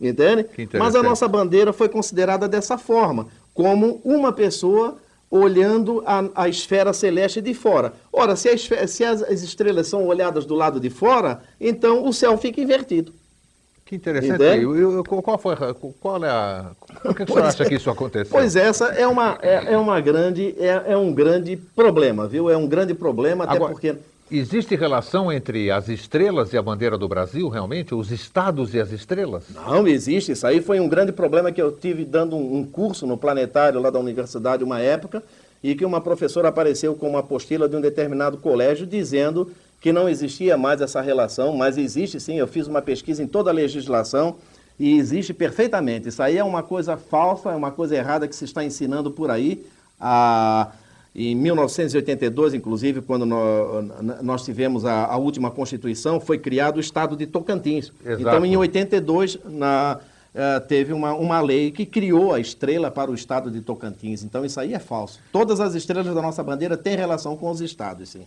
[0.00, 0.46] Entende?
[0.78, 4.96] Mas a nossa bandeira foi considerada dessa forma, como uma pessoa
[5.30, 7.92] olhando a, a, esfera celeste de fora.
[8.12, 12.12] Ora, se, esfera, se as, as, estrelas são olhadas do lado de fora, então o
[12.12, 13.12] céu fica invertido.
[13.84, 14.42] Que interessante.
[14.42, 15.54] Eu, eu, qual, foi,
[16.00, 16.72] qual é a...
[17.02, 18.32] Por que, que você acha que isso aconteceu?
[18.32, 22.50] Pois essa é, uma, é, é uma grande, é, é, um grande problema, viu?
[22.50, 23.94] É um grande problema, até Agora, porque...
[24.30, 27.94] Existe relação entre as estrelas e a bandeira do Brasil, realmente?
[27.94, 29.44] Os estados e as estrelas?
[29.54, 30.32] Não, existe.
[30.32, 33.88] Isso aí foi um grande problema que eu tive dando um curso no planetário lá
[33.88, 35.22] da universidade uma época
[35.62, 40.08] e que uma professora apareceu com uma apostila de um determinado colégio dizendo que não
[40.08, 42.36] existia mais essa relação, mas existe sim.
[42.36, 44.38] Eu fiz uma pesquisa em toda a legislação
[44.76, 46.08] e existe perfeitamente.
[46.08, 49.30] Isso aí é uma coisa falsa, é uma coisa errada que se está ensinando por
[49.30, 49.64] aí.
[50.00, 50.72] Ah,
[51.18, 57.26] em 1982, inclusive, quando nós, tivemos a, a, última Constituição, foi criado o Estado de
[57.26, 57.90] Tocantins.
[58.04, 58.20] Exato.
[58.20, 59.98] Então, em 82, na,
[60.34, 64.22] uh, teve uma, uma lei que criou a estrela para o Estado de Tocantins.
[64.22, 65.18] Então, isso aí é falso.
[65.32, 68.26] Todas as estrelas da nossa bandeira têm relação com os estados, sim.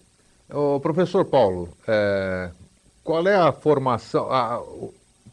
[0.52, 2.50] Ô, professor Paulo, é,
[3.04, 4.28] qual é a formação,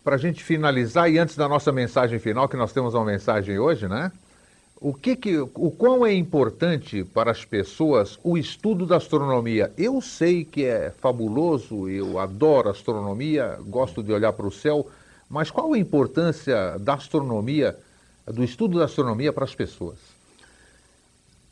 [0.04, 3.58] para a gente finalizar e antes da nossa mensagem final, que nós temos uma mensagem
[3.58, 4.12] hoje, né?
[4.78, 9.72] O que, que o quão é importante para as pessoas o estudo da astronomia?
[9.76, 14.86] Eu sei que é fabuloso, eu adoro astronomia, gosto de olhar para o céu,
[15.30, 17.76] mas qual a importância da astronomia,
[18.26, 19.96] do estudo da astronomia para as pessoas?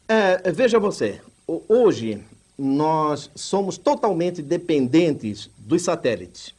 [0.07, 2.23] É, veja você, hoje
[2.59, 6.55] nós somos totalmente dependentes dos satélites.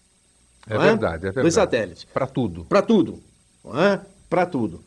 [0.68, 0.80] É, é?
[0.80, 1.46] verdade, é verdade.
[1.46, 2.04] Dos satélites.
[2.06, 2.66] Para tudo.
[2.66, 3.22] Para tudo.
[3.66, 4.00] É?
[4.28, 4.84] Para tudo.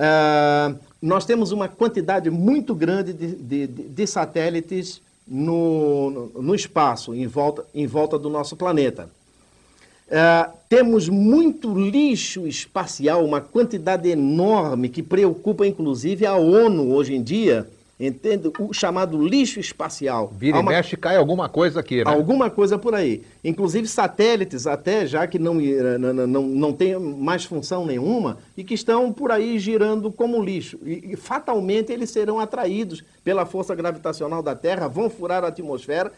[0.00, 7.26] Uh, nós temos uma quantidade muito grande de, de, de satélites no, no, espaço, em
[7.26, 9.08] volta, em volta do nosso planeta.
[10.08, 17.22] Uh, temos muito lixo espacial, uma quantidade enorme que preocupa inclusive a ONU hoje em
[17.22, 17.68] dia,
[18.00, 18.50] entende?
[18.58, 20.32] O chamado lixo espacial.
[20.36, 20.70] Vira e uma...
[20.70, 22.10] mexe, cai alguma coisa aqui, né?
[22.10, 23.22] Alguma coisa por aí.
[23.44, 28.74] Inclusive satélites, até já que não, não, não, não tem mais função nenhuma, e que
[28.74, 30.78] estão por aí girando como lixo.
[30.82, 36.10] E, e fatalmente eles serão atraídos pela força gravitacional da Terra, vão furar a atmosfera.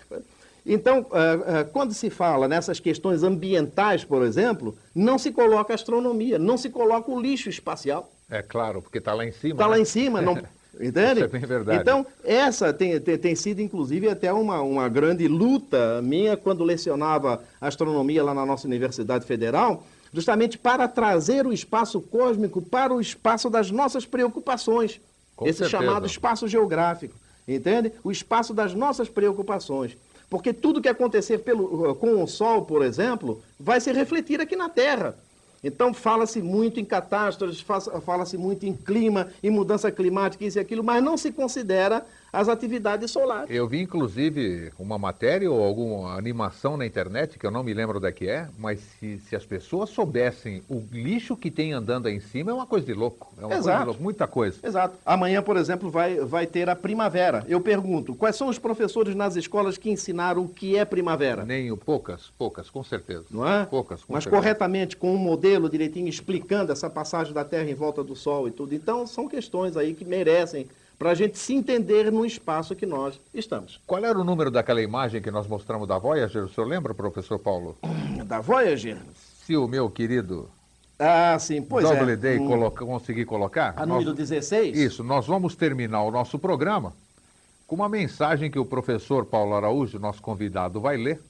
[0.65, 6.39] Então, uh, uh, quando se fala nessas questões ambientais, por exemplo, não se coloca astronomia,
[6.39, 8.13] não se coloca o lixo espacial.
[8.31, 9.55] É claro, porque está lá em cima.
[9.55, 9.71] Está né?
[9.71, 10.41] lá em cima, não,
[10.81, 11.21] Entende?
[11.21, 11.81] Isso é bem verdade.
[11.81, 17.43] Então, essa tem, tem, tem, sido, inclusive, até uma, uma grande luta minha quando lecionava
[17.61, 23.51] astronomia lá na nossa Universidade Federal, justamente para trazer o espaço cósmico para o espaço
[23.51, 25.01] das nossas preocupações.
[25.37, 25.83] Com esse certeza.
[25.83, 27.15] chamado espaço geográfico.
[27.47, 27.93] Entende?
[28.05, 29.97] O espaço das nossas preocupações.
[30.31, 34.69] Porque tudo que acontecer pelo, com o Sol, por exemplo, vai se refletir aqui na
[34.69, 35.15] Terra.
[35.63, 37.65] Então fala-se muito em catástrofes,
[38.05, 42.49] fala-se muito em clima, em mudança climática, isso e aquilo, mas não se considera as
[42.49, 43.55] atividades solares.
[43.55, 48.01] Eu vi, inclusive, uma matéria ou alguma animação na internet, que eu não me lembro
[48.01, 52.15] da que é, mas se, se as pessoas soubessem o lixo que tem andando aí
[52.17, 53.35] em cima, é uma coisa de louco.
[53.37, 53.63] É uma Exato.
[53.63, 54.59] coisa de louco, muita coisa.
[54.63, 54.97] Exato.
[55.05, 57.45] Amanhã, por exemplo, vai, vai ter a primavera.
[57.47, 61.45] Eu pergunto, quais são os professores nas escolas que ensinaram o que é primavera?
[61.45, 63.27] Nem poucas, poucas, com certeza.
[63.31, 63.67] Não é?
[63.67, 64.41] Poucas, com Mas certeza.
[64.41, 68.51] corretamente, com um modelo direitinho explicando essa passagem da Terra em volta do Sol e
[68.51, 68.75] tudo.
[68.75, 70.67] Então, são questões aí que merecem
[71.03, 73.81] para a gente se entender no espaço que nós estamos.
[73.85, 76.45] Qual era o número daquela imagem que nós mostramos da Voyager?
[76.45, 77.77] O senhor lembra, professor Paulo?
[78.25, 78.99] Da Voyager?
[79.45, 80.49] Se o meu querido
[81.01, 82.17] ah, sim, pois Double é.
[82.17, 82.47] Day um...
[82.47, 83.75] coloca, conseguir colocar.
[83.77, 84.17] A número nós...
[84.17, 84.79] 16?
[84.79, 86.93] Isso, nós vamos terminar o nosso programa
[87.67, 91.21] com uma mensagem que o professor Paulo Araújo, nosso convidado, vai ler,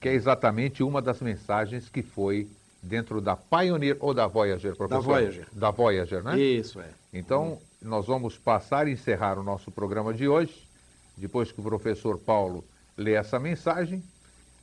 [0.00, 2.48] que é exatamente uma das mensagens que foi
[2.80, 5.02] dentro da Pioneer ou da Voyager, professor?
[5.02, 5.46] Da Voyager.
[5.52, 6.38] Da Voyager, né?
[6.38, 6.90] Isso, é.
[7.12, 10.68] Então, nós vamos passar e encerrar o nosso programa de hoje,
[11.16, 12.64] depois que o professor Paulo
[12.96, 14.02] lê essa mensagem,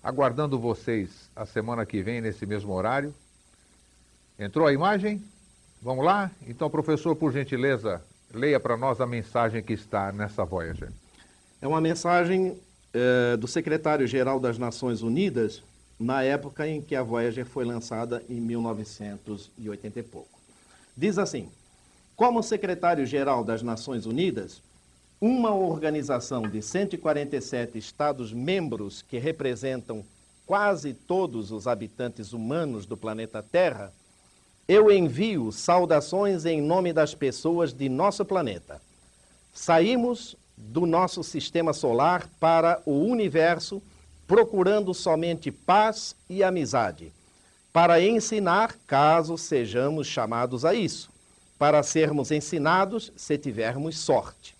[0.04, 3.16] aguardando vocês a semana que vem, nesse mesmo horário.
[4.38, 5.24] Entrou a imagem?
[5.82, 6.30] Vamos lá?
[6.46, 8.02] Então, professor, por gentileza,
[8.34, 10.92] leia para nós a mensagem que está nessa Voyager.
[11.62, 12.60] É uma mensagem
[12.94, 15.64] é, do secretário-geral das Nações Unidas,
[15.98, 20.40] na época em que a Voyager foi lançada, em 1980 e pouco.
[20.96, 21.50] Diz assim.
[22.16, 24.62] Como secretário-geral das Nações Unidas,
[25.20, 30.06] uma organização de 147 Estados-membros que representam
[30.46, 33.92] quase todos os habitantes humanos do planeta Terra,
[34.68, 38.80] eu envio saudações em nome das pessoas de nosso planeta.
[39.52, 43.82] Saímos do nosso sistema solar para o universo
[44.28, 47.12] procurando somente paz e amizade,
[47.74, 51.13] para ensinar caso sejamos chamados a isso
[51.64, 54.54] para sermos ensinados se tivermos sorte.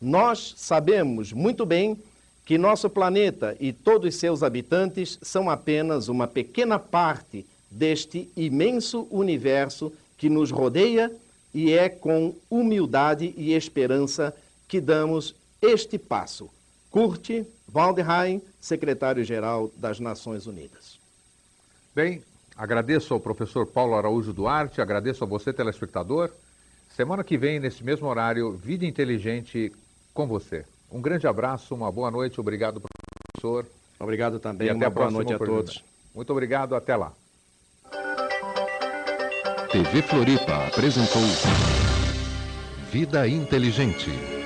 [0.00, 1.96] Nós sabemos muito bem
[2.44, 9.92] que nosso planeta e todos seus habitantes são apenas uma pequena parte deste imenso universo
[10.18, 11.12] que nos rodeia
[11.54, 14.34] e é com humildade e esperança
[14.66, 16.50] que damos este passo.
[16.90, 17.30] Kurt
[17.72, 20.98] Waldheim, secretário-geral das Nações Unidas.
[21.94, 22.20] Bem,
[22.62, 26.30] Agradeço ao professor Paulo Araújo Duarte, agradeço a você, telespectador.
[26.90, 29.72] Semana que vem, nesse mesmo horário, Vida Inteligente
[30.14, 30.64] com você.
[30.88, 33.66] Um grande abraço, uma boa noite, obrigado, professor.
[33.98, 35.82] Obrigado também, e até uma boa noite a todos.
[36.14, 37.12] Muito obrigado, até lá.
[39.72, 41.20] TV Floripa apresentou
[42.92, 44.41] Vida Inteligente.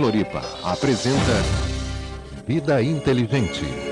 [0.00, 1.42] Floripa apresenta
[2.46, 3.89] Vida Inteligente.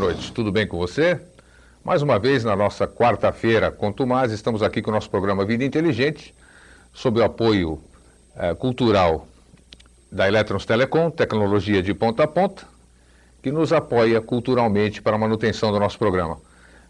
[0.00, 1.20] Noite, tudo bem com você?
[1.84, 5.62] Mais uma vez, na nossa quarta-feira, com Tomás, estamos aqui com o nosso programa Vida
[5.62, 6.34] Inteligente,
[6.90, 7.78] sob o apoio
[8.34, 9.28] eh, cultural
[10.10, 12.62] da Eletrons Telecom, tecnologia de ponta a ponta,
[13.42, 16.38] que nos apoia culturalmente para a manutenção do nosso programa.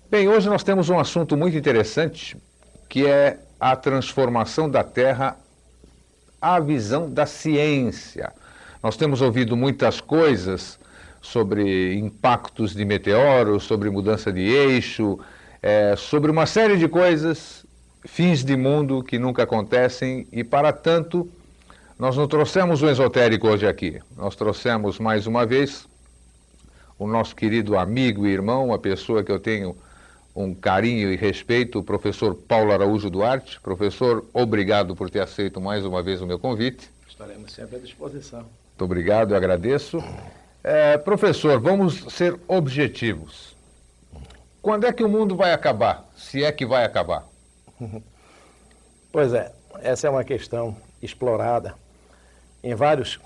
[0.09, 2.37] Bem, hoje nós temos um assunto muito interessante,
[2.89, 5.37] que é a transformação da Terra
[6.41, 8.33] à visão da ciência.
[8.81, 10.79] Nós temos ouvido muitas coisas
[11.21, 15.19] sobre impactos de meteoros, sobre mudança de eixo,
[15.63, 17.67] é, sobre uma série de coisas,
[18.05, 21.31] fins de mundo que nunca acontecem e, para tanto,
[21.99, 24.01] nós não trouxemos o esotérico hoje aqui.
[24.17, 25.87] Nós trouxemos mais uma vez
[26.99, 29.77] o nosso querido amigo e irmão, uma pessoa que eu tenho
[30.35, 33.61] um carinho e respeito, o professor Paulo Araújo Duarte.
[33.61, 36.91] Professor, obrigado por ter aceito mais uma vez o meu convite.
[37.09, 38.41] Estaremos sempre à disposição.
[38.41, 40.03] Muito obrigado, eu agradeço.
[40.63, 43.57] É, professor, vamos ser objetivos.
[44.61, 46.09] Quando é que o mundo vai acabar?
[46.17, 47.25] Se é que vai acabar?
[49.13, 49.51] Pois é,
[49.81, 51.75] essa é uma questão explorada
[52.63, 53.19] em vários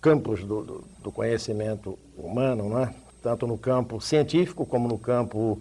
[0.00, 2.94] campos do, do, do conhecimento humano, não é?
[3.26, 5.60] tanto no campo científico como no campo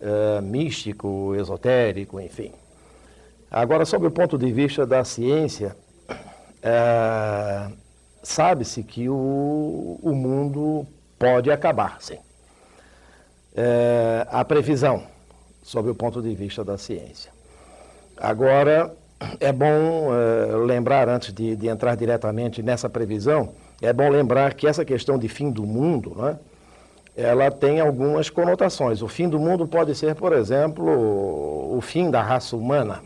[0.00, 2.52] uh, místico, esotérico, enfim.
[3.50, 5.74] Agora, sob o ponto de vista da ciência,
[6.10, 7.72] uh,
[8.22, 10.86] sabe-se que o, o mundo
[11.18, 12.18] pode acabar, sim.
[13.54, 15.02] É, a previsão,
[15.62, 17.32] sob o ponto de vista da ciência.
[18.16, 18.94] Agora,
[19.40, 24.66] é bom é, lembrar, antes de, de, entrar diretamente nessa previsão, é bom lembrar que
[24.66, 26.38] essa questão de fim do mundo, né,
[27.16, 29.02] ela tem algumas conotações.
[29.02, 30.86] O fim do mundo pode ser, por exemplo,
[31.76, 33.02] o fim da raça humana,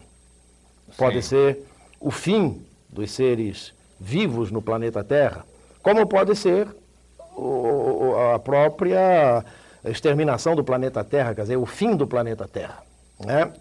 [0.98, 1.28] pode Sim.
[1.28, 1.64] ser
[1.98, 3.72] o fim dos seres
[4.03, 5.45] vivos no planeta Terra,
[5.81, 6.66] como pode ser
[7.37, 9.45] o, a própria
[9.85, 12.83] exterminação do planeta Terra, quer dizer, o fim do planeta Terra.
[13.20, 13.53] Né?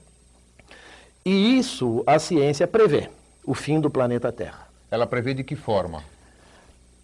[1.23, 3.07] E isso a ciência prevê,
[3.45, 4.67] o fim do planeta Terra.
[4.89, 6.03] Ela prevê de que forma?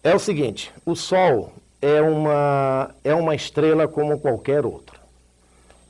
[0.02, 4.98] É o seguinte, o Sol é uma, é uma estrela como qualquer outra.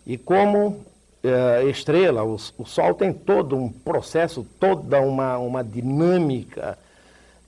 [0.06, 0.84] E como
[1.24, 6.78] é, estrela, o, o Sol tem todo um processo, toda uma, uma dinâmica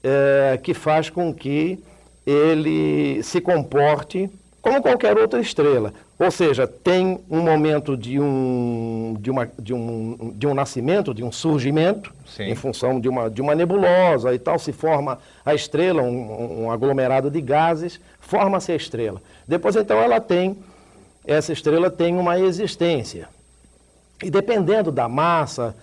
[0.02, 1.82] é, que faz com que
[2.26, 5.92] ele se comporte como qualquer outra estrela.
[6.18, 11.24] Ou seja, tem um momento de um, de uma, de um, de um nascimento, de
[11.24, 12.42] um surgimento, Sim.
[12.42, 16.70] em função de uma, de uma nebulosa e tal, se forma a estrela, um, um
[16.70, 19.22] aglomerado de gases, forma-se a estrela.
[19.48, 20.58] Depois, então, ela tem,
[21.26, 23.26] essa estrela tem uma existência.
[24.22, 25.74] E dependendo da massa,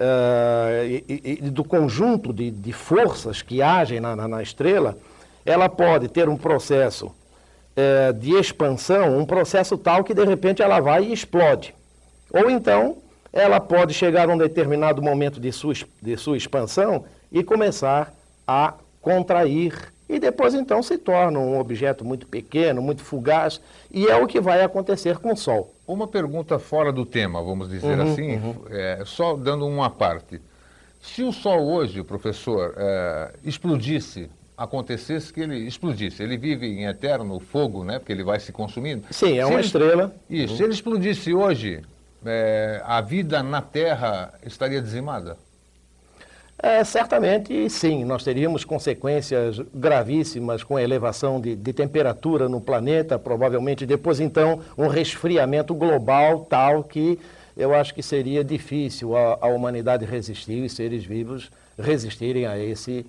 [0.00, 4.96] uh, e, e, do conjunto de, de, forças que agem na, na, na, estrela,
[5.44, 10.80] ela pode ter um processo uh, de expansão, um processo tal que de repente ela
[10.80, 11.74] vai e explode.
[12.32, 12.96] Ou então
[13.32, 18.12] ela pode chegar a um determinado momento de sua, de sua expansão e começar
[18.46, 23.60] a contrair e depois então se torna um objeto muito pequeno, muito fugaz,
[23.90, 25.72] e é o que vai acontecer com o Sol.
[25.86, 28.54] Uma pergunta fora do tema, vamos dizer uhum, assim, uhum.
[28.70, 30.40] É, só dando uma parte.
[31.00, 37.38] Se o Sol hoje, professor, é, explodisse, acontecesse que ele explodisse, ele vive em eterno
[37.38, 37.98] fogo, né?
[38.00, 39.04] Porque ele vai se consumindo.
[39.10, 40.14] Sim, é se uma ele, estrela.
[40.28, 40.52] Isso.
[40.52, 40.56] Uhum.
[40.56, 41.82] Se ele explodisse hoje,
[42.26, 45.38] é, a vida na Terra estaria dizimada?
[46.62, 53.18] É, certamente sim, nós teríamos consequências gravíssimas com a elevação de, de, temperatura no planeta,
[53.18, 57.18] provavelmente depois então um resfriamento global tal que
[57.56, 63.06] eu acho que seria difícil a, a humanidade resistir e seres vivos resistirem a esse,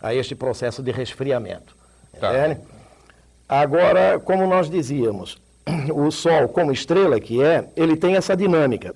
[0.00, 1.76] a este processo de resfriamento.
[2.18, 2.32] Tá.
[2.34, 2.58] É?
[3.46, 5.36] Agora, como nós dizíamos,
[5.94, 8.94] o Sol, como estrela que é, ele tem essa dinâmica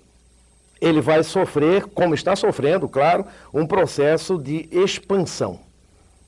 [0.81, 5.59] ele vai sofrer, como está sofrendo, claro, um processo de expansão.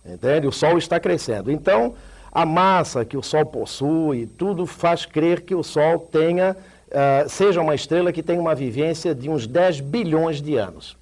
[0.05, 0.47] Entende?
[0.47, 1.51] O Sol está crescendo.
[1.51, 1.95] Então,
[2.33, 6.57] a massa que o Sol possui, tudo faz crer que o Sol tenha,
[6.89, 10.97] uh, seja uma estrela que tenha uma vivência de uns 10 bilhões de anos.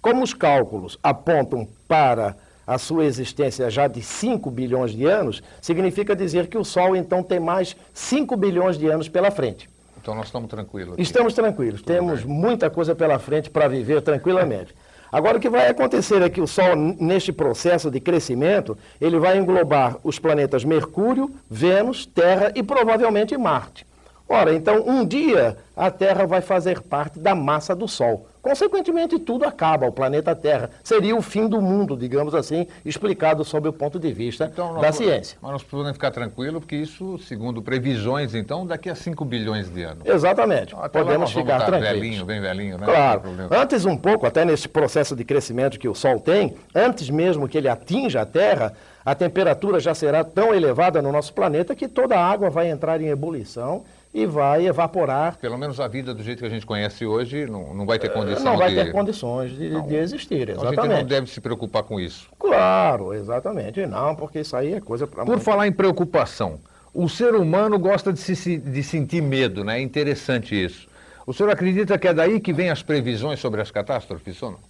[0.00, 6.16] Como os cálculos apontam para a sua existência já de 5 bilhões de anos, significa
[6.16, 9.68] dizer que o Sol então tem mais 5 bilhões de anos pela frente.
[10.04, 10.92] Então nós estamos tranquilos.
[10.92, 11.02] Aqui.
[11.02, 12.28] Estamos tranquilos, Tudo temos bem.
[12.30, 14.74] muita coisa pela frente para viver tranquilamente.
[15.10, 19.38] Agora, o que vai acontecer é que o Sol, neste processo de crescimento, ele vai
[19.38, 23.86] englobar os planetas Mercúrio, Vênus, Terra e provavelmente Marte.
[24.34, 28.26] Ora, então, um dia a Terra vai fazer parte da massa do Sol.
[28.42, 30.70] Consequentemente, tudo acaba, o planeta Terra.
[30.82, 34.92] Seria o fim do mundo, digamos assim, explicado sob o ponto de vista então, da
[34.92, 35.38] ciência.
[35.40, 39.84] Mas nós podemos ficar tranquilos, porque isso, segundo previsões, então, daqui a 5 bilhões de
[39.84, 40.04] anos.
[40.04, 40.74] Exatamente.
[40.74, 42.00] Então, podemos ficar tranquilos.
[42.00, 42.86] velhinho, bem velhinho, né?
[42.86, 43.22] Claro.
[43.50, 47.56] Antes um pouco, até nesse processo de crescimento que o Sol tem, antes mesmo que
[47.56, 48.74] ele atinja a Terra,
[49.04, 53.00] a temperatura já será tão elevada no nosso planeta que toda a água vai entrar
[53.00, 55.36] em ebulição e vai evaporar.
[55.38, 58.12] Pelo menos a vida do jeito que a gente conhece hoje não, não vai ter
[58.12, 58.76] condição Não vai de...
[58.76, 60.78] ter condições de, de existir, exatamente.
[60.78, 62.28] A gente não deve se preocupar com isso.
[62.38, 63.84] Claro, exatamente.
[63.86, 65.24] Não, porque isso aí é coisa para...
[65.24, 66.60] Por falar em preocupação,
[66.94, 69.78] o ser humano gosta de, se, de sentir medo, né?
[69.78, 70.86] É interessante isso.
[71.26, 74.60] O senhor acredita que é daí que vem as previsões sobre as catástrofes, ou não?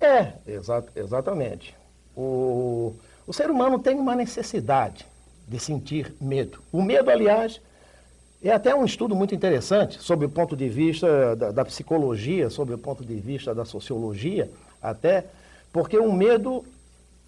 [0.00, 1.74] É, exa exatamente.
[2.16, 2.94] O,
[3.26, 5.04] o ser humano tem uma necessidade
[5.46, 6.58] de sentir medo.
[6.72, 7.60] O medo, aliás,
[8.48, 12.74] é até um estudo muito interessante sobre o ponto de vista da, da, psicologia, sobre
[12.74, 14.50] o ponto de vista da sociologia,
[14.82, 15.24] até,
[15.72, 16.64] porque o medo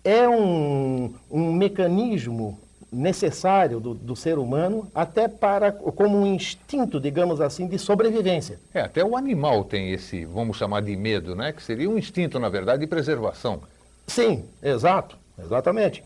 [0.04, 2.58] é um, um mecanismo
[2.90, 8.58] necessário do, do, ser humano, até para como um instinto, digamos assim, de sobrevivência.
[8.72, 11.52] É, até o animal tem esse, vamos chamar de medo, né?
[11.52, 13.60] Que seria um instinto, na verdade, de preservação.
[14.06, 16.02] Sim, exato, exatamente.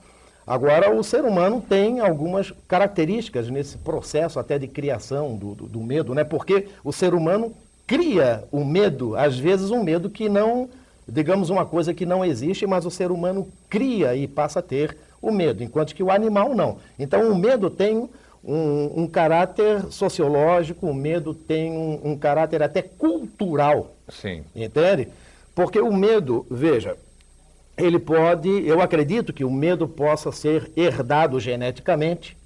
[0.47, 5.81] Agora, o ser humano tem algumas características nesse processo até de criação do, do, do,
[5.81, 6.25] medo, né?
[6.25, 7.53] Porque o ser humano
[7.87, 10.69] cria o medo, às vezes um medo que não,
[11.09, 14.97] digamos, uma coisa que não existe, mas o ser humano cria e passa a ter
[15.21, 16.79] o medo, enquanto que o animal não.
[16.99, 18.09] Então, o medo tem
[18.45, 23.95] um, um caráter sociológico, o medo tem um, um caráter até cultural.
[24.09, 24.43] Sim.
[24.55, 25.09] Entende?
[25.55, 26.97] Porque o medo, veja,
[27.77, 32.37] ele pode, eu acredito que o medo possa ser herdado geneticamente.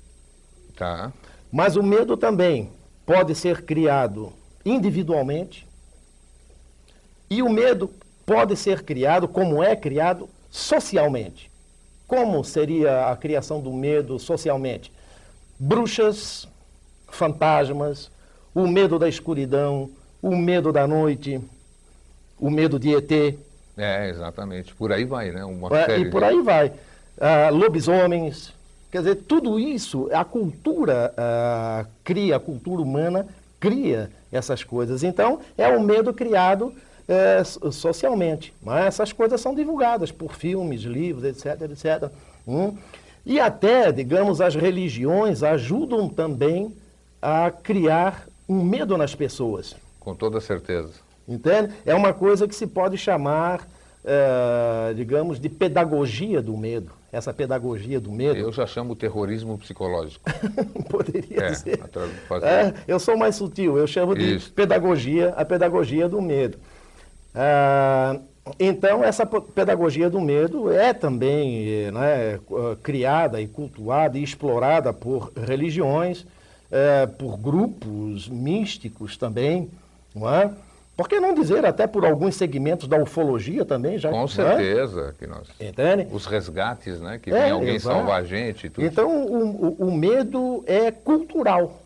[0.77, 1.13] Tá.
[1.51, 2.71] Mas o medo também
[3.05, 4.33] pode ser criado
[4.65, 5.67] individualmente.
[7.29, 7.91] E o medo
[8.25, 11.51] pode ser criado, como é criado, socialmente.
[12.07, 14.93] Como seria a criação do medo socialmente?
[15.59, 16.47] Bruxas,
[17.09, 18.11] fantasmas,
[18.55, 19.91] o medo da escuridão,
[20.23, 21.41] o medo da noite,
[22.39, 23.39] o medo de ET.
[23.77, 24.75] É, exatamente.
[24.75, 25.45] Por aí vai, né?
[25.45, 26.69] Uma é, e por aí vai.
[26.69, 28.55] Uh, lobisomens.
[28.91, 33.27] Quer dizer, tudo isso, a cultura uh, cria, a cultura humana
[33.61, 35.03] cria essas coisas.
[35.03, 36.73] Então, é um medo criado
[37.07, 38.55] uh, socialmente.
[38.63, 42.11] Mas essas coisas são divulgadas por filmes, livros, etc, etc.
[42.47, 42.77] Hum?
[43.25, 46.75] E até, digamos, as religiões ajudam também
[47.21, 49.75] a criar um medo nas pessoas.
[49.99, 51.06] Com toda certeza.
[51.29, 51.75] Entende?
[51.85, 53.67] É uma coisa que se pode chamar,
[54.05, 56.93] é, digamos, de pedagogia do medo.
[57.13, 58.39] Essa pedagogia do medo.
[58.39, 60.25] Eu já chamo terrorismo psicológico.
[60.91, 61.81] Poderia é, ser.
[62.43, 64.53] É, eu sou mais sutil, eu chamo de Isso.
[64.53, 66.59] pedagogia, a pedagogia do medo.
[67.35, 68.21] É,
[68.61, 72.39] então, essa pedagogia do medo é também né,
[72.83, 76.25] criada e cultuada e explorada por religiões,
[76.71, 79.69] é, por grupos místicos também,
[80.15, 80.51] não é?
[80.97, 83.99] Por que não dizer até por alguns segmentos da ufologia também?
[83.99, 84.29] Já, Com é?
[84.29, 85.15] certeza.
[85.19, 86.09] Que nós, Entende?
[86.11, 87.19] Os resgates, né?
[87.23, 87.97] Que é, vem alguém exato.
[87.97, 88.71] salvar a gente.
[88.71, 91.83] Tudo então, o, o, o medo é cultural.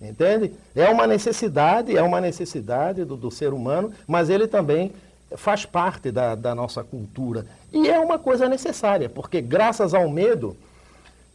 [0.00, 0.52] Entende?
[0.74, 4.92] É uma necessidade, é uma necessidade do, do ser humano, mas ele também
[5.36, 7.46] faz parte da, da, nossa cultura.
[7.72, 10.56] E é uma coisa necessária, porque graças ao medo,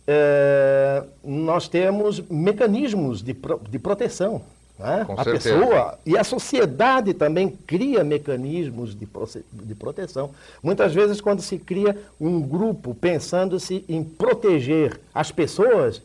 [0.07, 4.41] é, nós temos mecanismos de, pro, de proteção.
[4.79, 5.05] Né?
[5.09, 5.59] a certeza.
[5.59, 9.05] pessoa e a sociedade também cria mecanismos de,
[9.51, 10.31] de proteção.
[10.63, 16.01] Muitas vezes, quando se cria um grupo pensando-se em proteger as pessoas,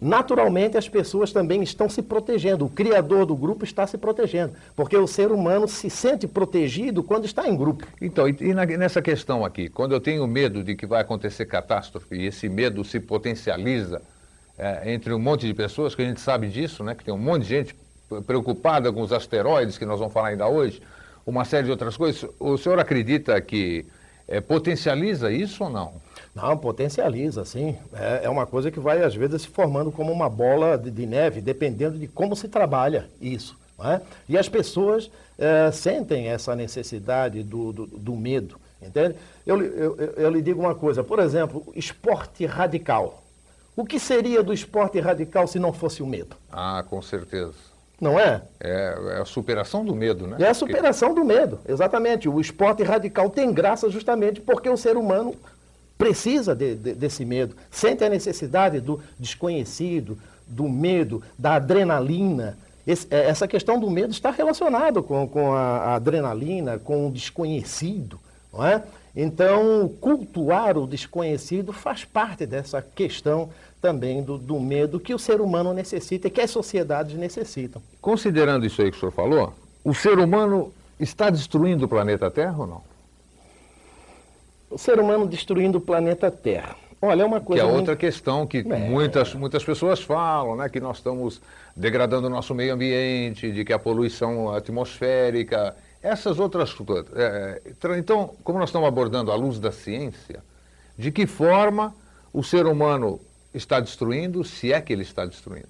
[0.00, 2.64] naturalmente as pessoas também estão se protegendo.
[2.64, 7.24] O criador do grupo está se protegendo, porque o ser humano se sente protegido quando
[7.24, 7.84] está em grupo.
[8.00, 11.44] Então, e, e na, nessa questão aqui, quando eu tenho medo de que vai acontecer
[11.44, 14.00] catástrofe e esse medo se potencializa
[14.60, 17.18] é, entre um monte de pessoas, que a gente sabe disso, né, que tem um
[17.18, 17.76] monte de gente
[18.26, 20.82] preocupada com os asteroides, que nós vamos falar ainda hoje,
[21.24, 22.28] uma série de outras coisas.
[22.38, 23.86] O senhor acredita que
[24.28, 25.94] é, potencializa isso ou não?
[26.34, 27.74] Não, potencializa, sim.
[27.94, 31.06] É, é, uma coisa que vai, às vezes, se formando como uma bola de, de
[31.06, 33.58] neve, dependendo de como se trabalha isso.
[33.82, 33.98] É?
[34.28, 39.16] E as pessoas é, sentem essa necessidade do, do, do medo, entende?
[39.46, 43.19] Eu, eu, eu, eu, lhe digo uma coisa, por exemplo, esporte radical.
[43.80, 46.36] O que seria do esporte radical se não fosse o medo?
[46.52, 47.54] Ah, com certeza.
[47.98, 48.42] Não é?
[48.60, 50.36] É, é a superação do medo, né?
[50.38, 52.28] É a superação do medo, exatamente.
[52.28, 55.34] O esporte radical tem graça justamente porque o ser humano
[55.96, 62.58] precisa de, de, desse medo, sente a necessidade do desconhecido, do medo, da adrenalina.
[62.86, 67.10] Esse, é, essa questão do medo está relacionada com, com a, a, adrenalina, com o
[67.10, 68.20] desconhecido,
[68.52, 68.82] não é?
[69.14, 73.50] Então, cultuar o desconhecido faz parte dessa questão
[73.80, 77.82] também do, do medo que o ser humano necessita e que as sociedades necessitam.
[78.00, 79.54] Considerando isso aí que o senhor falou,
[79.84, 82.90] o ser humano está destruindo o planeta Terra ou não?
[84.70, 86.76] o ser humano destruindo o planeta Terra.
[87.02, 87.62] Olha, é uma coisa.
[87.62, 87.88] Que é muito...
[87.88, 88.62] outra questão que é.
[88.62, 90.68] muitas, muitas pessoas falam, né?
[90.68, 91.40] Que nós estamos
[91.74, 97.06] degradando o nosso meio ambiente, de que a poluição atmosférica, essas outras coisas.
[97.16, 97.62] É,
[97.98, 100.42] então, como nós estamos abordando a luz da ciência,
[100.96, 101.94] de que forma
[102.32, 103.18] o ser humano
[103.52, 105.68] está destruindo, se é que ele está destruindo?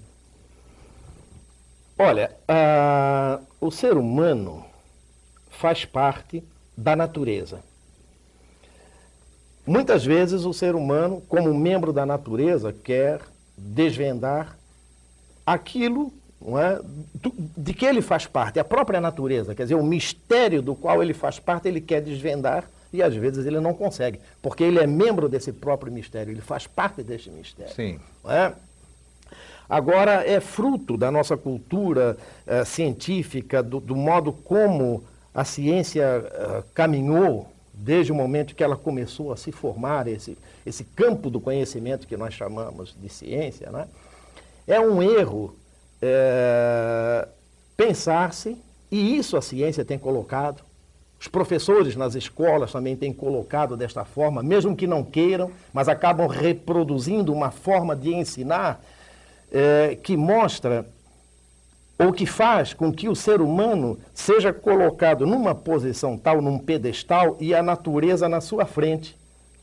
[1.98, 4.64] Olha, uh, o ser humano
[5.50, 6.42] faz parte
[6.76, 7.60] da natureza.
[9.66, 13.20] Muitas vezes o ser humano, como membro da natureza, quer
[13.56, 14.56] desvendar
[15.44, 16.12] aquilo
[16.58, 16.80] é,
[17.56, 21.12] de que ele faz parte, a própria natureza, quer dizer, o mistério do qual ele
[21.12, 25.28] faz parte, ele quer desvendar e às vezes ele não consegue, porque ele é membro
[25.28, 27.74] desse próprio mistério, ele faz parte desse mistério.
[27.74, 28.00] Sim.
[28.26, 28.52] É?
[29.68, 36.64] Agora, é fruto da nossa cultura é, científica, do, do, modo como a ciência é,
[36.74, 40.36] caminhou desde o momento que ela começou a se formar, esse,
[40.66, 43.86] esse campo do conhecimento que nós chamamos de ciência, né?
[44.66, 45.54] é um erro
[46.02, 47.28] é,
[47.76, 48.56] pensar-se,
[48.90, 50.62] e isso a ciência tem colocado,
[51.20, 56.26] os professores nas escolas também têm colocado desta forma, mesmo que não queiram, mas acabam
[56.26, 58.80] reproduzindo uma forma de ensinar
[59.52, 60.86] é, que mostra
[61.98, 67.36] ou que faz com que o ser humano seja colocado numa posição tal, num pedestal,
[67.38, 69.14] e a natureza na sua frente,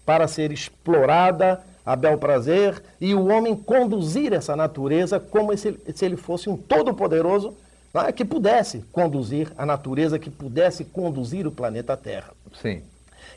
[0.06, 6.18] para ser explorada a bel prazer, e o homem conduzir essa natureza como se, ele
[6.18, 7.56] fosse um todo-poderoso
[7.94, 8.12] é?
[8.12, 12.32] que pudesse conduzir a natureza, que pudesse conduzir o planeta Terra.
[12.62, 12.82] Sim.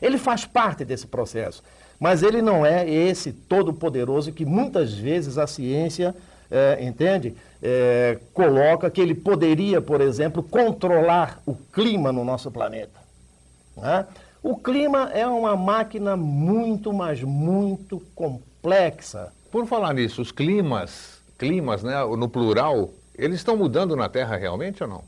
[0.01, 1.63] Ele faz parte desse processo,
[1.99, 6.15] mas ele não é esse todo-poderoso que muitas vezes a ciência
[6.51, 7.33] é, entende?
[7.63, 12.99] É, coloca que ele poderia, por exemplo, controlar o clima no nosso planeta.
[13.77, 14.05] Né?
[14.43, 19.31] O clima é uma máquina muito, mas muito complexa.
[19.49, 22.89] Por falar nisso, os climas, climas, né, no plural,
[23.21, 25.03] eles estão mudando na Terra realmente ou não?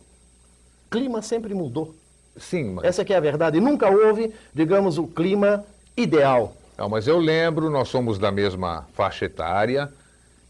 [0.90, 1.96] Clima sempre mudou.
[2.38, 2.86] Sim, mas...
[2.86, 3.60] Essa que é a verdade.
[3.60, 5.66] Nunca houve, digamos, o clima
[5.98, 6.56] ideal.
[6.78, 9.92] Não, mas eu lembro, nós somos da mesma faixa etária,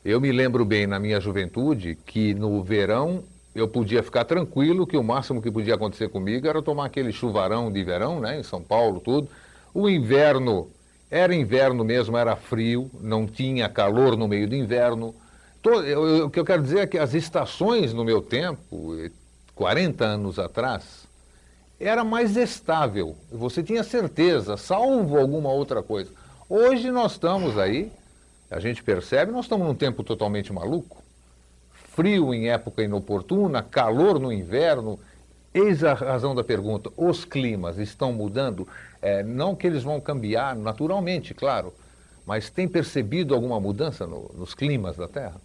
[0.04, 3.24] eu me lembro bem na minha juventude que no verão
[3.56, 7.72] eu podia ficar tranquilo que o máximo que podia acontecer comigo era tomar aquele chuvarão
[7.72, 9.30] de verão, né, em São Paulo, tudo.
[9.74, 10.70] O inverno
[11.10, 15.16] era inverno mesmo, era frio, não tinha calor no meio do inverno.
[16.24, 18.96] O que eu quero dizer é que as estações no meu tempo,
[19.56, 21.08] 40 anos atrás,
[21.80, 23.16] era mais estável.
[23.32, 26.12] Você tinha certeza, salvo alguma outra coisa.
[26.50, 27.92] Hoje nós estamos aí
[28.54, 31.02] a gente percebe, nós estamos num tempo totalmente maluco.
[31.72, 35.00] Frio em época inoportuna, calor no inverno.
[35.52, 38.68] Eis a razão da pergunta: os climas estão mudando?
[39.02, 41.74] É, não que eles vão cambiar naturalmente, claro,
[42.28, 45.42] mas tem percebido alguma mudança no, nos climas da Terra?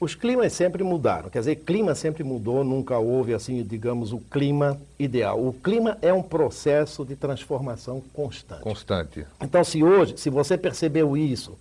[0.00, 4.80] Os climas sempre mudaram, quer dizer, clima sempre mudou, nunca houve, assim, digamos, o clima
[4.96, 5.44] ideal.
[5.44, 8.62] O clima é um processo de transformação constante.
[8.62, 9.26] Constante.
[9.40, 11.58] Então, se hoje, se você percebeu isso,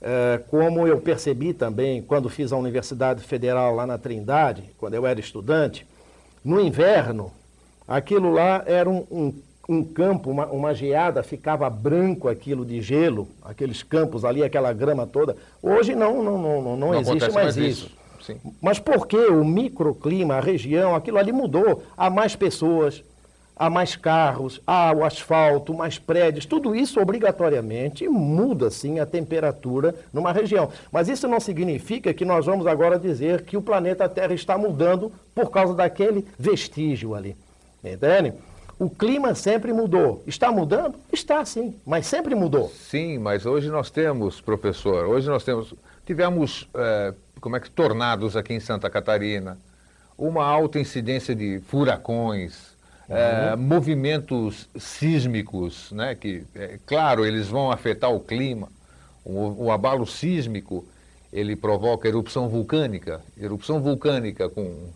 [0.00, 5.06] é, como eu percebi também quando fiz a Universidade Federal lá na Trindade, quando eu
[5.06, 5.86] era estudante,
[6.44, 7.32] no inverno,
[7.86, 9.34] aquilo lá era um, um,
[9.68, 15.06] um campo, uma, uma, geada, ficava branco aquilo de gelo, aqueles campos ali, aquela grama
[15.06, 15.36] toda.
[15.62, 17.86] Hoje não, não, não, não, não existe mais, isso.
[17.86, 17.98] isso.
[18.60, 21.82] Mas porque o microclima, a região, aquilo ali mudou.
[21.96, 23.02] Há mais pessoas,
[23.54, 29.94] há mais carros, há o asfalto, mais prédios, tudo isso obrigatoriamente muda sim a temperatura
[30.12, 30.70] numa região.
[30.90, 35.12] Mas isso não significa que nós vamos agora dizer que o planeta Terra está mudando
[35.34, 37.36] por causa daquele vestígio ali.
[37.84, 38.32] Entende?
[38.78, 40.22] O clima sempre mudou.
[40.24, 40.94] Está mudando?
[41.12, 42.68] Está sim, mas sempre mudou.
[42.68, 45.74] Sim, mas hoje nós temos, professor, hoje nós temos,
[46.06, 49.58] tivemos, é, como é que, tornados aqui em Santa Catarina,
[50.16, 52.76] uma alta incidência de furacões,
[53.08, 53.16] uhum.
[53.16, 58.68] é, movimentos sísmicos, né, que, é, claro, eles vão afetar o clima.
[59.24, 60.86] O, o abalo sísmico,
[61.32, 64.88] ele provoca erupção vulcânica, erupção vulcânica com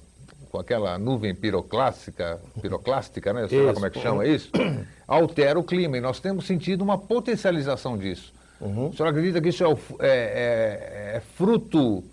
[0.52, 3.48] com aquela nuvem piroclástica, piroclástica, né?
[3.48, 4.50] Sei lá como é que chama isso,
[5.08, 5.96] altera o clima.
[5.96, 8.34] E nós temos sentido uma potencialização disso.
[8.60, 8.88] Uhum.
[8.88, 12.04] O senhor acredita que isso é, o, é, é, é fruto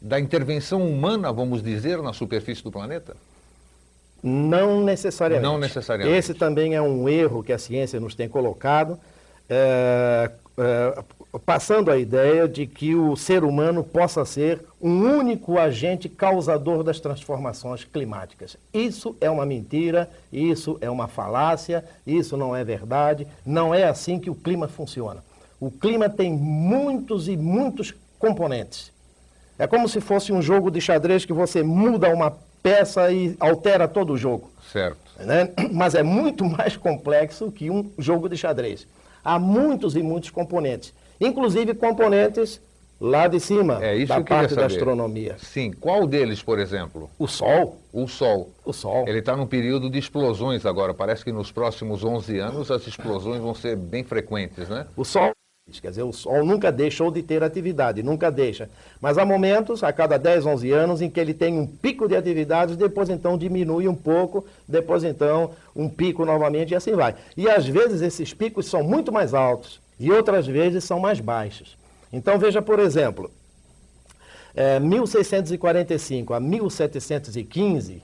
[0.00, 3.16] da intervenção humana, vamos dizer, na superfície do planeta?
[4.22, 5.48] Não necessariamente.
[5.50, 6.18] Não necessariamente.
[6.18, 9.00] Esse também é um erro que a ciência nos tem colocado.
[9.48, 11.04] É, é,
[11.44, 17.00] passando a ideia de que o ser humano possa ser um único agente causador das
[17.00, 18.56] transformações climáticas.
[18.72, 24.18] Isso é uma mentira, isso é uma falácia, isso não é verdade, não é assim
[24.18, 25.22] que o clima funciona.
[25.58, 28.92] O clima tem muitos e muitos componentes.
[29.58, 32.30] É como se fosse um jogo de xadrez que você muda uma
[32.62, 34.50] peça e altera todo o jogo.
[34.70, 34.98] Certo.
[35.18, 35.50] Né?
[35.72, 38.86] Mas é muito mais complexo que um jogo de xadrez.
[39.24, 42.60] Há muitos e muitos componentes inclusive componentes
[43.00, 45.36] lá de cima, é isso da que parte da astronomia.
[45.38, 47.10] Sim, qual deles, por exemplo?
[47.18, 47.80] O Sol.
[47.92, 48.50] O Sol.
[48.64, 49.04] O Sol.
[49.06, 50.94] Ele está num período de explosões agora.
[50.94, 54.86] Parece que nos próximos 11 anos as explosões vão ser bem frequentes, né?
[54.96, 55.32] O Sol
[55.82, 58.70] Quer dizer, o Sol nunca deixou de ter atividade, nunca deixa.
[59.00, 62.14] Mas há momentos, a cada 10, 11 anos, em que ele tem um pico de
[62.14, 67.16] atividade, depois então diminui um pouco, depois então um pico novamente e assim vai.
[67.36, 71.76] E às vezes esses picos são muito mais altos e outras vezes são mais baixos.
[72.12, 73.30] Então veja, por exemplo,
[74.54, 78.02] é, 1645 a 1715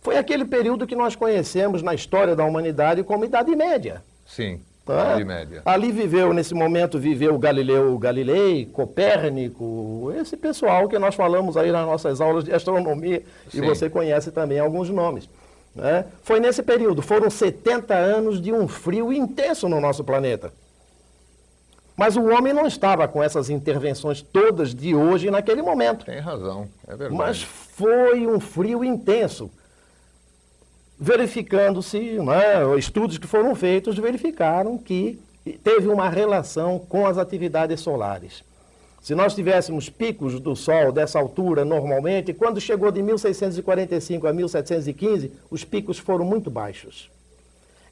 [0.00, 4.02] foi aquele período que nós conhecemos na história da humanidade como Idade Média.
[4.26, 4.60] Sim.
[4.86, 5.02] Tá?
[5.02, 5.62] Idade Média.
[5.64, 11.86] Ali viveu, nesse momento, viveu Galileu Galilei, Copérnico, esse pessoal que nós falamos aí nas
[11.86, 13.58] nossas aulas de astronomia, Sim.
[13.58, 15.28] e você conhece também alguns nomes.
[15.74, 16.06] Né?
[16.22, 20.50] Foi nesse período, foram 70 anos de um frio intenso no nosso planeta.
[22.00, 26.06] Mas o homem não estava com essas intervenções todas de hoje naquele momento.
[26.06, 27.14] Tem razão, é verdade.
[27.14, 29.50] Mas foi um frio intenso.
[30.98, 35.20] Verificando-se, né, estudos que foram feitos verificaram que
[35.62, 38.42] teve uma relação com as atividades solares.
[39.02, 45.32] Se nós tivéssemos picos do Sol dessa altura normalmente, quando chegou de 1645 a 1715,
[45.50, 47.10] os picos foram muito baixos.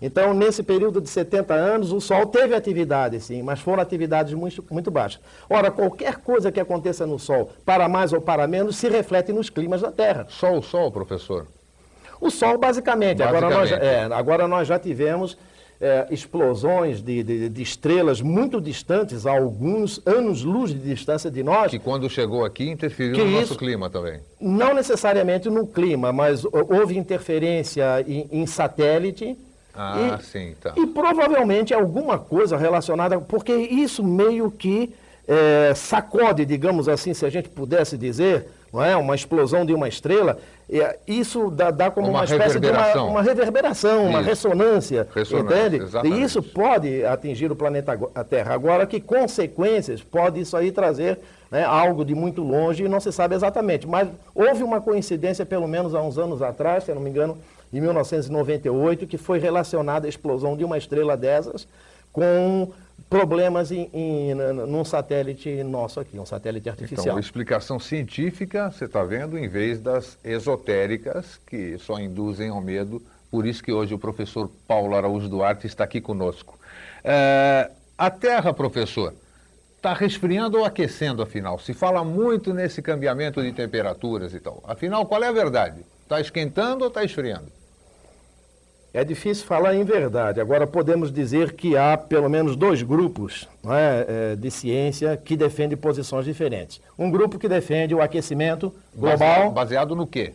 [0.01, 4.65] Então, nesse período de 70 anos, o Sol teve atividade, sim, mas foram atividades muito,
[4.71, 5.21] muito baixas.
[5.51, 9.51] Ora, qualquer coisa que aconteça no Sol, para mais ou para menos, se reflete nos
[9.51, 10.27] climas da Terra.
[10.29, 11.47] Só o Sol, professor?
[12.21, 13.19] O Sol, basicamente.
[13.19, 13.23] basicamente.
[13.23, 15.37] Agora, nós, é, agora nós já tivemos
[15.81, 21.71] é, explosões de, de, de, estrelas muito distantes, a alguns anos-luz de distância de nós.
[21.71, 24.21] Que quando chegou aqui interferiu no nosso clima também.
[24.41, 29.37] Não necessariamente no clima, mas houve interferência em, em satélite
[29.81, 30.73] ah, e, sim, tá.
[30.77, 34.93] E provavelmente alguma coisa relacionada, porque isso meio que
[35.29, 38.97] é, sacode, digamos assim, se a gente pudesse dizer, não é?
[38.97, 40.37] uma explosão de uma estrela,
[40.69, 44.11] é, isso dá, dá como uma, uma espécie de uma, uma reverberação, isso.
[44.11, 45.85] uma ressonância, ressonância, entende?
[45.85, 46.21] Exatamente.
[46.21, 47.97] E isso pode atingir o planeta
[48.29, 48.55] Terra.
[48.55, 51.21] Agora, que consequências pode isso aí trazer
[51.53, 53.87] né, algo de muito longe e não se sabe exatamente.
[53.87, 57.39] Mas houve uma coincidência, pelo menos há uns anos atrás, se eu não me engano,
[57.73, 61.67] em 1998, que foi relacionada à explosão de uma estrela dessas
[62.13, 62.73] com
[63.09, 67.07] problemas em, em, num satélite nosso aqui, um satélite artificial.
[67.07, 73.03] Então, explicação científica, você está vendo, em vez das esotéricas, que só induzem ao medo.
[73.31, 76.59] Por isso que hoje o professor Paulo Araújo Duarte está aqui conosco.
[77.05, 79.15] É, a Terra, professor,
[79.77, 81.59] está resfriando ou aquecendo, afinal?
[81.59, 84.63] Se fala muito nesse cambiamento de temperaturas e tal.
[84.67, 85.85] Afinal, qual é a verdade?
[86.03, 87.58] Está esquentando ou está esfriando?
[88.93, 90.41] É difícil falar em verdade.
[90.41, 95.77] Agora, podemos dizer que há pelo menos dois grupos é, é, de ciência que defendem
[95.77, 96.81] posições diferentes.
[96.99, 99.19] Um grupo que defende o aquecimento global.
[99.19, 100.33] Baseado, baseado no quê?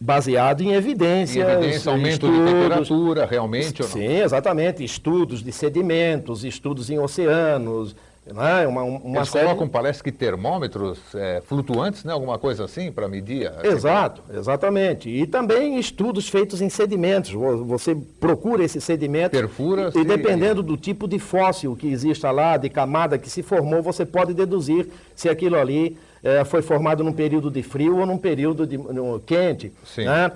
[0.00, 1.46] Baseado em evidências.
[1.46, 3.82] Em evidência, aumento estudos, de temperatura, realmente?
[3.82, 4.84] Sim, exatamente.
[4.84, 7.94] Estudos de sedimentos, estudos em oceanos,
[8.32, 8.66] né?
[8.66, 9.46] Uma, uma Eles série...
[9.46, 12.12] colocam, parece que termômetros é, flutuantes, né?
[12.12, 13.50] alguma coisa assim, para medir?
[13.62, 15.08] Exato, exatamente.
[15.08, 17.32] E também estudos feitos em sedimentos.
[17.32, 19.32] Você procura esse sedimento.
[19.32, 19.90] Perfura.
[19.94, 23.82] E, e dependendo do tipo de fóssil que exista lá, de camada que se formou,
[23.82, 28.18] você pode deduzir se aquilo ali é, foi formado num período de frio ou num
[28.18, 29.72] período de, no, quente.
[29.84, 30.04] Sim.
[30.04, 30.30] Né?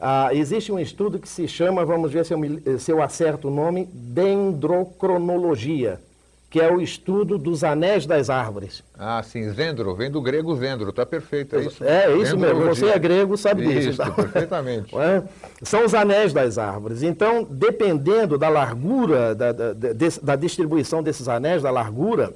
[0.00, 3.48] Ah, existe um estudo que se chama, vamos ver se eu, me, se eu acerto
[3.48, 6.00] o nome, dendrocronologia,
[6.48, 8.82] que é o estudo dos anéis das árvores.
[8.98, 11.84] Ah, sim, zendro, vem do grego zendro, está perfeito, é isso?
[11.84, 14.02] É, isso mesmo, você é grego, sabe isso, disso.
[14.02, 14.94] Isso, perfeitamente.
[14.96, 15.22] É?
[15.62, 17.02] São os anéis das árvores.
[17.02, 22.32] Então, dependendo da largura, da, da, da distribuição desses anéis, da largura,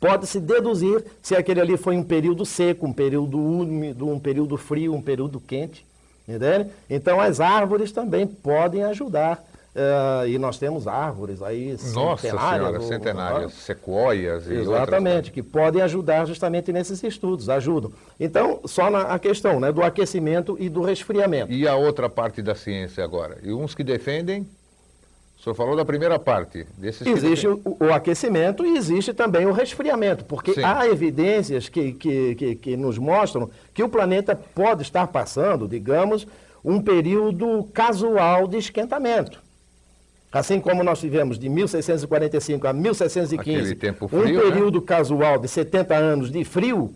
[0.00, 4.92] pode-se deduzir se aquele ali foi um período seco, um período úmido, um período frio,
[4.94, 5.86] um período quente.
[6.26, 6.70] Entende?
[6.90, 9.42] Então as árvores também podem ajudar.
[9.74, 12.60] Uh, e nós temos árvores aí Nossa centenárias.
[12.60, 17.90] Senhora, centenárias, sequoias e Exatamente, que podem ajudar justamente nesses estudos, ajudam.
[18.20, 21.50] Então, só na a questão né, do aquecimento e do resfriamento.
[21.50, 23.38] E a outra parte da ciência agora?
[23.42, 24.46] E uns que defendem
[25.38, 26.64] o senhor falou da primeira parte.
[26.78, 30.62] Desses existe o, o, aquecimento e existe também o resfriamento, porque Sim.
[30.62, 36.28] há evidências que, que, que, que, nos mostram que o planeta pode estar passando, digamos,
[36.64, 39.42] um período casual de esquentamento.
[40.32, 44.40] Assim como nós tivemos de 1645 a 1615 frio, um né?
[44.40, 44.86] período né?
[44.86, 46.94] casual de 70 anos de frio,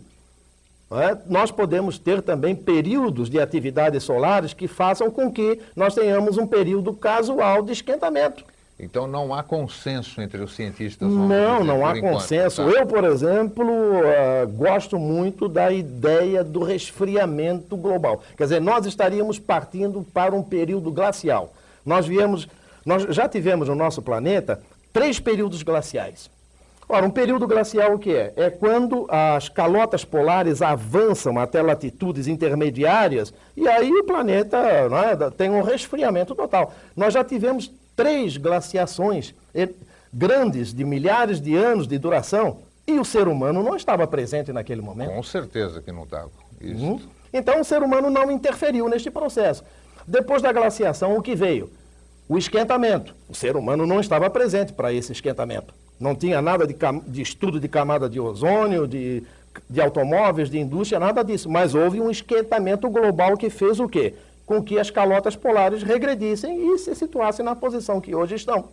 [0.91, 1.15] é?
[1.27, 6.47] nós podemos ter também períodos de atividades solares que façam com que nós tenhamos um
[6.47, 8.43] período casual de esquentamento.
[8.79, 11.09] Então não há consenso entre os cientistas?
[11.09, 12.63] Não, não há enquanto, consenso.
[12.63, 12.69] Tá?
[12.69, 18.23] Eu, por exemplo, uh, gosto muito da ideia do resfriamento global.
[18.37, 21.53] Quer dizer, nós estaríamos partindo para um período glacial.
[21.83, 22.47] Nós viemos,
[22.87, 24.61] nós já tivemos no nosso planeta
[24.93, 26.29] três períodos glaciais.
[26.89, 28.31] Ora, um período glacial o que é?
[28.37, 34.87] É quando as calotas polares avançam até latitudes intermediárias e aí o planeta é,
[35.31, 36.73] tem um resfriamento total.
[36.95, 39.35] Nós já tivemos três glaciações
[40.13, 44.81] grandes, de milhares de anos de duração, e o ser humano não estava presente naquele
[44.81, 45.11] momento.
[45.11, 46.31] Com certeza que não estava.
[46.61, 47.01] Uhum.
[47.33, 49.61] Então o ser humano não interferiu neste processo.
[50.07, 51.69] Depois da glaciação, o que veio?
[52.29, 53.15] O esquentamento.
[53.29, 55.73] O ser humano não estava presente para esse esquentamento.
[55.99, 56.75] Não tinha nada de,
[57.07, 59.23] de estudo de camada de ozônio, de,
[59.69, 61.49] de automóveis, de indústria, nada disso.
[61.49, 64.13] Mas houve um esquentamento global que fez o quê?
[64.45, 68.69] Com que as calotas polares regredissem e se situassem na posição que hoje estão.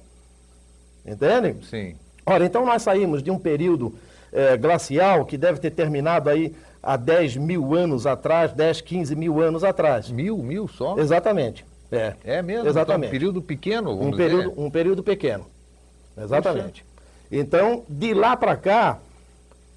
[1.07, 1.61] Entendem?
[1.63, 1.97] Sim.
[2.27, 3.95] Ora, então nós saímos de um período
[4.33, 9.41] eh, glacial que deve ter terminado aí há 10 mil anos atrás, 10, 15 mil
[9.41, 10.11] anos atrás.
[10.11, 10.99] Mil, mil só?
[10.99, 11.65] Exatamente.
[11.97, 12.69] É, é mesmo?
[12.69, 13.07] Exatamente.
[13.07, 15.47] Então, um período pequeno, um período, um período pequeno.
[16.17, 16.85] Exatamente.
[17.31, 18.99] Então, de lá para cá,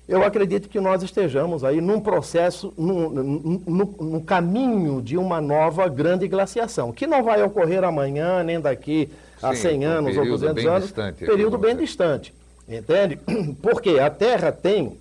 [0.08, 5.88] eu acredito que nós estejamos aí num processo, num, num, num, caminho de uma nova
[5.90, 9.10] grande glaciação, que não vai ocorrer amanhã, nem daqui
[9.42, 10.84] a 100 anos um ou 200 anos.
[10.84, 12.34] Distante, período bem distante.
[12.68, 13.20] Entende?
[13.62, 14.98] Porque a Terra tem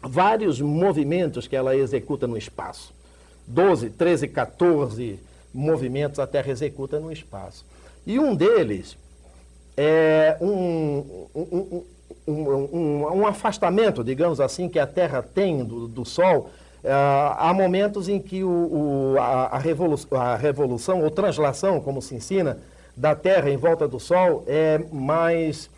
[0.00, 2.94] vários movimentos que ela executa no espaço.
[3.46, 5.18] 12, 13, 14
[5.58, 7.66] movimentos a Terra executa no espaço.
[8.06, 8.96] E um deles
[9.76, 11.84] é, um, um,
[12.26, 16.50] um, um, afastamento, digamos assim, que a Terra tem do, do Sol.
[16.82, 22.00] É, há momentos em que o, o, a, a, revolução, a revolução ou translação, como
[22.00, 22.58] se ensina,
[22.96, 25.68] da Terra em volta do Sol é mais,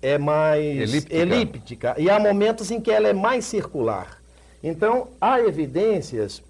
[0.00, 1.16] é mais elíptica.
[1.16, 1.94] elíptica.
[1.98, 4.18] E há momentos em que ela é mais circular.
[4.62, 6.42] Então, há evidências,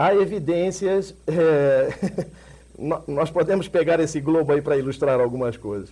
[0.00, 1.90] há evidências é,
[3.06, 5.90] nós podemos pegar esse globo aí para ilustrar algumas coisas.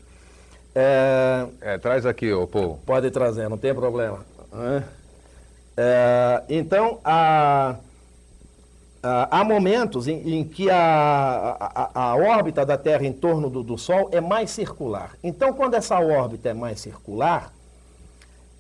[0.74, 2.78] É, é, traz aqui, ô Paul.
[2.86, 4.24] Pode trazer, não tem problema.
[5.76, 7.76] É, então, há,
[9.02, 13.76] há momentos em, em que a, a, a, órbita da Terra em torno do, do,
[13.76, 15.12] Sol é mais circular.
[15.22, 17.52] Então, quando essa órbita é mais circular,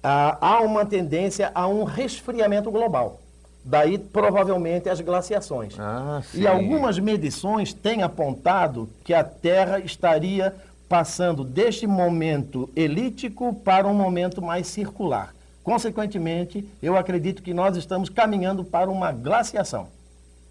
[0.02, 3.20] há uma tendência a um resfriamento global.
[3.64, 5.74] Daí, provavelmente, as glaciações.
[5.78, 10.54] Ah, e algumas medições têm apontado que a Terra estaria
[10.88, 15.34] passando deste momento elítico para um momento mais circular.
[15.62, 19.88] Consequentemente, eu acredito que nós estamos caminhando para uma glaciação.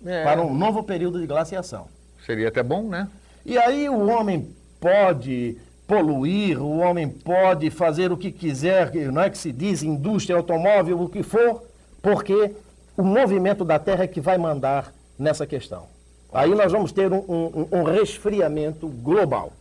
[0.06, 0.24] É.
[0.24, 1.88] Para um novo período de glaciação.
[2.24, 3.08] Seria até bom, né?
[3.44, 4.48] E aí o homem
[4.80, 5.58] pode
[5.88, 11.02] poluir, o homem pode fazer o que quiser, não é que se diz, indústria, automóvel,
[11.02, 11.64] o que for,
[12.02, 12.52] porque
[12.98, 15.86] o movimento da Terra é que vai mandar nessa questão.
[16.34, 19.54] Aí nós vamos ter um, um, um resfriamento global.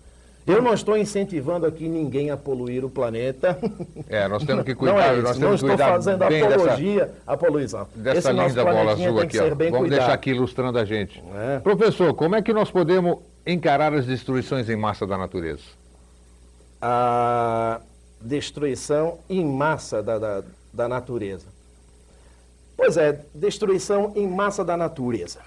[0.47, 3.59] Eu não estou incentivando aqui ninguém a poluir o planeta.
[4.09, 4.95] É, nós temos que cuidar.
[4.95, 7.89] Não, é nós não estou fazendo apologia dessa, à poluição.
[7.95, 9.43] Dessa Esse linda bola azul aqui, ó.
[9.49, 9.89] Vamos cuidado.
[9.89, 11.23] deixar aqui ilustrando a gente.
[11.35, 11.59] É.
[11.59, 15.65] Professor, como é que nós podemos encarar as destruições em massa da natureza?
[16.81, 17.81] A
[18.21, 20.43] destruição em massa da, da,
[20.73, 21.56] da natureza.
[22.77, 25.41] Pois é, destruição em massa da natureza.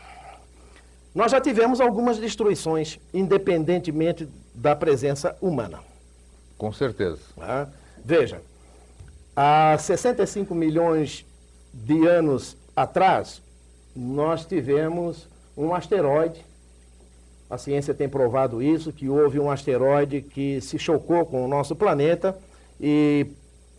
[1.13, 5.79] nós já tivemos algumas destruições, independentemente da presença humana.
[6.57, 7.19] Com certeza.
[7.35, 7.69] Tá?
[8.03, 8.41] Veja,
[9.35, 11.25] há 65 milhões
[11.73, 13.41] de anos atrás,
[13.95, 16.45] nós tivemos um asteroide.
[17.49, 21.75] A ciência tem provado isso, que houve um asteroide que se chocou com o nosso
[21.75, 22.37] planeta
[22.79, 23.27] e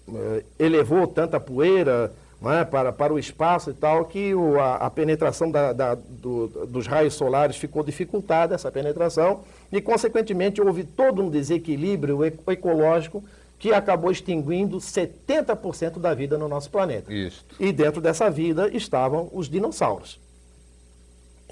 [0.08, 4.90] eh, elevou tanta poeira é, para, para o espaço e tal, que o, a, a,
[4.90, 11.22] penetração da, da, do, dos raios solares ficou dificultada, essa penetração, e, consequentemente, houve todo
[11.22, 13.22] um desequilíbrio ecológico
[13.58, 17.12] que acabou extinguindo 70% da vida no nosso planeta.
[17.12, 17.44] Isso.
[17.60, 20.18] E dentro dessa vida estavam os dinossauros.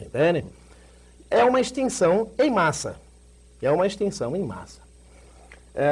[0.00, 0.46] Entende?
[1.30, 2.96] É uma extinção em massa.
[3.60, 4.87] É uma extinção em massa.
[5.80, 5.86] É,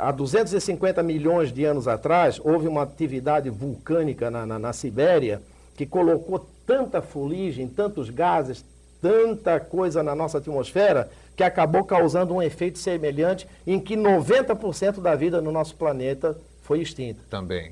[0.00, 5.40] há 250 milhões de anos atrás, houve uma atividade vulcânica na, na, na Sibéria
[5.76, 8.64] que colocou tanta fuligem, tantos gases,
[9.00, 15.14] tanta coisa na nossa atmosfera que acabou causando um efeito semelhante em que 90% da
[15.14, 17.20] vida no nosso planeta foi extinta.
[17.30, 17.70] Também.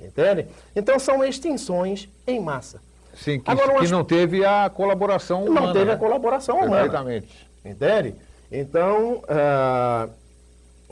[0.00, 0.46] Entende?
[0.76, 2.80] Então são extinções em massa.
[3.12, 5.66] Sim, que, Agora, que não teve a colaboração humana.
[5.66, 5.92] Não teve né?
[5.94, 6.88] a colaboração humana.
[6.88, 7.48] Perfeitamente.
[7.64, 8.14] Entende?
[8.52, 10.10] Então, uh,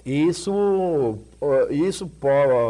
[0.04, 2.10] isso, uh, isso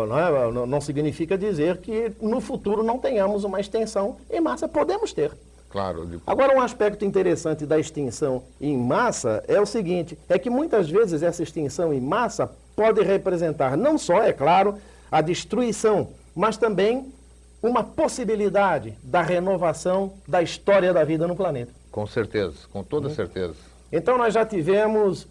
[0.09, 4.67] não, é, não significa dizer que no futuro não tenhamos uma extensão em massa.
[4.67, 5.31] Podemos ter.
[5.71, 6.21] Claro.
[6.27, 11.23] Agora, um aspecto interessante da extinção em massa é o seguinte: é que muitas vezes
[11.23, 14.75] essa extinção em massa pode representar não só, é claro,
[15.13, 17.13] a destruição, mas também
[17.63, 21.73] uma possibilidade da renovação da história da vida no planeta.
[21.93, 23.15] Com certeza, com toda uhum.
[23.15, 23.70] certeza.
[23.93, 25.27] Então, nós já tivemos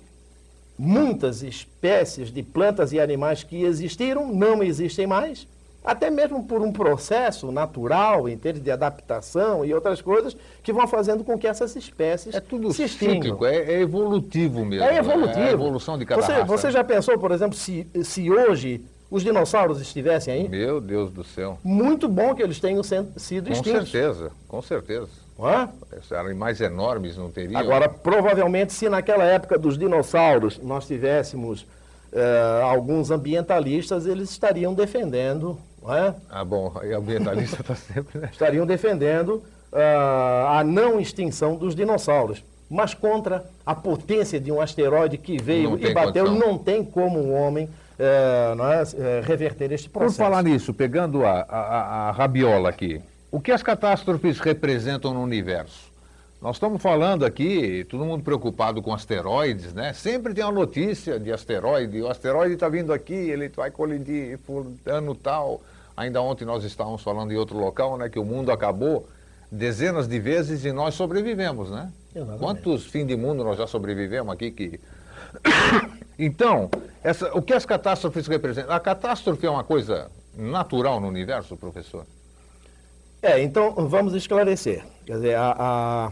[0.77, 5.48] muitas espécies de plantas e animais que existiram, não existem mais
[5.84, 10.88] até mesmo por um processo natural, em termos de adaptação e outras coisas, que vão
[10.88, 14.86] fazendo com que essas espécies É tudo se cíclico, é, é, evolutivo mesmo.
[14.86, 15.40] É evolutivo.
[15.40, 16.45] É a evolução de cada você, raça.
[16.45, 20.49] Você já pensou, por exemplo, se, se hoje os dinossauros estivessem aí?
[20.49, 21.57] Meu Deus do céu.
[21.64, 23.56] Muito bom que eles tenham sido extintos.
[23.56, 25.10] Com certeza, com certeza.
[25.41, 25.70] Hã?
[26.11, 27.60] Eram mais enormes, não teriam?
[27.60, 31.66] Agora, provavelmente, se naquela época dos dinossauros nós tivéssemos
[32.11, 35.57] eh, alguns ambientalistas, eles estariam defendendo
[35.88, 36.14] é?
[36.30, 38.30] Ah, bom, e ambientalista está sempre, né?
[38.32, 42.44] Estariam defendendo uh, a não extinção dos dinossauros.
[42.70, 46.48] Mas contra a potência de um asteroide que veio e bateu, condição.
[46.48, 48.86] não tem como um homem uh, não é, uh,
[49.24, 50.18] reverter este processo.
[50.18, 53.02] Por falar nisso, pegando a, a, a rabiola aqui,
[53.32, 55.90] o que as catástrofes representam no universo?
[56.42, 59.92] Nós estamos falando aqui, todo mundo preocupado com asteroides, né?
[59.92, 64.66] Sempre tem uma notícia de asteroide, o asteroide está vindo aqui, ele vai colidir por
[64.86, 65.62] ano tal.
[65.98, 68.08] Ainda ontem nós estávamos falando em outro local, né?
[68.08, 69.08] Que o mundo acabou
[69.52, 71.92] dezenas de vezes e nós sobrevivemos, né?
[72.16, 72.40] Exatamente.
[72.40, 74.80] Quantos fins de mundo nós já sobrevivemos aqui que...
[76.18, 76.70] então,
[77.04, 78.74] essa, o que as catástrofes representam?
[78.74, 82.06] A catástrofe é uma coisa natural no universo, professor?
[83.22, 84.84] É, então vamos esclarecer.
[85.06, 86.12] Quer dizer, a, a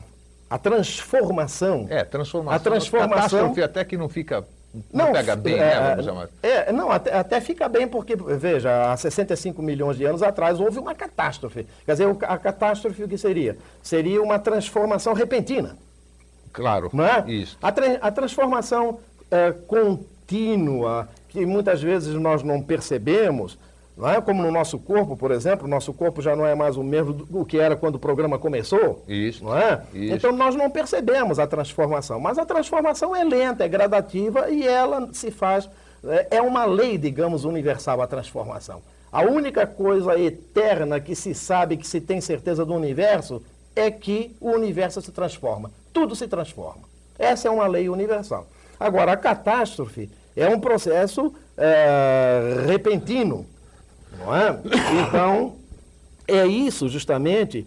[0.49, 1.87] a transformação.
[1.89, 2.55] É, transformação.
[2.55, 3.15] A transformação.
[3.15, 4.45] Catástrofe até que não fica.
[4.93, 5.89] Não, não pega bem, é, né?
[5.89, 6.29] Vamos chamar.
[6.43, 10.77] É, não, até, até, fica bem porque, veja, há 65 milhões de anos atrás houve
[10.77, 11.65] uma catástrofe.
[11.85, 13.57] Quer dizer, a catástrofe o que seria?
[13.81, 15.77] Seria uma transformação repentina.
[16.53, 16.89] Claro.
[16.93, 17.23] Não é?
[17.27, 17.57] Isso.
[17.61, 18.99] A, tra a transformação
[19.31, 23.57] é, contínua, que muitas vezes nós não percebemos,
[23.97, 26.77] não é como no nosso corpo, por exemplo, o nosso corpo já não é mais
[26.77, 29.03] o mesmo do que era quando o programa começou.
[29.07, 29.43] Isso.
[29.43, 29.81] Não é?
[29.91, 30.13] Isso.
[30.13, 32.19] Então nós não percebemos a transformação.
[32.19, 35.67] Mas a transformação é lenta, é gradativa e ela se faz.
[36.03, 38.83] É, é uma lei, digamos, universal a transformação.
[39.11, 43.41] A única coisa eterna que se sabe, que se tem certeza do universo,
[43.75, 45.71] é que o universo se transforma.
[45.91, 46.83] Tudo se transforma.
[47.17, 48.45] Essa é uma lei universal.
[48.79, 53.43] Agora, a catástrofe é um processo é, repentino
[54.17, 54.59] não é?
[55.07, 55.55] Então,
[56.27, 57.65] é isso justamente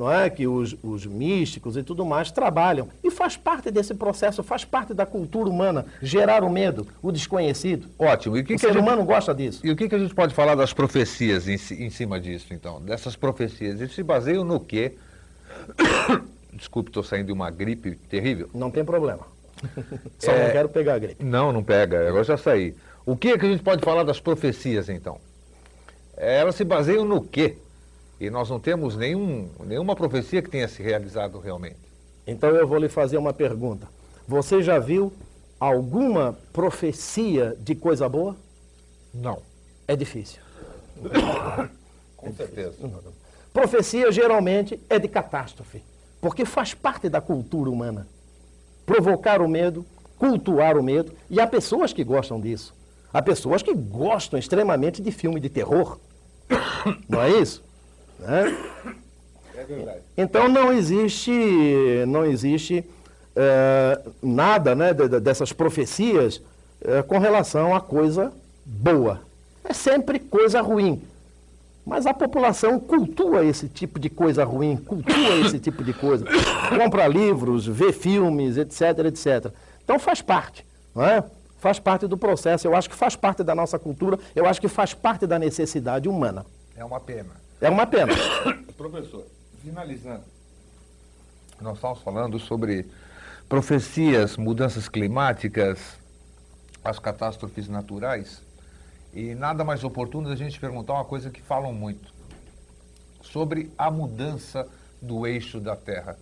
[0.00, 2.88] não é, que os, os, místicos e tudo mais trabalham.
[3.04, 7.86] E faz parte desse processo, faz parte da cultura humana, gerar o medo, o desconhecido.
[7.98, 8.38] Ótimo.
[8.38, 9.60] E o que o que ser gente, humano gosta disso.
[9.62, 12.80] E o que, que a gente pode falar das profecias em, em cima disso, então?
[12.80, 13.78] Dessas profecias.
[13.78, 14.96] Eles se baseiam no quê?
[16.50, 18.48] Desculpe, estou saindo de uma gripe terrível.
[18.54, 19.26] Não tem problema.
[20.18, 20.46] Só é...
[20.46, 21.22] não quero pegar a gripe.
[21.22, 22.08] Não, não pega.
[22.08, 22.74] Agora já saí.
[23.04, 25.20] O que, é que a gente pode falar das profecias, então?
[26.20, 27.56] Elas se baseiam no quê?
[28.20, 31.78] E nós não temos nenhum, nenhuma profecia que tenha se realizado realmente.
[32.26, 33.88] Então eu vou lhe fazer uma pergunta.
[34.28, 35.12] Você já viu
[35.58, 38.36] alguma profecia de coisa boa?
[39.12, 39.40] Não.
[39.88, 40.40] É difícil.
[42.16, 42.74] Com certeza.
[43.52, 45.82] Profecia geralmente é de catástrofe.
[46.20, 48.06] porque faz parte da cultura humana.
[48.84, 49.86] Provocar o medo,
[50.18, 52.74] cultuar o medo, e há pessoas que gostam disso.
[53.10, 55.98] Há pessoas que gostam extremamente de filme de terror.
[57.08, 57.62] Não é isso?
[58.18, 58.56] Né?
[60.16, 61.30] Então não existe,
[62.06, 62.84] não existe
[63.36, 66.40] é, nada né, dessas profecias
[66.82, 68.32] é, com relação a coisa
[68.64, 69.20] boa.
[69.64, 71.02] É sempre coisa ruim.
[71.86, 76.24] Mas a população cultua esse tipo de coisa ruim, cultua esse tipo de coisa.
[76.68, 79.52] Compra livros, vê filmes, etc, etc.
[79.82, 80.64] Então faz parte,
[80.94, 81.24] não é?
[81.60, 82.66] Faz parte do processo.
[82.66, 86.08] Eu acho que faz parte da nossa cultura, eu acho que faz parte da necessidade
[86.08, 86.44] humana.
[86.74, 87.30] É uma pena.
[87.60, 88.14] É uma pena.
[88.76, 89.26] Professor,
[89.62, 90.24] finalizando,
[91.60, 92.86] nós estamos falando sobre
[93.46, 95.98] profecias, mudanças climáticas,
[96.82, 98.42] as catástrofes naturais.
[99.12, 102.14] E nada mais oportuno da gente perguntar uma coisa que falam muito,
[103.20, 104.66] sobre a mudança
[105.02, 106.16] do eixo da Terra.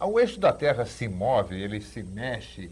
[0.00, 2.70] O eixo da Terra se move, ele se mexe.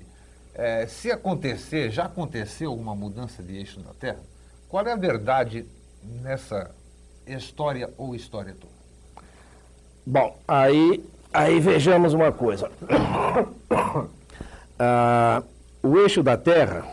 [0.58, 4.20] É, se acontecer, já aconteceu alguma mudança de eixo da Terra?
[4.68, 5.66] Qual é a verdade
[6.02, 6.70] nessa
[7.26, 8.72] história ou história toda?
[10.06, 12.70] Bom, aí, aí vejamos uma coisa.
[14.78, 15.42] Ah,
[15.82, 16.84] o eixo da Terra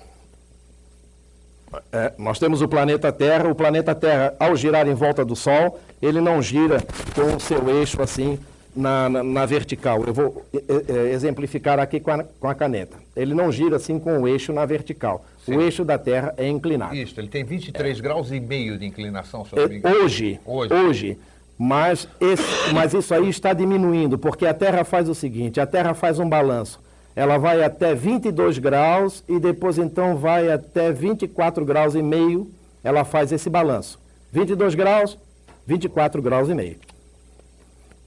[1.92, 3.50] é, nós temos o planeta Terra.
[3.50, 6.82] O planeta Terra, ao girar em volta do Sol, ele não gira
[7.16, 8.40] com o seu eixo assim
[8.76, 10.04] na, na, na vertical.
[10.06, 12.98] Eu vou é, exemplificar aqui com a, com a, caneta.
[13.16, 15.26] Ele não gira assim com o eixo na vertical.
[15.46, 15.58] Sim.
[15.58, 16.96] O eixo da Terra é inclinado.
[16.96, 18.02] Isso, ele tem 23 é.
[18.02, 21.18] graus e meio de inclinação, se eu é, Hoje, hoje, hoje
[21.58, 25.94] mas, esse, mas isso aí está diminuindo, porque a Terra faz o seguinte, a Terra
[25.94, 26.80] faz um balanço
[27.16, 32.52] ela vai até 22 graus e depois então vai até 24 graus e meio,
[32.84, 34.00] ela faz esse balanço.
[34.32, 35.18] 22 graus,
[35.66, 36.78] 24 graus e meio.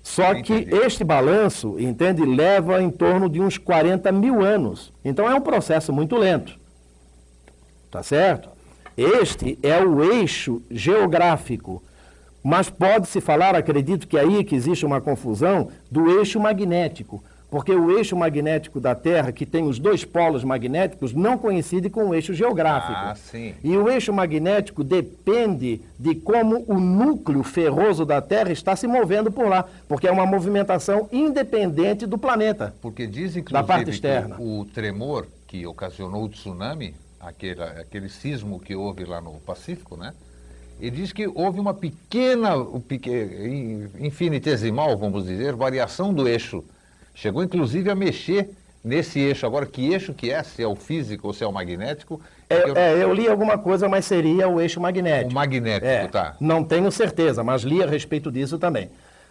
[0.06, 4.92] Só que este balanço, entende, leva em torno de uns 40 mil anos.
[5.04, 6.56] Então é um processo muito lento.
[7.90, 8.48] Tá certo?
[8.96, 11.82] Este é o eixo geográfico.
[12.40, 17.22] Mas pode-se falar, acredito que é aí que existe uma confusão, do eixo magnético.
[17.56, 22.08] Porque o eixo magnético da Terra, que tem os dois polos magnéticos, não coincide com
[22.08, 22.92] o eixo geográfico.
[22.92, 23.54] Ah, sim.
[23.64, 29.32] E o eixo magnético depende de como o núcleo ferroso da Terra está se movendo
[29.32, 32.74] por lá, porque é uma movimentação independente do planeta.
[32.82, 34.36] Porque diz, inclusive, da parte externa.
[34.38, 40.12] o tremor que ocasionou o tsunami, aquele, aquele sismo que houve lá no Pacífico, né?
[40.78, 42.50] Ele diz que houve uma pequena,
[43.98, 46.62] infinitesimal, vamos dizer, variação do eixo
[47.16, 48.50] Chegou inclusive a mexer
[48.84, 49.46] nesse eixo.
[49.46, 50.42] Agora, que eixo que é?
[50.42, 52.20] Se é o físico ou se é o magnético?
[52.48, 52.76] É, eu...
[52.76, 55.30] É, eu li alguma coisa, mas seria o eixo magnético.
[55.30, 56.36] O magnético, é, tá.
[56.38, 58.90] Não tenho certeza, mas li a respeito disso também.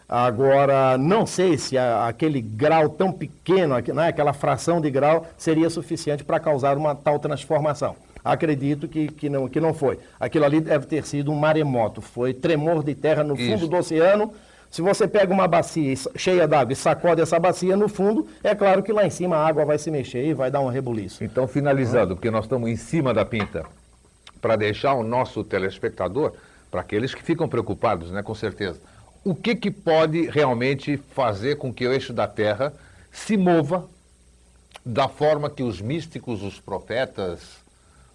[0.10, 5.70] Agora, não sei se a, aquele grau tão pequeno, né, aquela fração de grau, seria
[5.70, 7.96] suficiente para causar uma tal transformação.
[8.24, 10.00] Acredito que, que, não, que não foi.
[10.20, 12.02] Aquilo ali deve ter sido um maremoto.
[12.02, 13.68] Foi tremor de terra no fundo Isso.
[13.68, 14.34] do oceano
[14.76, 18.84] se você pega uma bacia cheia d'água e sacode essa bacia no fundo, é claro
[18.84, 21.24] que lá em cima a água vai se mexer e vai dar um rebuliço.
[21.24, 23.66] Então, finalizando, porque nós estamos em cima da pinta,
[24.42, 26.34] para deixar o nosso telespectador,
[26.70, 28.82] para aqueles que ficam preocupados, né, com certeza,
[29.24, 32.74] o que, que pode realmente fazer com que o eixo da Terra
[33.14, 33.88] se mova
[34.86, 37.40] da forma que os místicos, os profetas,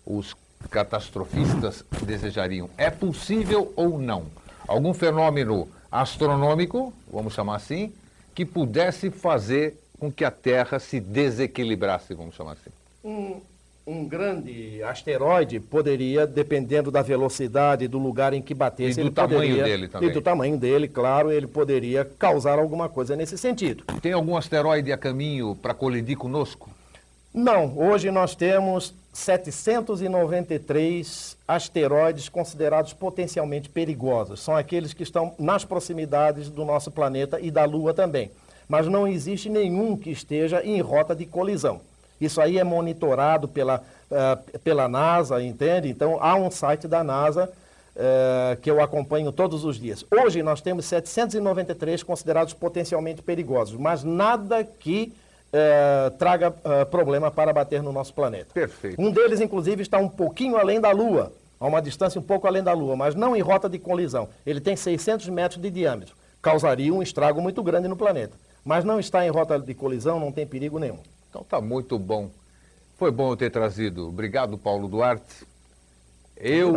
[0.05, 0.37] os
[0.71, 2.69] catastrofistas desejariam?
[2.77, 4.27] É possível ou não?
[4.69, 7.93] Algum fenômeno astronômico, vamos chamar assim,
[8.35, 12.71] que pudesse fazer com que a Terra se desequilibrasse, vamos chamar assim.
[13.05, 13.41] Um,
[13.87, 19.41] um grande asteroide poderia, dependendo da velocidade do lugar em que batesse, e do tamanho
[19.41, 20.09] poderia, dele também.
[20.09, 23.85] E do tamanho dele, claro, ele poderia causar alguma coisa nesse sentido.
[24.01, 26.71] Tem algum asteroide a caminho para colidir conosco?
[27.33, 34.41] Não, hoje nós temos 793 asteroides considerados potencialmente perigosos.
[34.41, 38.31] São aqueles que estão nas proximidades do nosso planeta e da Lua também.
[38.69, 41.81] Mas não existe nenhum que esteja em rota de colisão.
[42.21, 45.89] Isso aí é monitorado pela, uh, pela NASA, entende?
[45.89, 47.51] Então há um site da NASA
[47.97, 50.05] uh, que eu acompanho todos os dias.
[50.11, 55.13] Hoje nós temos 793 considerados potencialmente perigosos, mas nada que
[55.53, 58.53] é, traga é, problema para bater no nosso planeta.
[58.53, 59.01] Perfeito.
[59.01, 62.63] Um deles, inclusive, está um pouquinho além da Lua, a uma distância um pouco além
[62.63, 64.29] da Lua, mas não em rota de colisão.
[64.47, 66.15] Ele tem 600 metros de diâmetro.
[66.41, 68.37] Causaria um estrago muito grande no planeta.
[68.65, 70.99] Mas não está em rota de colisão, não tem perigo nenhum.
[71.29, 72.31] Então tá muito bom.
[72.97, 74.09] Foi bom eu ter trazido.
[74.09, 75.47] Obrigado, Paulo Duarte.
[76.37, 76.73] Eu,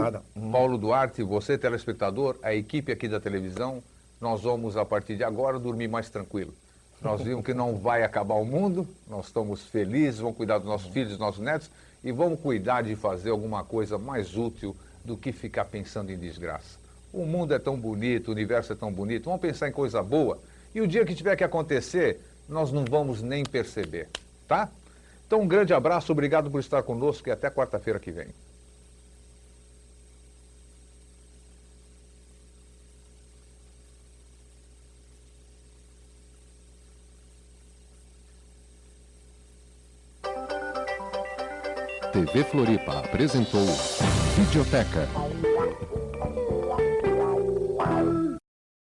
[0.51, 3.81] Paulo Duarte, você, telespectador, a equipe aqui da televisão,
[4.19, 6.53] nós vamos, a partir de agora, dormir mais tranquilo.
[7.03, 10.87] Nós vimos que não vai acabar o mundo, nós estamos felizes, vamos cuidar dos nossos
[10.91, 11.69] filhos, dos nossos netos
[12.01, 14.73] e vamos cuidar de fazer alguma coisa mais útil
[15.03, 16.79] do que ficar pensando em desgraça.
[17.11, 20.39] O mundo é tão bonito, o universo é tão bonito, vamos pensar em coisa boa.
[20.73, 24.07] E o dia que tiver que acontecer, nós não vamos nem perceber,
[24.47, 24.71] tá?
[25.27, 28.27] Então, um grande abraço, obrigado por estar conosco e até quarta-feira que vem.
[42.13, 43.65] TV Floripa apresentou
[44.37, 45.09] Videoteca.